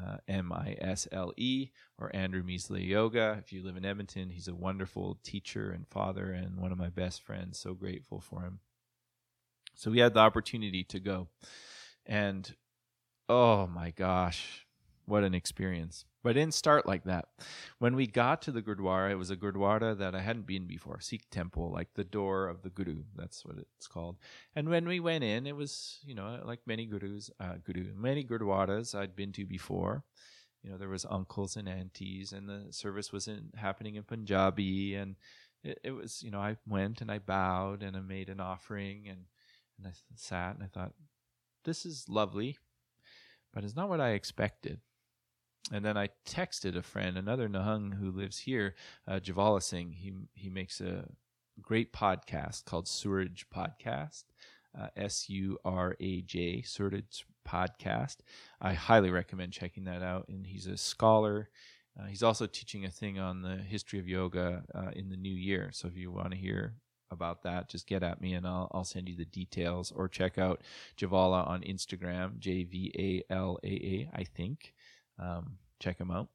uh, 0.00 0.18
M 0.28 0.52
I 0.52 0.76
S 0.80 1.08
L 1.12 1.32
E, 1.36 1.70
or 1.98 2.14
Andrew 2.14 2.42
Misle 2.42 2.86
Yoga. 2.86 3.36
If 3.44 3.52
you 3.52 3.64
live 3.64 3.76
in 3.76 3.84
Edmonton, 3.84 4.30
he's 4.30 4.48
a 4.48 4.54
wonderful 4.54 5.18
teacher 5.22 5.70
and 5.70 5.86
father 5.88 6.30
and 6.30 6.58
one 6.58 6.72
of 6.72 6.78
my 6.78 6.88
best 6.88 7.22
friends. 7.22 7.58
So 7.58 7.74
grateful 7.74 8.20
for 8.20 8.42
him. 8.42 8.60
So 9.74 9.90
we 9.90 9.98
had 9.98 10.14
the 10.14 10.20
opportunity 10.20 10.84
to 10.84 11.00
go. 11.00 11.28
And 12.06 12.54
oh 13.28 13.66
my 13.66 13.90
gosh, 13.90 14.66
what 15.06 15.24
an 15.24 15.34
experience. 15.34 16.04
But 16.22 16.30
it 16.30 16.40
didn't 16.40 16.54
start 16.54 16.84
like 16.86 17.04
that. 17.04 17.28
When 17.78 17.94
we 17.94 18.06
got 18.06 18.42
to 18.42 18.52
the 18.52 18.60
Gurdwara, 18.60 19.10
it 19.10 19.14
was 19.14 19.30
a 19.30 19.36
Gurdwara 19.36 19.96
that 19.98 20.14
I 20.14 20.20
hadn't 20.20 20.46
been 20.46 20.66
before, 20.66 21.00
Sikh 21.00 21.30
temple, 21.30 21.70
like 21.70 21.94
the 21.94 22.04
door 22.04 22.48
of 22.48 22.62
the 22.62 22.70
Guru. 22.70 23.04
That's 23.14 23.44
what 23.44 23.56
it's 23.58 23.86
called. 23.86 24.16
And 24.54 24.68
when 24.68 24.86
we 24.88 24.98
went 24.98 25.22
in, 25.24 25.46
it 25.46 25.54
was, 25.54 26.00
you 26.04 26.14
know, 26.14 26.40
like 26.44 26.60
many 26.66 26.86
Gurus, 26.86 27.30
uh, 27.38 27.54
Guru, 27.64 27.94
many 27.94 28.24
Gurdwaras 28.24 28.94
I'd 28.94 29.14
been 29.14 29.32
to 29.32 29.46
before. 29.46 30.04
You 30.62 30.70
know, 30.70 30.76
there 30.76 30.88
was 30.88 31.06
uncles 31.08 31.56
and 31.56 31.68
aunties, 31.68 32.32
and 32.32 32.48
the 32.48 32.72
service 32.72 33.12
was 33.12 33.28
in, 33.28 33.50
happening 33.54 33.94
in 33.94 34.02
Punjabi, 34.02 34.96
and 34.96 35.14
it, 35.62 35.78
it 35.84 35.92
was, 35.92 36.20
you 36.20 36.32
know, 36.32 36.40
I 36.40 36.56
went 36.66 37.00
and 37.00 37.12
I 37.12 37.20
bowed 37.20 37.84
and 37.84 37.96
I 37.96 38.00
made 38.00 38.28
an 38.28 38.40
offering, 38.40 39.06
and 39.08 39.26
and 39.78 39.86
I 39.86 39.92
sat 40.16 40.56
and 40.56 40.64
I 40.64 40.66
thought, 40.66 40.92
this 41.64 41.86
is 41.86 42.08
lovely, 42.08 42.58
but 43.52 43.64
it's 43.64 43.76
not 43.76 43.88
what 43.88 44.00
I 44.00 44.10
expected 44.10 44.80
and 45.72 45.84
then 45.84 45.96
I 45.96 46.08
texted 46.26 46.76
a 46.76 46.82
friend, 46.82 47.16
another 47.16 47.48
Nihang 47.48 47.94
who 47.94 48.10
lives 48.10 48.38
here, 48.38 48.74
uh, 49.06 49.20
Javala 49.20 49.62
Singh. 49.62 49.92
He 49.92 50.12
he 50.34 50.48
makes 50.48 50.80
a 50.80 51.04
great 51.60 51.92
podcast 51.92 52.64
called 52.64 52.88
Suraj 52.88 53.44
Podcast, 53.54 54.24
uh, 54.78 54.88
S 54.96 55.28
U 55.28 55.58
R 55.64 55.96
A 56.00 56.22
J 56.22 56.62
Suraj 56.62 57.24
Podcast. 57.46 58.18
I 58.60 58.72
highly 58.74 59.10
recommend 59.10 59.52
checking 59.52 59.84
that 59.84 60.02
out. 60.02 60.28
And 60.28 60.46
he's 60.46 60.66
a 60.66 60.76
scholar. 60.76 61.50
Uh, 61.98 62.06
he's 62.06 62.22
also 62.22 62.46
teaching 62.46 62.84
a 62.84 62.90
thing 62.90 63.18
on 63.18 63.42
the 63.42 63.56
history 63.56 63.98
of 63.98 64.08
yoga 64.08 64.62
uh, 64.74 64.90
in 64.94 65.08
the 65.08 65.16
new 65.16 65.34
year. 65.34 65.70
So 65.72 65.88
if 65.88 65.96
you 65.96 66.12
want 66.12 66.30
to 66.30 66.36
hear 66.36 66.74
about 67.10 67.42
that, 67.42 67.68
just 67.68 67.86
get 67.86 68.02
at 68.02 68.20
me 68.20 68.34
and 68.34 68.46
I'll, 68.46 68.70
I'll 68.72 68.84
send 68.84 69.08
you 69.08 69.16
the 69.16 69.24
details 69.24 69.92
or 69.94 70.08
check 70.08 70.38
out 70.38 70.62
Javala 70.96 71.46
on 71.46 71.62
Instagram, 71.62 72.38
J 72.38 72.64
V 72.64 73.24
A 73.30 73.32
L 73.32 73.58
A 73.62 73.68
A, 73.68 74.10
I 74.14 74.24
think. 74.24 74.74
Um, 75.18 75.58
check 75.80 75.98
him 75.98 76.10
out. 76.10 76.28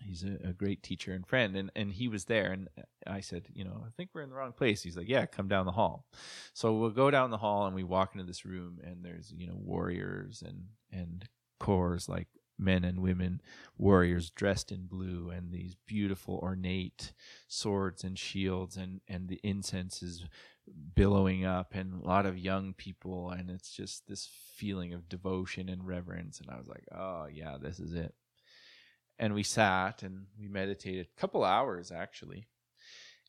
He's 0.00 0.24
a, 0.24 0.48
a, 0.48 0.52
great 0.52 0.82
teacher 0.82 1.12
and 1.12 1.26
friend, 1.26 1.56
and 1.56 1.72
and 1.74 1.92
he 1.92 2.06
was 2.06 2.26
there. 2.26 2.52
And 2.52 2.68
I 3.06 3.20
said, 3.20 3.48
you 3.52 3.64
know, 3.64 3.82
I 3.84 3.90
think 3.96 4.10
we're 4.12 4.22
in 4.22 4.30
the 4.30 4.36
wrong 4.36 4.52
place. 4.52 4.82
He's 4.82 4.96
like, 4.96 5.08
yeah, 5.08 5.26
come 5.26 5.48
down 5.48 5.66
the 5.66 5.72
hall. 5.72 6.06
So 6.52 6.74
we'll 6.74 6.90
go 6.90 7.10
down 7.10 7.30
the 7.30 7.38
hall, 7.38 7.66
and 7.66 7.74
we 7.74 7.82
walk 7.82 8.14
into 8.14 8.24
this 8.24 8.44
room, 8.44 8.78
and 8.84 9.04
there's 9.04 9.32
you 9.36 9.48
know 9.48 9.56
warriors 9.56 10.42
and 10.46 10.66
and 10.92 11.28
Kaurs 11.60 12.08
like 12.08 12.28
men 12.58 12.84
and 12.84 13.00
women 13.00 13.40
warriors 13.76 14.30
dressed 14.30 14.72
in 14.72 14.86
blue 14.86 15.30
and 15.30 15.52
these 15.52 15.76
beautiful 15.86 16.40
ornate 16.42 17.12
swords 17.46 18.04
and 18.04 18.18
shields 18.18 18.76
and 18.76 19.00
and 19.08 19.28
the 19.28 19.40
incense 19.42 20.02
is 20.02 20.24
billowing 20.94 21.44
up 21.44 21.74
and 21.74 22.02
a 22.02 22.06
lot 22.06 22.26
of 22.26 22.36
young 22.36 22.74
people 22.74 23.30
and 23.30 23.48
it's 23.50 23.70
just 23.70 24.06
this 24.06 24.28
feeling 24.54 24.92
of 24.92 25.08
devotion 25.08 25.68
and 25.68 25.86
reverence 25.86 26.40
and 26.40 26.50
I 26.50 26.58
was 26.58 26.68
like, 26.68 26.84
"Oh, 26.92 27.26
yeah, 27.32 27.56
this 27.60 27.78
is 27.78 27.94
it." 27.94 28.14
And 29.18 29.34
we 29.34 29.42
sat 29.42 30.02
and 30.02 30.26
we 30.38 30.48
meditated 30.48 31.06
a 31.06 31.20
couple 31.20 31.44
hours 31.44 31.90
actually. 31.90 32.46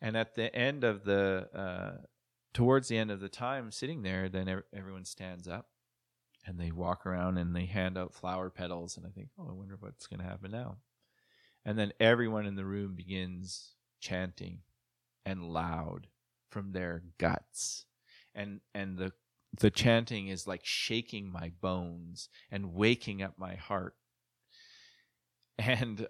And 0.02 0.16
at 0.16 0.36
the 0.36 0.54
end 0.56 0.84
of 0.84 1.04
the 1.04 1.50
uh, 1.54 2.06
towards 2.54 2.88
the 2.88 2.98
end 2.98 3.12
of 3.12 3.20
the 3.20 3.30
time 3.30 3.72
sitting 3.72 4.02
there, 4.02 4.30
then 4.30 4.64
everyone 4.74 5.06
stands 5.06 5.48
up 5.48 5.68
and 6.46 6.60
they 6.60 6.72
walk 6.72 7.06
around 7.06 7.38
and 7.38 7.56
they 7.56 7.66
hand 7.66 7.98
out 7.98 8.14
flower 8.14 8.50
petals 8.50 8.98
and 8.98 9.06
I 9.06 9.10
think, 9.10 9.30
"Oh, 9.38 9.48
I 9.50 9.54
wonder 9.54 9.78
what's 9.80 10.08
going 10.08 10.20
to 10.20 10.26
happen 10.26 10.52
now." 10.52 10.78
And 11.66 11.78
then 11.78 11.94
everyone 12.00 12.46
in 12.46 12.56
the 12.56 12.66
room 12.66 12.96
begins 12.96 13.74
chanting 14.00 14.60
and 15.26 15.44
loud 15.44 16.08
from 16.50 16.72
their 16.72 17.04
guts. 17.18 17.86
And 18.34 18.62
and 18.74 18.98
the 18.98 19.12
the 19.58 19.72
chanting 19.72 20.28
is 20.28 20.48
like 20.48 20.62
shaking 20.64 21.32
my 21.32 21.52
bones 21.62 22.30
and 22.52 22.74
waking 22.74 23.22
up 23.22 23.34
my 23.38 23.56
heart. 23.56 23.96
And 25.58 26.08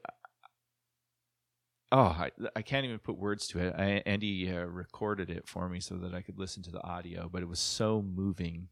oh 1.91 1.99
I, 1.99 2.31
I 2.55 2.61
can't 2.61 2.85
even 2.85 2.99
put 2.99 3.17
words 3.17 3.47
to 3.47 3.59
it. 3.59 3.73
I, 3.77 4.03
andy 4.05 4.51
uh, 4.51 4.65
recorded 4.65 5.29
it 5.29 5.47
for 5.47 5.67
me 5.67 5.79
so 5.79 5.95
that 5.95 6.13
i 6.13 6.21
could 6.21 6.37
listen 6.37 6.61
to 6.63 6.71
the 6.71 6.83
audio 6.83 7.29
but 7.31 7.41
it 7.41 7.47
was 7.47 7.59
so 7.59 8.01
moving 8.03 8.67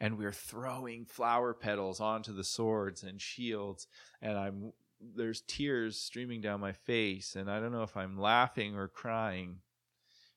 and 0.00 0.18
we 0.18 0.24
we're 0.24 0.32
throwing 0.32 1.04
flower 1.04 1.54
petals 1.54 2.00
onto 2.00 2.32
the 2.32 2.44
swords 2.44 3.02
and 3.02 3.20
shields 3.20 3.86
and 4.20 4.38
i'm 4.38 4.72
there's 5.16 5.42
tears 5.42 5.98
streaming 5.98 6.40
down 6.40 6.60
my 6.60 6.72
face 6.72 7.36
and 7.36 7.50
i 7.50 7.60
don't 7.60 7.72
know 7.72 7.82
if 7.82 7.96
i'm 7.96 8.18
laughing 8.18 8.76
or 8.76 8.88
crying 8.88 9.58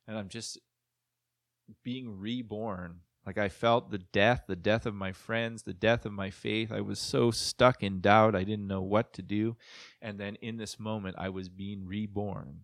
and 0.07 0.17
I'm 0.17 0.29
just 0.29 0.57
being 1.83 2.19
reborn. 2.19 3.01
Like 3.25 3.37
I 3.37 3.49
felt 3.49 3.91
the 3.91 3.97
death, 3.97 4.43
the 4.47 4.55
death 4.55 4.85
of 4.85 4.95
my 4.95 5.11
friends, 5.11 5.63
the 5.63 5.73
death 5.73 6.05
of 6.05 6.13
my 6.13 6.29
faith. 6.29 6.71
I 6.71 6.79
was 6.79 6.97
so 6.97 7.29
stuck 7.29 7.83
in 7.83 7.99
doubt. 7.99 8.35
I 8.35 8.45
didn't 8.45 8.67
know 8.67 8.81
what 8.81 9.11
to 9.13 9.21
do. 9.21 9.57
And 10.01 10.17
then 10.17 10.35
in 10.35 10.55
this 10.55 10.79
moment, 10.79 11.15
I 11.17 11.27
was 11.27 11.49
being 11.49 11.85
reborn. 11.85 12.61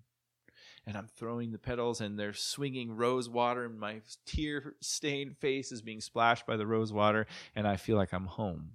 And 0.85 0.97
I'm 0.97 1.07
throwing 1.07 1.51
the 1.51 1.57
petals, 1.57 2.01
and 2.01 2.19
they're 2.19 2.33
swinging 2.33 2.95
rose 2.95 3.29
water, 3.29 3.65
and 3.65 3.79
my 3.79 4.01
tear 4.25 4.75
stained 4.81 5.37
face 5.37 5.71
is 5.71 5.81
being 5.81 6.01
splashed 6.01 6.45
by 6.45 6.57
the 6.57 6.67
rose 6.67 6.91
water, 6.91 7.25
and 7.55 7.67
I 7.67 7.77
feel 7.77 7.95
like 7.95 8.13
I'm 8.13 8.25
home. 8.25 8.71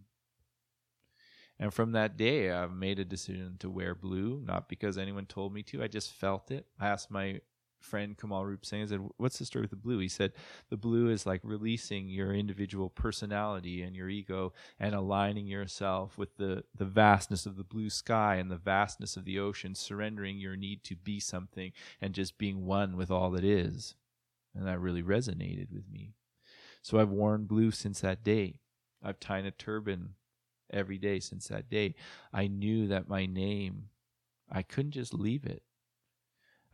And 1.58 1.74
from 1.74 1.92
that 1.92 2.16
day, 2.16 2.50
I've 2.50 2.72
made 2.72 2.98
a 2.98 3.04
decision 3.04 3.56
to 3.58 3.68
wear 3.68 3.94
blue, 3.94 4.40
not 4.46 4.68
because 4.68 4.96
anyone 4.96 5.26
told 5.26 5.52
me 5.52 5.62
to. 5.64 5.82
I 5.82 5.88
just 5.88 6.12
felt 6.12 6.50
it. 6.50 6.66
I 6.80 6.88
asked 6.88 7.10
my 7.10 7.40
friend 7.80 8.16
Kamal 8.16 8.44
Roop 8.44 8.64
Singh. 8.64 8.86
Said, 8.86 9.08
"What's 9.16 9.38
the 9.38 9.44
story 9.44 9.62
with 9.62 9.70
the 9.70 9.76
blue?" 9.76 9.98
He 9.98 10.08
said, 10.08 10.32
"The 10.68 10.76
blue 10.76 11.08
is 11.08 11.26
like 11.26 11.40
releasing 11.44 12.08
your 12.08 12.34
individual 12.34 12.90
personality 12.90 13.82
and 13.82 13.96
your 13.96 14.08
ego 14.08 14.52
and 14.78 14.94
aligning 14.94 15.46
yourself 15.46 16.18
with 16.18 16.36
the 16.36 16.64
the 16.74 16.84
vastness 16.84 17.46
of 17.46 17.56
the 17.56 17.64
blue 17.64 17.90
sky 17.90 18.36
and 18.36 18.50
the 18.50 18.56
vastness 18.56 19.16
of 19.16 19.24
the 19.24 19.38
ocean, 19.38 19.74
surrendering 19.74 20.38
your 20.38 20.56
need 20.56 20.84
to 20.84 20.96
be 20.96 21.20
something 21.20 21.72
and 22.00 22.14
just 22.14 22.38
being 22.38 22.66
one 22.66 22.96
with 22.96 23.10
all 23.10 23.30
that 23.30 23.44
is." 23.44 23.94
And 24.54 24.66
that 24.66 24.80
really 24.80 25.02
resonated 25.02 25.70
with 25.70 25.88
me. 25.88 26.14
So 26.82 26.98
I've 26.98 27.10
worn 27.10 27.46
blue 27.46 27.70
since 27.70 28.00
that 28.00 28.24
day. 28.24 28.60
I've 29.02 29.20
tied 29.20 29.46
a 29.46 29.50
turban 29.50 30.16
every 30.70 30.98
day 30.98 31.20
since 31.20 31.48
that 31.48 31.68
day. 31.68 31.94
I 32.32 32.48
knew 32.48 32.88
that 32.88 33.08
my 33.08 33.26
name, 33.26 33.90
I 34.50 34.62
couldn't 34.62 34.92
just 34.92 35.14
leave 35.14 35.44
it 35.44 35.62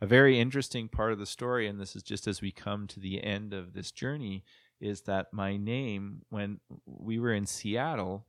a 0.01 0.05
very 0.05 0.39
interesting 0.39 0.87
part 0.87 1.13
of 1.13 1.19
the 1.19 1.25
story, 1.25 1.67
and 1.67 1.79
this 1.79 1.95
is 1.95 2.03
just 2.03 2.27
as 2.27 2.41
we 2.41 2.51
come 2.51 2.87
to 2.87 2.99
the 2.99 3.23
end 3.23 3.53
of 3.53 3.73
this 3.73 3.91
journey, 3.91 4.43
is 4.79 5.01
that 5.01 5.27
my 5.31 5.57
name, 5.57 6.23
when 6.29 6.59
we 6.85 7.17
were 7.17 7.33
in 7.33 7.45
Seattle, 7.45 8.25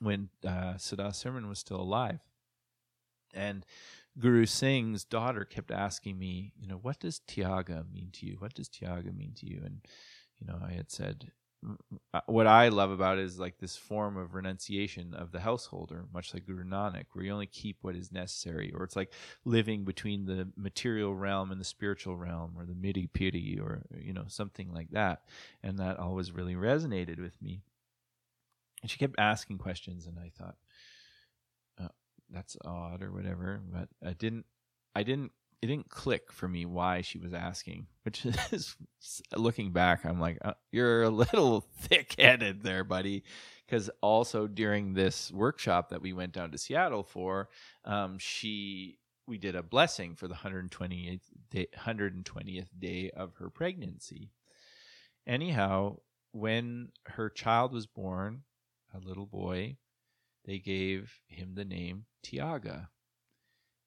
when 0.00 0.28
uh, 0.46 0.76
Sada 0.76 1.10
Simran 1.10 1.48
was 1.48 1.58
still 1.58 1.80
alive. 1.80 2.18
And 3.32 3.64
Guru 4.18 4.46
Singh's 4.46 5.04
daughter 5.04 5.44
kept 5.44 5.70
asking 5.70 6.18
me, 6.18 6.52
you 6.58 6.66
know, 6.66 6.78
what 6.82 6.98
does 6.98 7.20
Tiaga 7.28 7.84
mean 7.92 8.10
to 8.14 8.26
you? 8.26 8.36
What 8.38 8.54
does 8.54 8.68
Tiaga 8.68 9.16
mean 9.16 9.34
to 9.36 9.46
you? 9.46 9.60
And, 9.64 9.80
you 10.38 10.46
know, 10.46 10.58
I 10.66 10.72
had 10.72 10.90
said, 10.90 11.30
what 12.26 12.46
I 12.46 12.68
love 12.68 12.90
about 12.90 13.18
it 13.18 13.24
is 13.24 13.38
like 13.38 13.58
this 13.58 13.76
form 13.76 14.16
of 14.16 14.34
renunciation 14.34 15.14
of 15.14 15.30
the 15.30 15.40
householder, 15.40 16.06
much 16.12 16.32
like 16.32 16.46
Guru 16.46 16.64
Nanak, 16.64 17.04
where 17.12 17.24
you 17.24 17.32
only 17.32 17.46
keep 17.46 17.78
what 17.82 17.94
is 17.94 18.10
necessary, 18.10 18.72
or 18.74 18.84
it's 18.84 18.96
like 18.96 19.12
living 19.44 19.84
between 19.84 20.24
the 20.24 20.48
material 20.56 21.14
realm 21.14 21.50
and 21.52 21.60
the 21.60 21.64
spiritual 21.64 22.16
realm, 22.16 22.54
or 22.56 22.64
the 22.64 22.74
miri 22.74 23.08
piri, 23.12 23.58
or 23.62 23.82
you 23.94 24.12
know 24.12 24.24
something 24.26 24.72
like 24.72 24.90
that. 24.92 25.22
And 25.62 25.78
that 25.78 25.98
always 25.98 26.32
really 26.32 26.54
resonated 26.54 27.20
with 27.20 27.40
me. 27.42 27.60
And 28.82 28.90
she 28.90 28.98
kept 28.98 29.18
asking 29.18 29.58
questions, 29.58 30.06
and 30.06 30.18
I 30.18 30.30
thought, 30.36 30.56
uh, 31.78 31.88
"That's 32.30 32.56
odd," 32.64 33.02
or 33.02 33.12
whatever. 33.12 33.60
But 33.70 33.88
I 34.04 34.14
didn't, 34.14 34.46
I 34.94 35.02
didn't 35.02 35.32
it 35.62 35.66
didn't 35.66 35.90
click 35.90 36.32
for 36.32 36.48
me 36.48 36.64
why 36.64 37.00
she 37.00 37.18
was 37.18 37.34
asking 37.34 37.86
which 38.02 38.24
is 38.52 38.76
looking 39.36 39.72
back 39.72 40.04
i'm 40.04 40.20
like 40.20 40.38
uh, 40.44 40.54
you're 40.72 41.02
a 41.02 41.10
little 41.10 41.60
thick-headed 41.78 42.62
there 42.62 42.84
buddy. 42.84 43.22
Because 43.66 43.88
also 44.00 44.48
during 44.48 44.94
this 44.94 45.30
workshop 45.30 45.90
that 45.90 46.02
we 46.02 46.12
went 46.12 46.32
down 46.32 46.50
to 46.50 46.58
seattle 46.58 47.04
for 47.04 47.50
um, 47.84 48.18
she 48.18 48.98
we 49.28 49.38
did 49.38 49.54
a 49.54 49.62
blessing 49.62 50.16
for 50.16 50.26
the 50.26 50.34
120th 50.34 51.20
day, 51.50 51.68
120th 51.78 52.66
day 52.76 53.10
of 53.16 53.36
her 53.36 53.48
pregnancy. 53.48 54.32
Anyhow 55.24 55.98
when 56.32 56.88
her 57.06 57.30
child 57.30 57.72
was 57.72 57.86
born 57.86 58.42
a 58.92 58.98
little 58.98 59.26
boy 59.26 59.76
they 60.46 60.58
gave 60.58 61.20
him 61.28 61.54
the 61.54 61.64
name 61.64 62.06
tyaga 62.24 62.88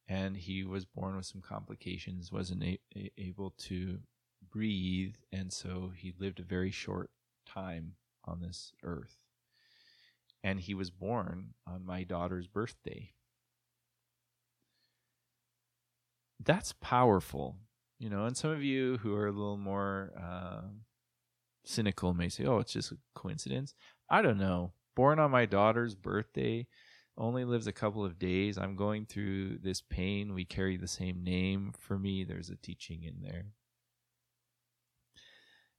and 0.07 0.37
he 0.37 0.63
was 0.63 0.85
born 0.85 1.15
with 1.15 1.25
some 1.25 1.41
complications, 1.41 2.31
wasn't 2.31 2.63
a- 2.63 2.79
a- 2.95 3.11
able 3.17 3.51
to 3.51 4.01
breathe, 4.49 5.15
and 5.31 5.51
so 5.51 5.89
he 5.89 6.13
lived 6.17 6.39
a 6.39 6.43
very 6.43 6.71
short 6.71 7.11
time 7.45 7.95
on 8.25 8.39
this 8.41 8.73
earth. 8.83 9.17
And 10.43 10.59
he 10.59 10.73
was 10.73 10.91
born 10.91 11.53
on 11.65 11.85
my 11.85 12.03
daughter's 12.03 12.47
birthday. 12.47 13.13
That's 16.39 16.73
powerful, 16.73 17.57
you 17.97 18.09
know. 18.09 18.25
And 18.25 18.35
some 18.35 18.51
of 18.51 18.61
you 18.61 18.97
who 18.97 19.15
are 19.15 19.27
a 19.27 19.31
little 19.31 19.57
more 19.57 20.11
uh, 20.17 20.63
cynical 21.63 22.13
may 22.13 22.27
say, 22.27 22.45
"Oh, 22.45 22.59
it's 22.59 22.73
just 22.73 22.91
a 22.91 22.97
coincidence." 23.15 23.73
I 24.09 24.21
don't 24.21 24.37
know. 24.37 24.73
Born 24.95 25.19
on 25.19 25.31
my 25.31 25.45
daughter's 25.45 25.95
birthday, 25.95 26.67
only 27.17 27.45
lives 27.45 27.67
a 27.67 27.73
couple 27.73 28.03
of 28.03 28.19
days. 28.19 28.57
I'm 28.57 28.75
going 28.75 29.05
through 29.05 29.59
this 29.59 29.81
pain. 29.81 30.33
We 30.33 30.45
carry 30.45 30.77
the 30.77 30.87
same 30.87 31.23
name. 31.23 31.73
For 31.77 31.97
me, 31.97 32.23
there's 32.23 32.49
a 32.49 32.55
teaching 32.55 33.03
in 33.03 33.21
there. 33.21 33.45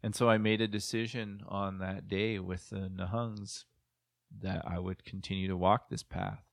And 0.03 0.15
so 0.15 0.29
I 0.29 0.39
made 0.39 0.61
a 0.61 0.69
decision 0.69 1.43
on 1.49 1.79
that 1.79 2.09
day 2.09 2.39
with 2.39 2.71
the 2.71 2.91
Nihangs 2.91 3.65
that 4.41 4.63
I 4.67 4.79
would 4.79 5.05
continue 5.05 5.49
to 5.49 5.57
walk 5.57 5.89
this 5.89 6.03
path. 6.03 6.45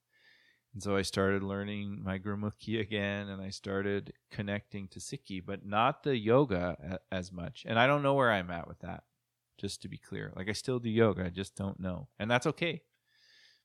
And 0.73 0.81
so 0.81 0.95
I 0.95 1.01
started 1.01 1.43
learning 1.43 2.01
my 2.01 2.17
Gurmukhi 2.17 2.79
again 2.79 3.27
and 3.27 3.41
I 3.41 3.49
started 3.49 4.13
connecting 4.31 4.87
to 4.89 4.99
Sikhi, 4.99 5.43
but 5.45 5.65
not 5.65 6.03
the 6.03 6.15
yoga 6.15 6.99
as 7.11 7.31
much. 7.31 7.65
And 7.67 7.77
I 7.77 7.87
don't 7.87 8.03
know 8.03 8.13
where 8.13 8.31
I'm 8.31 8.49
at 8.51 8.69
with 8.69 8.79
that, 8.79 9.03
just 9.57 9.81
to 9.81 9.89
be 9.89 9.97
clear. 9.97 10.31
Like 10.33 10.47
I 10.47 10.53
still 10.53 10.79
do 10.79 10.89
yoga, 10.89 11.25
I 11.25 11.29
just 11.29 11.55
don't 11.57 11.79
know. 11.79 12.07
And 12.17 12.31
that's 12.31 12.47
okay 12.47 12.83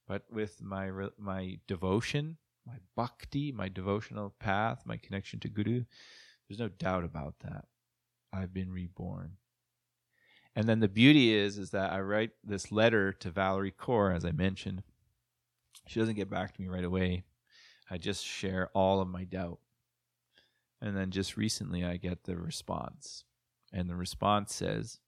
but 0.07 0.23
with 0.31 0.63
my 0.63 0.91
my 1.19 1.59
devotion, 1.67 2.39
my 2.67 2.79
bhakti, 2.95 3.53
my 3.53 3.69
devotional 3.69 4.35
path, 4.39 4.83
my 4.85 4.97
connection 4.97 5.41
to 5.41 5.49
Guru, 5.49 5.85
there's 6.49 6.61
no 6.61 6.69
doubt 6.69 7.05
about 7.05 7.35
that. 7.41 7.67
I've 8.33 8.53
been 8.53 8.73
reborn. 8.73 9.33
And 10.55 10.69
then 10.69 10.81
the 10.81 10.89
beauty 10.89 11.35
is 11.35 11.59
is 11.59 11.71
that 11.71 11.93
I 11.93 12.01
write 12.01 12.31
this 12.45 12.73
letter 12.73 13.13
to 13.13 13.31
Valerie 13.31 13.73
Kaur, 13.73 14.15
as 14.15 14.25
I 14.25 14.33
mentioned. 14.33 14.83
She 15.87 16.01
doesn't 16.01 16.17
get 16.17 16.31
back 16.31 16.55
to 16.55 16.63
me 16.63 16.69
right 16.69 16.85
away. 16.85 17.25
I 17.91 17.99
just 17.99 18.25
share 18.25 18.71
all 18.75 19.01
of 19.01 19.09
my 19.09 19.25
doubt. 19.25 19.59
And 20.81 20.97
then 20.97 21.11
just 21.11 21.37
recently 21.37 21.85
I 21.85 21.97
get 21.97 22.25
the 22.25 22.37
response. 22.37 23.25
And 23.73 23.89
the 23.89 23.97
response 23.97 24.55
says, 24.55 24.99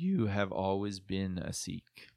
You 0.00 0.26
have 0.26 0.52
always 0.52 1.00
been 1.00 1.38
a 1.38 1.52
Sikh. 1.52 2.10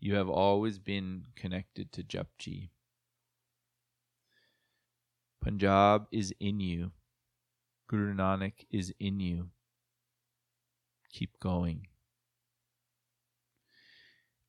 You 0.00 0.16
have 0.16 0.28
always 0.28 0.80
been 0.80 1.26
connected 1.36 1.92
to 1.92 2.02
Japji. 2.02 2.70
Punjab 5.40 6.08
is 6.10 6.34
in 6.40 6.58
you. 6.58 6.90
Guru 7.86 8.12
Nanak 8.12 8.66
is 8.68 8.92
in 8.98 9.20
you. 9.20 9.50
Keep 11.12 11.38
going. 11.38 11.86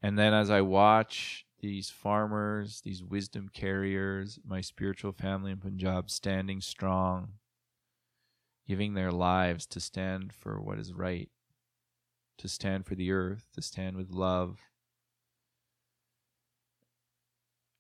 And 0.02 0.18
then 0.18 0.34
as 0.34 0.50
I 0.50 0.62
watch 0.62 1.46
these 1.60 1.92
farmers, 1.92 2.82
these 2.82 3.04
wisdom 3.04 3.52
carriers, 3.54 4.40
my 4.44 4.62
spiritual 4.62 5.12
family 5.12 5.52
in 5.52 5.60
Punjab 5.60 6.10
standing 6.10 6.62
strong, 6.62 7.34
giving 8.68 8.94
their 8.94 9.12
lives 9.12 9.66
to 9.66 9.80
stand 9.80 10.34
for 10.34 10.60
what 10.60 10.78
is 10.78 10.94
right, 10.94 11.30
to 12.38 12.48
stand 12.48 12.86
for 12.86 12.96
the 12.96 13.12
earth, 13.12 13.48
to 13.54 13.62
stand 13.62 13.96
with 13.96 14.12
love. 14.12 14.60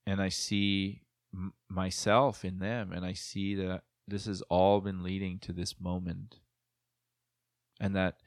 And 0.05 0.21
I 0.21 0.29
see 0.29 1.01
m- 1.33 1.53
myself 1.67 2.45
in 2.45 2.59
them, 2.59 2.93
and 2.93 3.05
I 3.05 3.13
see 3.13 3.55
that 3.55 3.83
this 4.07 4.25
has 4.25 4.41
all 4.43 4.79
been 4.79 5.03
leading 5.03 5.39
to 5.39 5.51
this 5.51 5.79
moment. 5.79 6.39
And 7.79 7.95
that 7.95 8.17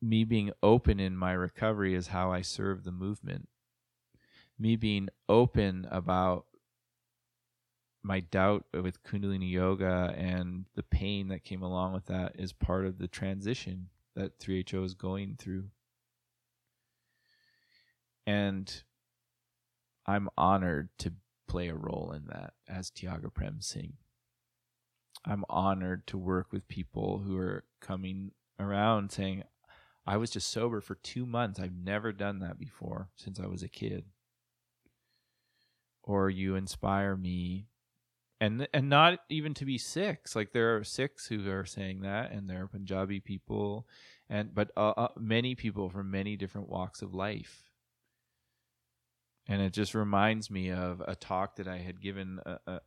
me 0.00 0.22
being 0.22 0.52
open 0.62 1.00
in 1.00 1.16
my 1.16 1.32
recovery 1.32 1.94
is 1.94 2.08
how 2.08 2.30
I 2.30 2.42
serve 2.42 2.84
the 2.84 2.92
movement. 2.92 3.48
Me 4.56 4.76
being 4.76 5.08
open 5.28 5.88
about 5.90 6.46
my 8.08 8.20
doubt 8.20 8.64
with 8.72 9.02
Kundalini 9.04 9.50
Yoga 9.50 10.14
and 10.16 10.64
the 10.74 10.82
pain 10.82 11.28
that 11.28 11.44
came 11.44 11.62
along 11.62 11.92
with 11.92 12.06
that 12.06 12.32
is 12.36 12.54
part 12.54 12.86
of 12.86 12.96
the 12.96 13.06
transition 13.06 13.90
that 14.16 14.38
3HO 14.38 14.82
is 14.82 14.94
going 14.94 15.36
through. 15.38 15.64
And 18.26 18.82
I'm 20.06 20.30
honored 20.38 20.88
to 21.00 21.12
play 21.46 21.68
a 21.68 21.74
role 21.74 22.12
in 22.16 22.24
that 22.28 22.54
as 22.66 22.90
Tyaga 22.90 23.28
Prem 23.28 23.60
Singh. 23.60 23.98
I'm 25.26 25.44
honored 25.50 26.06
to 26.06 26.16
work 26.16 26.50
with 26.50 26.66
people 26.66 27.18
who 27.26 27.36
are 27.36 27.64
coming 27.82 28.30
around 28.58 29.12
saying, 29.12 29.44
I 30.06 30.16
was 30.16 30.30
just 30.30 30.50
sober 30.50 30.80
for 30.80 30.94
two 30.94 31.26
months. 31.26 31.60
I've 31.60 31.76
never 31.76 32.12
done 32.12 32.38
that 32.38 32.58
before 32.58 33.10
since 33.16 33.38
I 33.38 33.46
was 33.46 33.62
a 33.62 33.68
kid. 33.68 34.06
Or 36.02 36.30
you 36.30 36.54
inspire 36.54 37.14
me 37.14 37.66
and 38.40 38.68
and 38.72 38.88
not 38.88 39.20
even 39.28 39.54
to 39.54 39.64
be 39.64 39.78
Sikhs. 39.78 40.36
Like 40.36 40.52
there 40.52 40.76
are 40.76 40.84
Sikhs 40.84 41.26
who 41.26 41.50
are 41.50 41.64
saying 41.64 42.02
that, 42.02 42.30
and 42.32 42.48
there 42.48 42.62
are 42.62 42.68
Punjabi 42.68 43.20
people, 43.20 43.86
and 44.28 44.54
but 44.54 44.70
uh, 44.76 44.90
uh, 44.90 45.08
many 45.18 45.54
people 45.54 45.90
from 45.90 46.10
many 46.10 46.36
different 46.36 46.68
walks 46.68 47.02
of 47.02 47.14
life. 47.14 47.64
And 49.50 49.62
it 49.62 49.72
just 49.72 49.94
reminds 49.94 50.50
me 50.50 50.70
of 50.70 51.02
a 51.06 51.16
talk 51.16 51.56
that 51.56 51.66
I 51.66 51.78
had 51.78 52.02
given 52.02 52.38
a, 52.44 52.58
a 52.66 52.80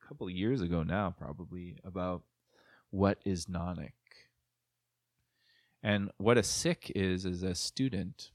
couple 0.00 0.26
of 0.26 0.32
years 0.32 0.62
ago 0.62 0.82
now, 0.82 1.14
probably 1.16 1.76
about 1.84 2.22
what 2.90 3.18
is 3.26 3.44
Nanak. 3.44 3.92
And 5.82 6.10
what 6.16 6.38
a 6.38 6.42
Sikh 6.42 6.90
is 6.94 7.24
is 7.24 7.42
a 7.42 7.54
student, 7.54 8.30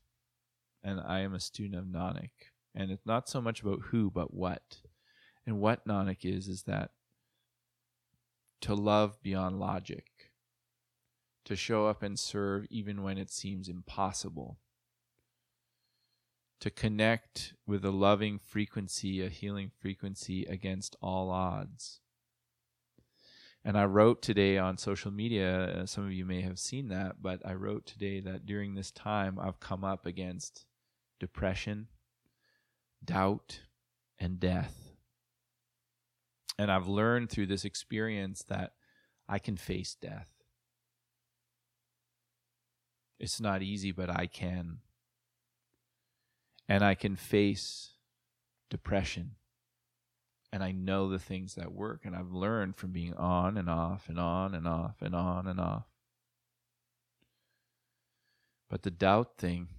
and 0.83 1.01
I 1.01 1.21
am 1.21 1.33
a 1.33 1.39
student 1.39 1.75
of 1.75 1.85
Nanak. 1.85 2.29
And 2.75 2.91
it's 2.91 3.05
not 3.05 3.27
so 3.27 3.41
much 3.41 3.61
about 3.61 3.81
who, 3.89 4.09
but 4.09 4.33
what 4.33 4.77
and 5.45 5.59
what 5.59 5.85
Nanak 5.87 6.23
is, 6.23 6.47
is 6.47 6.63
that 6.63 6.91
to 8.61 8.73
love 8.73 9.21
beyond 9.21 9.59
logic, 9.59 10.31
to 11.45 11.55
show 11.55 11.87
up 11.87 12.01
and 12.01 12.17
serve 12.17 12.65
even 12.69 13.03
when 13.03 13.17
it 13.17 13.29
seems 13.29 13.67
impossible, 13.67 14.57
to 16.61 16.69
connect 16.69 17.53
with 17.67 17.83
a 17.83 17.91
loving 17.91 18.39
frequency, 18.39 19.21
a 19.21 19.27
healing 19.27 19.69
frequency 19.81 20.45
against 20.45 20.95
all 21.01 21.29
odds. 21.29 21.99
And 23.65 23.77
I 23.77 23.85
wrote 23.85 24.21
today 24.21 24.57
on 24.57 24.77
social 24.77 25.11
media, 25.11 25.81
uh, 25.81 25.85
some 25.85 26.05
of 26.05 26.13
you 26.13 26.25
may 26.25 26.41
have 26.41 26.59
seen 26.59 26.89
that, 26.89 27.21
but 27.21 27.41
I 27.45 27.53
wrote 27.53 27.85
today 27.85 28.21
that 28.21 28.45
during 28.45 28.75
this 28.75 28.91
time 28.91 29.37
I've 29.39 29.59
come 29.59 29.83
up 29.83 30.05
against 30.05 30.65
depression, 31.19 31.87
doubt, 33.03 33.61
and 34.19 34.39
death 34.39 34.82
and 36.57 36.71
I've 36.71 36.87
learned 36.87 37.29
through 37.29 37.47
this 37.47 37.65
experience 37.65 38.43
that 38.47 38.73
I 39.27 39.39
can 39.39 39.57
face 39.57 39.95
death. 39.99 40.29
It's 43.19 43.39
not 43.39 43.61
easy, 43.61 43.91
but 43.91 44.09
I 44.09 44.27
can. 44.27 44.79
And 46.67 46.83
I 46.83 46.95
can 46.95 47.15
face 47.15 47.91
depression. 48.69 49.31
And 50.51 50.63
I 50.63 50.71
know 50.71 51.09
the 51.09 51.19
things 51.19 51.55
that 51.55 51.71
work. 51.71 52.01
And 52.03 52.15
I've 52.15 52.31
learned 52.31 52.75
from 52.75 52.91
being 52.91 53.13
on 53.15 53.57
and 53.57 53.69
off 53.69 54.09
and 54.09 54.19
on 54.19 54.53
and 54.53 54.67
off 54.67 55.01
and 55.01 55.15
on 55.15 55.47
and 55.47 55.59
off. 55.59 55.87
But 58.69 58.83
the 58.83 58.91
doubt 58.91 59.37
thing, 59.37 59.69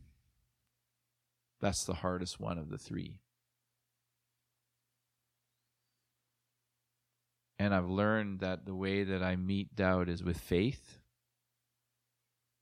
that's 1.60 1.84
the 1.84 1.94
hardest 1.94 2.40
one 2.40 2.58
of 2.58 2.70
the 2.70 2.78
three. 2.78 3.20
And 7.64 7.74
I've 7.74 7.88
learned 7.88 8.40
that 8.40 8.66
the 8.66 8.74
way 8.74 9.04
that 9.04 9.22
I 9.22 9.36
meet 9.36 9.74
doubt 9.74 10.10
is 10.10 10.22
with 10.22 10.36
faith, 10.36 10.98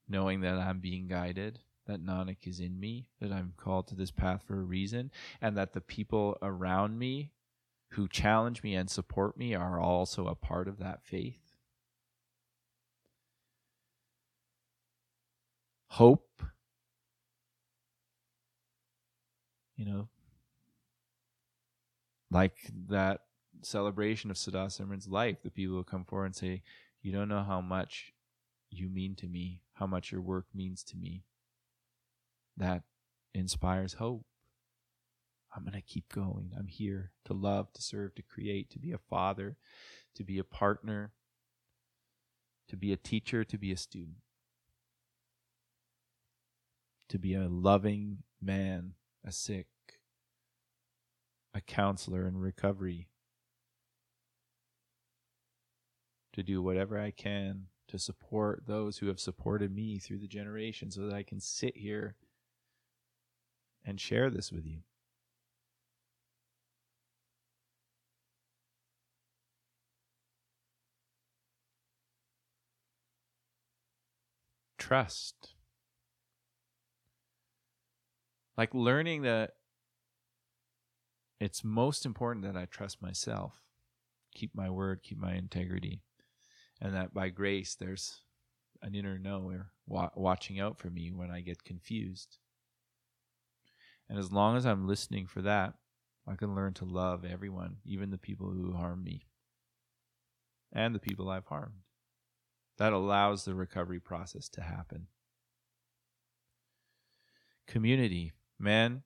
knowing 0.07 0.39
that 0.39 0.57
I'm 0.57 0.79
being 0.79 1.09
guided, 1.09 1.59
that 1.87 2.01
Nanak 2.01 2.47
is 2.47 2.61
in 2.61 2.79
me, 2.79 3.09
that 3.19 3.29
I'm 3.29 3.51
called 3.57 3.89
to 3.89 3.95
this 3.95 4.11
path 4.11 4.43
for 4.47 4.57
a 4.57 4.63
reason, 4.63 5.11
and 5.41 5.57
that 5.57 5.73
the 5.73 5.81
people 5.81 6.37
around 6.41 6.97
me 6.97 7.33
who 7.89 8.07
challenge 8.07 8.63
me 8.63 8.75
and 8.75 8.89
support 8.89 9.37
me 9.37 9.53
are 9.53 9.77
also 9.77 10.27
a 10.27 10.35
part 10.35 10.69
of 10.69 10.79
that 10.79 11.03
faith. 11.03 11.51
Hope, 15.89 16.43
you 19.75 19.83
know, 19.83 20.07
like 22.31 22.55
that 22.87 23.19
celebration 23.65 24.31
of 24.31 24.37
Sada 24.37 24.67
Simran's 24.67 25.07
life, 25.07 25.37
the 25.43 25.51
people 25.51 25.75
who 25.75 25.83
come 25.83 26.05
forward 26.05 26.25
and 26.27 26.35
say, 26.35 26.63
You 27.01 27.11
don't 27.11 27.29
know 27.29 27.43
how 27.43 27.61
much 27.61 28.13
you 28.69 28.89
mean 28.89 29.15
to 29.15 29.27
me, 29.27 29.61
how 29.73 29.87
much 29.87 30.11
your 30.11 30.21
work 30.21 30.45
means 30.53 30.83
to 30.83 30.97
me. 30.97 31.23
That 32.57 32.83
inspires 33.33 33.93
hope. 33.93 34.25
I'm 35.55 35.63
going 35.63 35.73
to 35.73 35.81
keep 35.81 36.11
going. 36.11 36.51
I'm 36.57 36.67
here 36.67 37.11
to 37.25 37.33
love, 37.33 37.71
to 37.73 37.81
serve, 37.81 38.15
to 38.15 38.23
create, 38.23 38.71
to 38.71 38.79
be 38.79 38.91
a 38.91 38.97
father, 38.97 39.57
to 40.15 40.23
be 40.23 40.39
a 40.39 40.43
partner, 40.43 41.11
to 42.69 42.75
be 42.75 42.91
a 42.91 42.97
teacher, 42.97 43.43
to 43.43 43.57
be 43.57 43.71
a 43.71 43.77
student, 43.77 44.17
to 47.09 47.19
be 47.19 47.35
a 47.35 47.47
loving 47.47 48.19
man, 48.41 48.93
a 49.23 49.31
Sikh, 49.31 49.67
a 51.53 51.61
counselor 51.61 52.27
in 52.27 52.37
recovery, 52.37 53.09
to 56.33 56.43
do 56.43 56.61
whatever 56.61 56.99
I 56.99 57.11
can 57.11 57.67
to 57.87 57.99
support 57.99 58.63
those 58.65 58.97
who 58.97 59.07
have 59.07 59.19
supported 59.19 59.73
me 59.73 59.99
through 59.99 60.19
the 60.19 60.27
generations 60.27 60.95
so 60.95 61.01
that 61.05 61.13
I 61.13 61.23
can 61.23 61.39
sit 61.39 61.77
here 61.77 62.15
and 63.85 63.99
share 63.99 64.29
this 64.29 64.51
with 64.51 64.65
you. 64.65 64.79
Trust. 74.79 75.55
Like 78.57 78.73
learning 78.73 79.21
that 79.23 79.51
it's 81.39 81.63
most 81.63 82.05
important 82.05 82.45
that 82.45 82.57
I 82.57 82.65
trust 82.65 83.01
myself, 83.01 83.61
keep 84.33 84.55
my 84.55 84.69
word, 84.69 85.01
keep 85.03 85.17
my 85.17 85.33
integrity 85.33 86.01
and 86.83 86.93
that 86.93 87.13
by 87.13 87.29
grace 87.29 87.75
there's 87.75 88.19
an 88.81 88.93
inner 88.93 89.17
knower 89.17 89.71
wa- 89.87 90.11
watching 90.15 90.59
out 90.59 90.77
for 90.77 90.89
me 90.89 91.11
when 91.11 91.31
I 91.31 91.39
get 91.39 91.63
confused. 91.63 92.37
And 94.09 94.19
as 94.19 94.33
long 94.33 94.57
as 94.57 94.65
I'm 94.65 94.85
listening 94.85 95.25
for 95.25 95.41
that, 95.41 95.75
I 96.27 96.35
can 96.35 96.53
learn 96.53 96.73
to 96.75 96.85
love 96.85 97.23
everyone, 97.23 97.77
even 97.85 98.11
the 98.11 98.17
people 98.17 98.51
who 98.51 98.73
harm 98.73 99.03
me 99.03 99.27
and 100.73 100.93
the 100.93 100.99
people 100.99 101.29
I've 101.29 101.47
harmed. 101.47 101.83
That 102.77 102.91
allows 102.91 103.45
the 103.45 103.55
recovery 103.55 103.99
process 103.99 104.49
to 104.49 104.61
happen. 104.61 105.07
Community. 107.65 108.33
Man, 108.59 109.03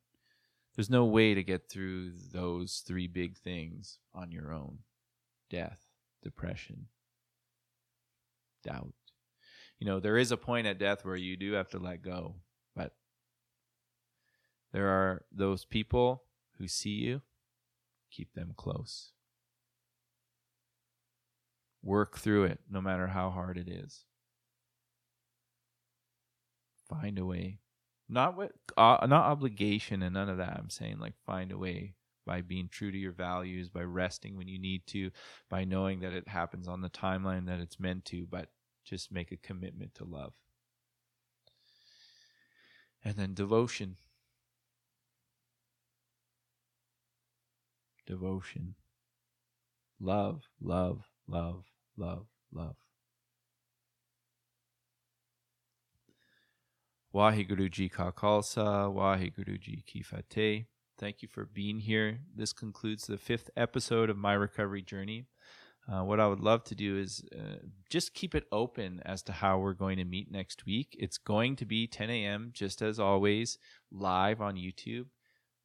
there's 0.76 0.90
no 0.90 1.06
way 1.06 1.36
to 1.36 1.44
get 1.44 1.70
through 1.70 2.12
those 2.34 2.84
three 2.86 3.08
big 3.08 3.38
things 3.38 4.00
on 4.16 4.32
your 4.32 4.52
own 4.52 4.80
death, 5.50 5.86
depression, 6.24 6.88
doubt. 8.68 8.94
You 9.80 9.88
know, 9.88 10.00
there 10.00 10.18
is 10.18 10.32
a 10.32 10.38
point 10.38 10.68
at 10.68 10.80
death 10.80 11.06
where 11.06 11.16
you 11.16 11.38
do 11.38 11.54
have 11.54 11.70
to 11.70 11.80
let 11.80 12.02
go, 12.02 12.36
but 12.76 12.94
there 14.74 14.88
are 14.88 15.24
those 15.32 15.66
people 15.66 16.24
who 16.58 16.68
see 16.68 16.90
you, 16.90 17.22
keep 18.12 18.34
them 18.34 18.54
close. 18.56 19.12
Work 21.84 22.18
through 22.18 22.46
it, 22.46 22.60
no 22.70 22.82
matter 22.82 23.08
how 23.08 23.30
hard 23.30 23.58
it 23.58 23.70
is. 23.70 24.04
Find 26.90 27.20
a 27.20 27.26
way. 27.26 27.60
Not 28.10 28.36
what, 28.36 28.54
uh, 28.78 29.06
not 29.08 29.26
obligation 29.26 30.02
and 30.02 30.14
none 30.14 30.30
of 30.30 30.38
that. 30.38 30.58
I'm 30.58 30.70
saying 30.70 30.98
like 31.00 31.14
find 31.26 31.52
a 31.52 31.58
way 31.58 31.94
by 32.26 32.42
being 32.42 32.68
true 32.68 32.92
to 32.92 32.98
your 32.98 33.12
values, 33.12 33.70
by 33.70 33.82
resting 33.82 34.38
when 34.38 34.48
you 34.48 34.60
need 34.60 34.88
to, 34.88 35.12
by 35.50 35.66
knowing 35.66 36.00
that 36.02 36.14
it 36.14 36.28
happens 36.28 36.68
on 36.68 36.82
the 36.82 36.90
timeline 36.90 37.46
that 37.48 37.60
it's 37.60 37.80
meant 37.80 38.06
to, 38.06 38.26
but 38.30 38.50
just 38.88 39.12
make 39.12 39.32
a 39.32 39.38
commitment 39.38 39.94
to 39.96 40.06
love. 40.06 40.34
And 43.04 43.16
then 43.16 43.34
devotion. 43.34 43.98
Devotion. 48.06 48.76
Love, 50.00 50.44
love, 50.62 51.10
love, 51.28 51.66
love, 51.98 52.28
love. 52.54 52.76
Waheguru 57.14 57.72
Ji 57.72 57.90
Ka 57.90 58.12
Khalsa, 58.12 58.94
Waheguru 58.94 59.60
Ji 59.60 59.84
Ki 59.86 60.02
Fateh. 60.02 60.66
Thank 61.00 61.22
you 61.22 61.28
for 61.28 61.46
being 61.46 61.80
here. 61.80 62.20
This 62.36 62.54
concludes 62.54 63.06
the 63.06 63.18
fifth 63.18 63.50
episode 63.58 64.10
of 64.10 64.18
my 64.18 64.34
recovery 64.34 64.82
journey. 64.82 65.26
Uh, 65.92 66.04
what 66.04 66.20
I 66.20 66.28
would 66.28 66.42
love 66.42 66.66
to 66.66 66.76
do 66.76 66.98
is 66.98 67.24
uh, 67.34 67.60
just 67.90 68.14
keep 68.14 68.36
it 68.36 68.46
open 68.52 69.02
as 69.06 69.22
to 69.24 69.32
how 69.32 69.58
we're 69.60 69.74
going 69.74 69.98
to 69.98 70.06
meet 70.06 70.30
next 70.30 70.66
week. 70.66 70.96
It's 71.00 71.18
going 71.18 71.56
to 71.58 71.66
be 71.66 71.88
10 71.88 72.10
a.m. 72.10 72.50
just 72.54 72.82
as 72.82 73.00
always, 73.00 73.58
live 73.90 74.42
on 74.42 74.56
YouTube. 74.56 75.06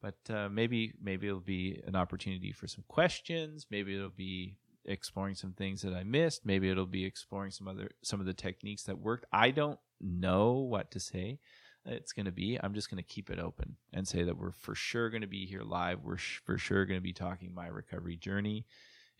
But 0.01 0.19
uh, 0.31 0.49
maybe 0.49 0.95
maybe 1.01 1.29
it'll 1.29 1.41
be 1.41 1.81
an 1.87 1.97
opportunity 1.97 2.53
for 2.53 2.67
some 2.67 2.85
questions. 2.89 3.67
Maybe 3.71 3.95
it'll 3.95 4.11
be 4.11 4.57
exploring 4.85 5.35
some 5.37 5.53
things 5.53 5.83
that 5.83 5.95
I 5.95 6.03
missed. 6.03 6.45
Maybe 6.45 6.69
it'll 6.69 6.87
be 6.87 7.05
exploring 7.05 7.53
some 7.53 7.69
other 7.69 7.91
some 8.03 8.19
of 8.19 8.27
the 8.27 8.35
techniques 8.35 8.83
that 8.85 8.99
worked. 8.99 9.27
I 9.33 9.51
don't 9.51 9.79
know 10.01 10.55
what 10.55 10.91
to 10.93 11.01
say. 11.01 11.39
It's 11.85 12.13
going 12.13 12.27
to 12.27 12.33
be. 12.33 12.59
I'm 12.63 12.75
just 12.75 12.91
going 12.91 13.03
to 13.03 13.09
keep 13.09 13.31
it 13.31 13.41
open 13.41 13.77
and 13.93 14.07
say 14.07 14.23
that 14.23 14.37
we're 14.37 14.53
for 14.53 14.75
sure 14.75 15.11
going 15.11 15.23
to 15.23 15.29
be 15.29 15.47
here 15.47 15.63
live. 15.63 16.01
We're 16.03 16.17
sh- 16.17 16.41
for 16.45 16.59
sure 16.59 16.85
going 16.85 16.99
to 16.99 17.03
be 17.03 17.13
talking 17.13 17.53
my 17.55 17.67
recovery 17.67 18.17
journey 18.17 18.67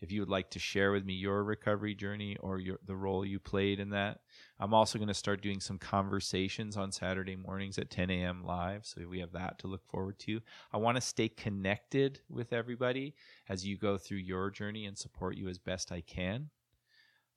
if 0.03 0.11
you 0.11 0.19
would 0.19 0.29
like 0.29 0.49
to 0.49 0.59
share 0.59 0.91
with 0.91 1.05
me 1.05 1.13
your 1.13 1.45
recovery 1.45 1.95
journey 1.95 2.35
or 2.41 2.59
your, 2.59 2.77
the 2.85 2.95
role 2.95 3.25
you 3.25 3.39
played 3.39 3.79
in 3.79 3.91
that. 3.91 4.19
I'm 4.59 4.73
also 4.73 4.99
going 4.99 5.07
to 5.07 5.13
start 5.13 5.41
doing 5.41 5.61
some 5.61 5.77
conversations 5.77 6.75
on 6.75 6.91
Saturday 6.91 7.37
mornings 7.37 7.77
at 7.77 7.89
10 7.89 8.09
a.m. 8.09 8.43
live. 8.43 8.85
So 8.85 9.07
we 9.09 9.21
have 9.21 9.31
that 9.31 9.59
to 9.59 9.67
look 9.67 9.87
forward 9.87 10.19
to. 10.19 10.41
I 10.73 10.77
want 10.77 10.97
to 10.97 11.01
stay 11.01 11.29
connected 11.29 12.19
with 12.29 12.51
everybody 12.51 13.15
as 13.47 13.65
you 13.65 13.77
go 13.77 13.97
through 13.97 14.17
your 14.17 14.51
journey 14.51 14.87
and 14.87 14.97
support 14.97 15.37
you 15.37 15.47
as 15.47 15.57
best 15.57 15.89
I 15.89 16.01
can. 16.01 16.49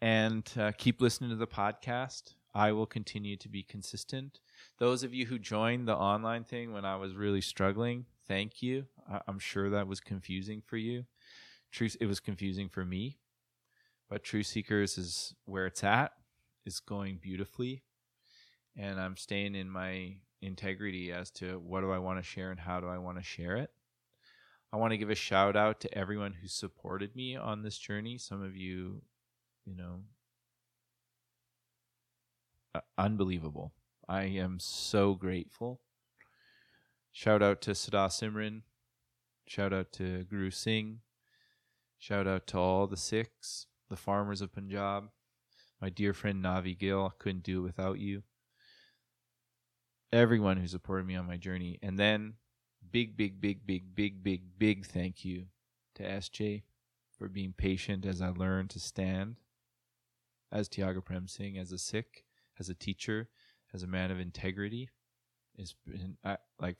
And 0.00 0.50
uh, 0.58 0.72
keep 0.76 1.00
listening 1.00 1.30
to 1.30 1.36
the 1.36 1.46
podcast. 1.46 2.34
I 2.54 2.72
will 2.72 2.86
continue 2.86 3.36
to 3.38 3.48
be 3.48 3.62
consistent. 3.62 4.40
Those 4.78 5.04
of 5.04 5.14
you 5.14 5.26
who 5.26 5.38
joined 5.38 5.88
the 5.88 5.96
online 5.96 6.44
thing 6.44 6.72
when 6.72 6.84
I 6.84 6.96
was 6.96 7.14
really 7.14 7.40
struggling, 7.40 8.04
thank 8.28 8.62
you. 8.62 8.86
I- 9.10 9.22
I'm 9.26 9.38
sure 9.38 9.70
that 9.70 9.86
was 9.86 10.00
confusing 10.00 10.60
for 10.60 10.76
you. 10.76 11.04
Truth, 11.70 11.96
it 12.00 12.06
was 12.06 12.20
confusing 12.20 12.68
for 12.68 12.84
me, 12.84 13.18
but 14.10 14.22
Truth 14.22 14.48
Seekers 14.48 14.98
is 14.98 15.34
where 15.46 15.66
it's 15.66 15.82
at. 15.82 16.12
It's 16.66 16.80
going 16.80 17.18
beautifully 17.22 17.82
and 18.76 19.00
I'm 19.00 19.16
staying 19.16 19.54
in 19.54 19.68
my 19.68 20.16
integrity 20.40 21.12
as 21.12 21.30
to 21.30 21.58
what 21.58 21.82
do 21.82 21.92
I 21.92 21.98
want 21.98 22.18
to 22.18 22.22
share 22.22 22.50
and 22.50 22.60
how 22.60 22.80
do 22.80 22.88
I 22.88 22.98
want 22.98 23.18
to 23.18 23.24
share 23.24 23.56
it. 23.56 23.70
I 24.72 24.76
want 24.78 24.92
to 24.92 24.96
give 24.98 25.10
a 25.10 25.14
shout 25.14 25.54
out 25.54 25.80
to 25.80 25.98
everyone 25.98 26.32
who 26.32 26.48
supported 26.48 27.14
me 27.14 27.36
on 27.36 27.62
this 27.62 27.76
journey. 27.76 28.16
Some 28.16 28.42
of 28.42 28.56
you, 28.56 29.02
you 29.66 29.76
know, 29.76 30.00
unbelievable. 32.96 33.74
I 34.08 34.24
am 34.24 34.58
so 34.58 35.14
grateful. 35.14 35.80
Shout 37.12 37.42
out 37.42 37.60
to 37.62 37.74
Sada 37.74 38.08
Simran. 38.08 38.62
Shout 39.46 39.74
out 39.74 39.92
to 39.92 40.24
Guru 40.24 40.50
Singh. 40.50 41.00
Shout 41.98 42.26
out 42.26 42.46
to 42.48 42.58
all 42.58 42.86
the 42.86 42.96
Sikhs, 42.96 43.66
the 43.90 43.96
farmers 43.96 44.40
of 44.40 44.54
Punjab. 44.54 45.10
My 45.80 45.90
dear 45.90 46.14
friend 46.14 46.42
Navi 46.42 46.78
Gill, 46.78 47.06
I 47.06 47.22
couldn't 47.22 47.44
do 47.44 47.60
it 47.60 47.64
without 47.64 47.98
you. 47.98 48.22
Everyone 50.12 50.58
who 50.58 50.66
supported 50.66 51.06
me 51.06 51.16
on 51.16 51.26
my 51.26 51.36
journey. 51.36 51.78
And 51.82 51.98
then 51.98 52.34
big, 52.90 53.16
big, 53.16 53.40
big, 53.40 53.66
big, 53.66 53.94
big, 53.94 54.22
big, 54.22 54.58
big 54.58 54.86
thank 54.86 55.24
you 55.24 55.46
to 55.94 56.02
SJ 56.02 56.62
for 57.18 57.28
being 57.28 57.54
patient 57.56 58.04
as 58.04 58.20
I 58.20 58.28
learned 58.28 58.70
to 58.70 58.80
stand 58.80 59.36
as 60.50 60.68
Tiaga 60.68 61.04
Prem 61.04 61.26
Singh, 61.26 61.56
as 61.58 61.72
a 61.72 61.78
Sikh, 61.78 62.24
as 62.58 62.68
a 62.68 62.74
teacher, 62.74 63.28
as 63.72 63.82
a 63.82 63.86
man 63.86 64.10
of 64.10 64.20
integrity. 64.20 64.90
It's 65.56 65.74
been 65.86 66.16
I, 66.24 66.36
like 66.60 66.76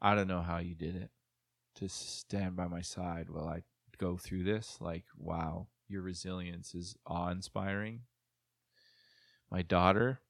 I 0.00 0.14
don't 0.14 0.28
know 0.28 0.42
how 0.42 0.58
you 0.58 0.74
did 0.74 0.96
it 0.96 1.10
to 1.76 1.88
stand 1.88 2.56
by 2.56 2.68
my 2.68 2.80
side 2.80 3.28
while 3.28 3.48
I 3.48 3.62
go 3.98 4.16
through 4.16 4.44
this. 4.44 4.78
Like, 4.80 5.04
wow, 5.16 5.68
your 5.88 6.02
resilience 6.02 6.74
is 6.74 6.96
awe 7.06 7.30
inspiring. 7.30 8.00
My 9.50 9.62
daughter, 9.62 10.20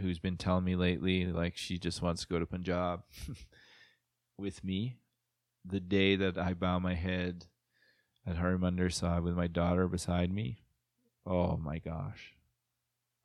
who's 0.00 0.18
been 0.18 0.36
telling 0.36 0.64
me 0.64 0.76
lately, 0.76 1.26
like, 1.26 1.56
she 1.56 1.78
just 1.78 2.02
wants 2.02 2.22
to 2.22 2.28
go 2.28 2.38
to 2.38 2.46
Punjab 2.46 3.02
with 4.38 4.64
me. 4.64 4.96
The 5.64 5.80
day 5.80 6.16
that 6.16 6.38
I 6.38 6.54
bow 6.54 6.78
my 6.78 6.94
head 6.94 7.46
at 8.26 8.36
Harimandir 8.36 8.92
Sahib 8.92 9.24
with 9.24 9.34
my 9.34 9.46
daughter 9.46 9.88
beside 9.88 10.32
me, 10.32 10.58
oh 11.26 11.56
my 11.56 11.78
gosh. 11.78 12.34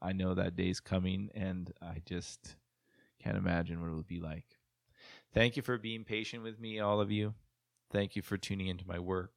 I 0.01 0.14
know 0.14 0.34
that 0.34 0.55
day's 0.55 0.80
coming 0.80 1.30
and 1.36 1.72
I 1.82 2.01
just 2.05 2.55
can't 3.22 3.38
imagine 3.38 3.80
what 3.80 3.88
it'll 3.88 4.03
be 4.03 4.20
like. 4.20 4.45
Thank 5.34 5.55
you 5.55 5.62
for 5.62 5.78
being 5.78 6.03
patient 6.03 6.43
with 6.43 6.59
me, 6.59 6.80
all 6.80 6.99
of 6.99 7.12
you. 7.12 7.36
Thank 7.91 8.16
you 8.16 8.22
for 8.22 8.38
tuning 8.38 8.68
into 8.68 8.88
my 8.88 8.99
work. 8.99 9.32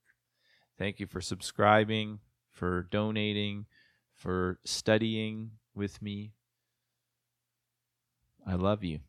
Thank 0.79 0.99
you 0.99 1.07
for 1.07 1.21
subscribing, 1.21 2.21
for 2.51 2.83
donating, 2.91 3.67
for 4.15 4.59
studying 4.65 5.53
with 5.75 6.01
me. 6.01 6.33
I 8.47 8.55
love 8.55 8.85
you. 8.85 9.01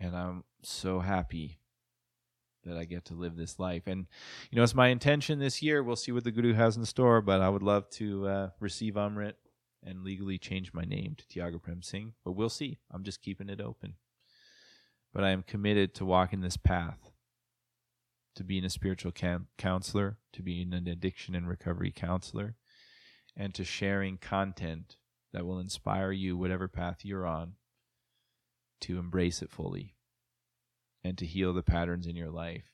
And 0.00 0.16
I'm 0.16 0.44
so 0.62 1.00
happy 1.00 1.58
that 2.64 2.76
I 2.76 2.84
get 2.84 3.04
to 3.06 3.14
live 3.14 3.36
this 3.36 3.58
life. 3.58 3.86
And, 3.86 4.06
you 4.50 4.56
know, 4.56 4.62
it's 4.62 4.74
my 4.74 4.88
intention 4.88 5.38
this 5.38 5.62
year. 5.62 5.82
We'll 5.82 5.96
see 5.96 6.12
what 6.12 6.24
the 6.24 6.30
Guru 6.30 6.54
has 6.54 6.76
in 6.76 6.84
store, 6.84 7.20
but 7.20 7.40
I 7.40 7.48
would 7.48 7.62
love 7.62 7.88
to 7.90 8.26
uh, 8.26 8.48
receive 8.60 8.94
Amrit 8.94 9.34
and 9.82 10.02
legally 10.02 10.38
change 10.38 10.72
my 10.72 10.84
name 10.84 11.16
to 11.16 11.24
Tiaga 11.26 11.62
Prem 11.62 11.82
Singh. 11.82 12.14
But 12.24 12.32
we'll 12.32 12.48
see. 12.48 12.78
I'm 12.92 13.04
just 13.04 13.22
keeping 13.22 13.48
it 13.48 13.60
open. 13.60 13.94
But 15.14 15.24
I 15.24 15.30
am 15.30 15.42
committed 15.42 15.94
to 15.94 16.04
walking 16.04 16.40
this 16.40 16.56
path, 16.56 17.10
to 18.34 18.44
being 18.44 18.64
a 18.64 18.70
spiritual 18.70 19.12
counselor, 19.56 20.18
to 20.32 20.42
being 20.42 20.72
an 20.74 20.86
addiction 20.86 21.34
and 21.34 21.48
recovery 21.48 21.92
counselor, 21.94 22.56
and 23.36 23.54
to 23.54 23.64
sharing 23.64 24.18
content 24.18 24.96
that 25.32 25.46
will 25.46 25.58
inspire 25.58 26.12
you, 26.12 26.36
whatever 26.36 26.68
path 26.68 26.98
you're 27.04 27.26
on, 27.26 27.54
to 28.82 28.98
embrace 28.98 29.42
it 29.42 29.50
fully 29.50 29.94
and 31.04 31.16
to 31.18 31.26
heal 31.26 31.52
the 31.52 31.62
patterns 31.62 32.06
in 32.06 32.16
your 32.16 32.30
life 32.30 32.72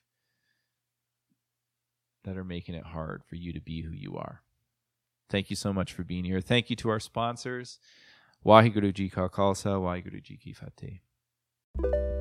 that 2.24 2.36
are 2.36 2.44
making 2.44 2.74
it 2.74 2.84
hard 2.84 3.22
for 3.24 3.36
you 3.36 3.52
to 3.52 3.60
be 3.60 3.82
who 3.82 3.92
you 3.92 4.16
are. 4.16 4.42
Thank 5.28 5.50
you 5.50 5.56
so 5.56 5.72
much 5.72 5.92
for 5.92 6.04
being 6.04 6.24
here. 6.24 6.40
Thank 6.40 6.70
you 6.70 6.76
to 6.76 6.88
our 6.90 7.00
sponsors. 7.00 7.78
Waheguru 8.44 8.92
Ji 8.92 9.08
Ka 9.08 9.28
Khalsa, 9.28 9.80
Waheguru 9.80 10.22
Ji 10.22 10.36
Ki 10.36 10.52
Fateh. 10.52 12.13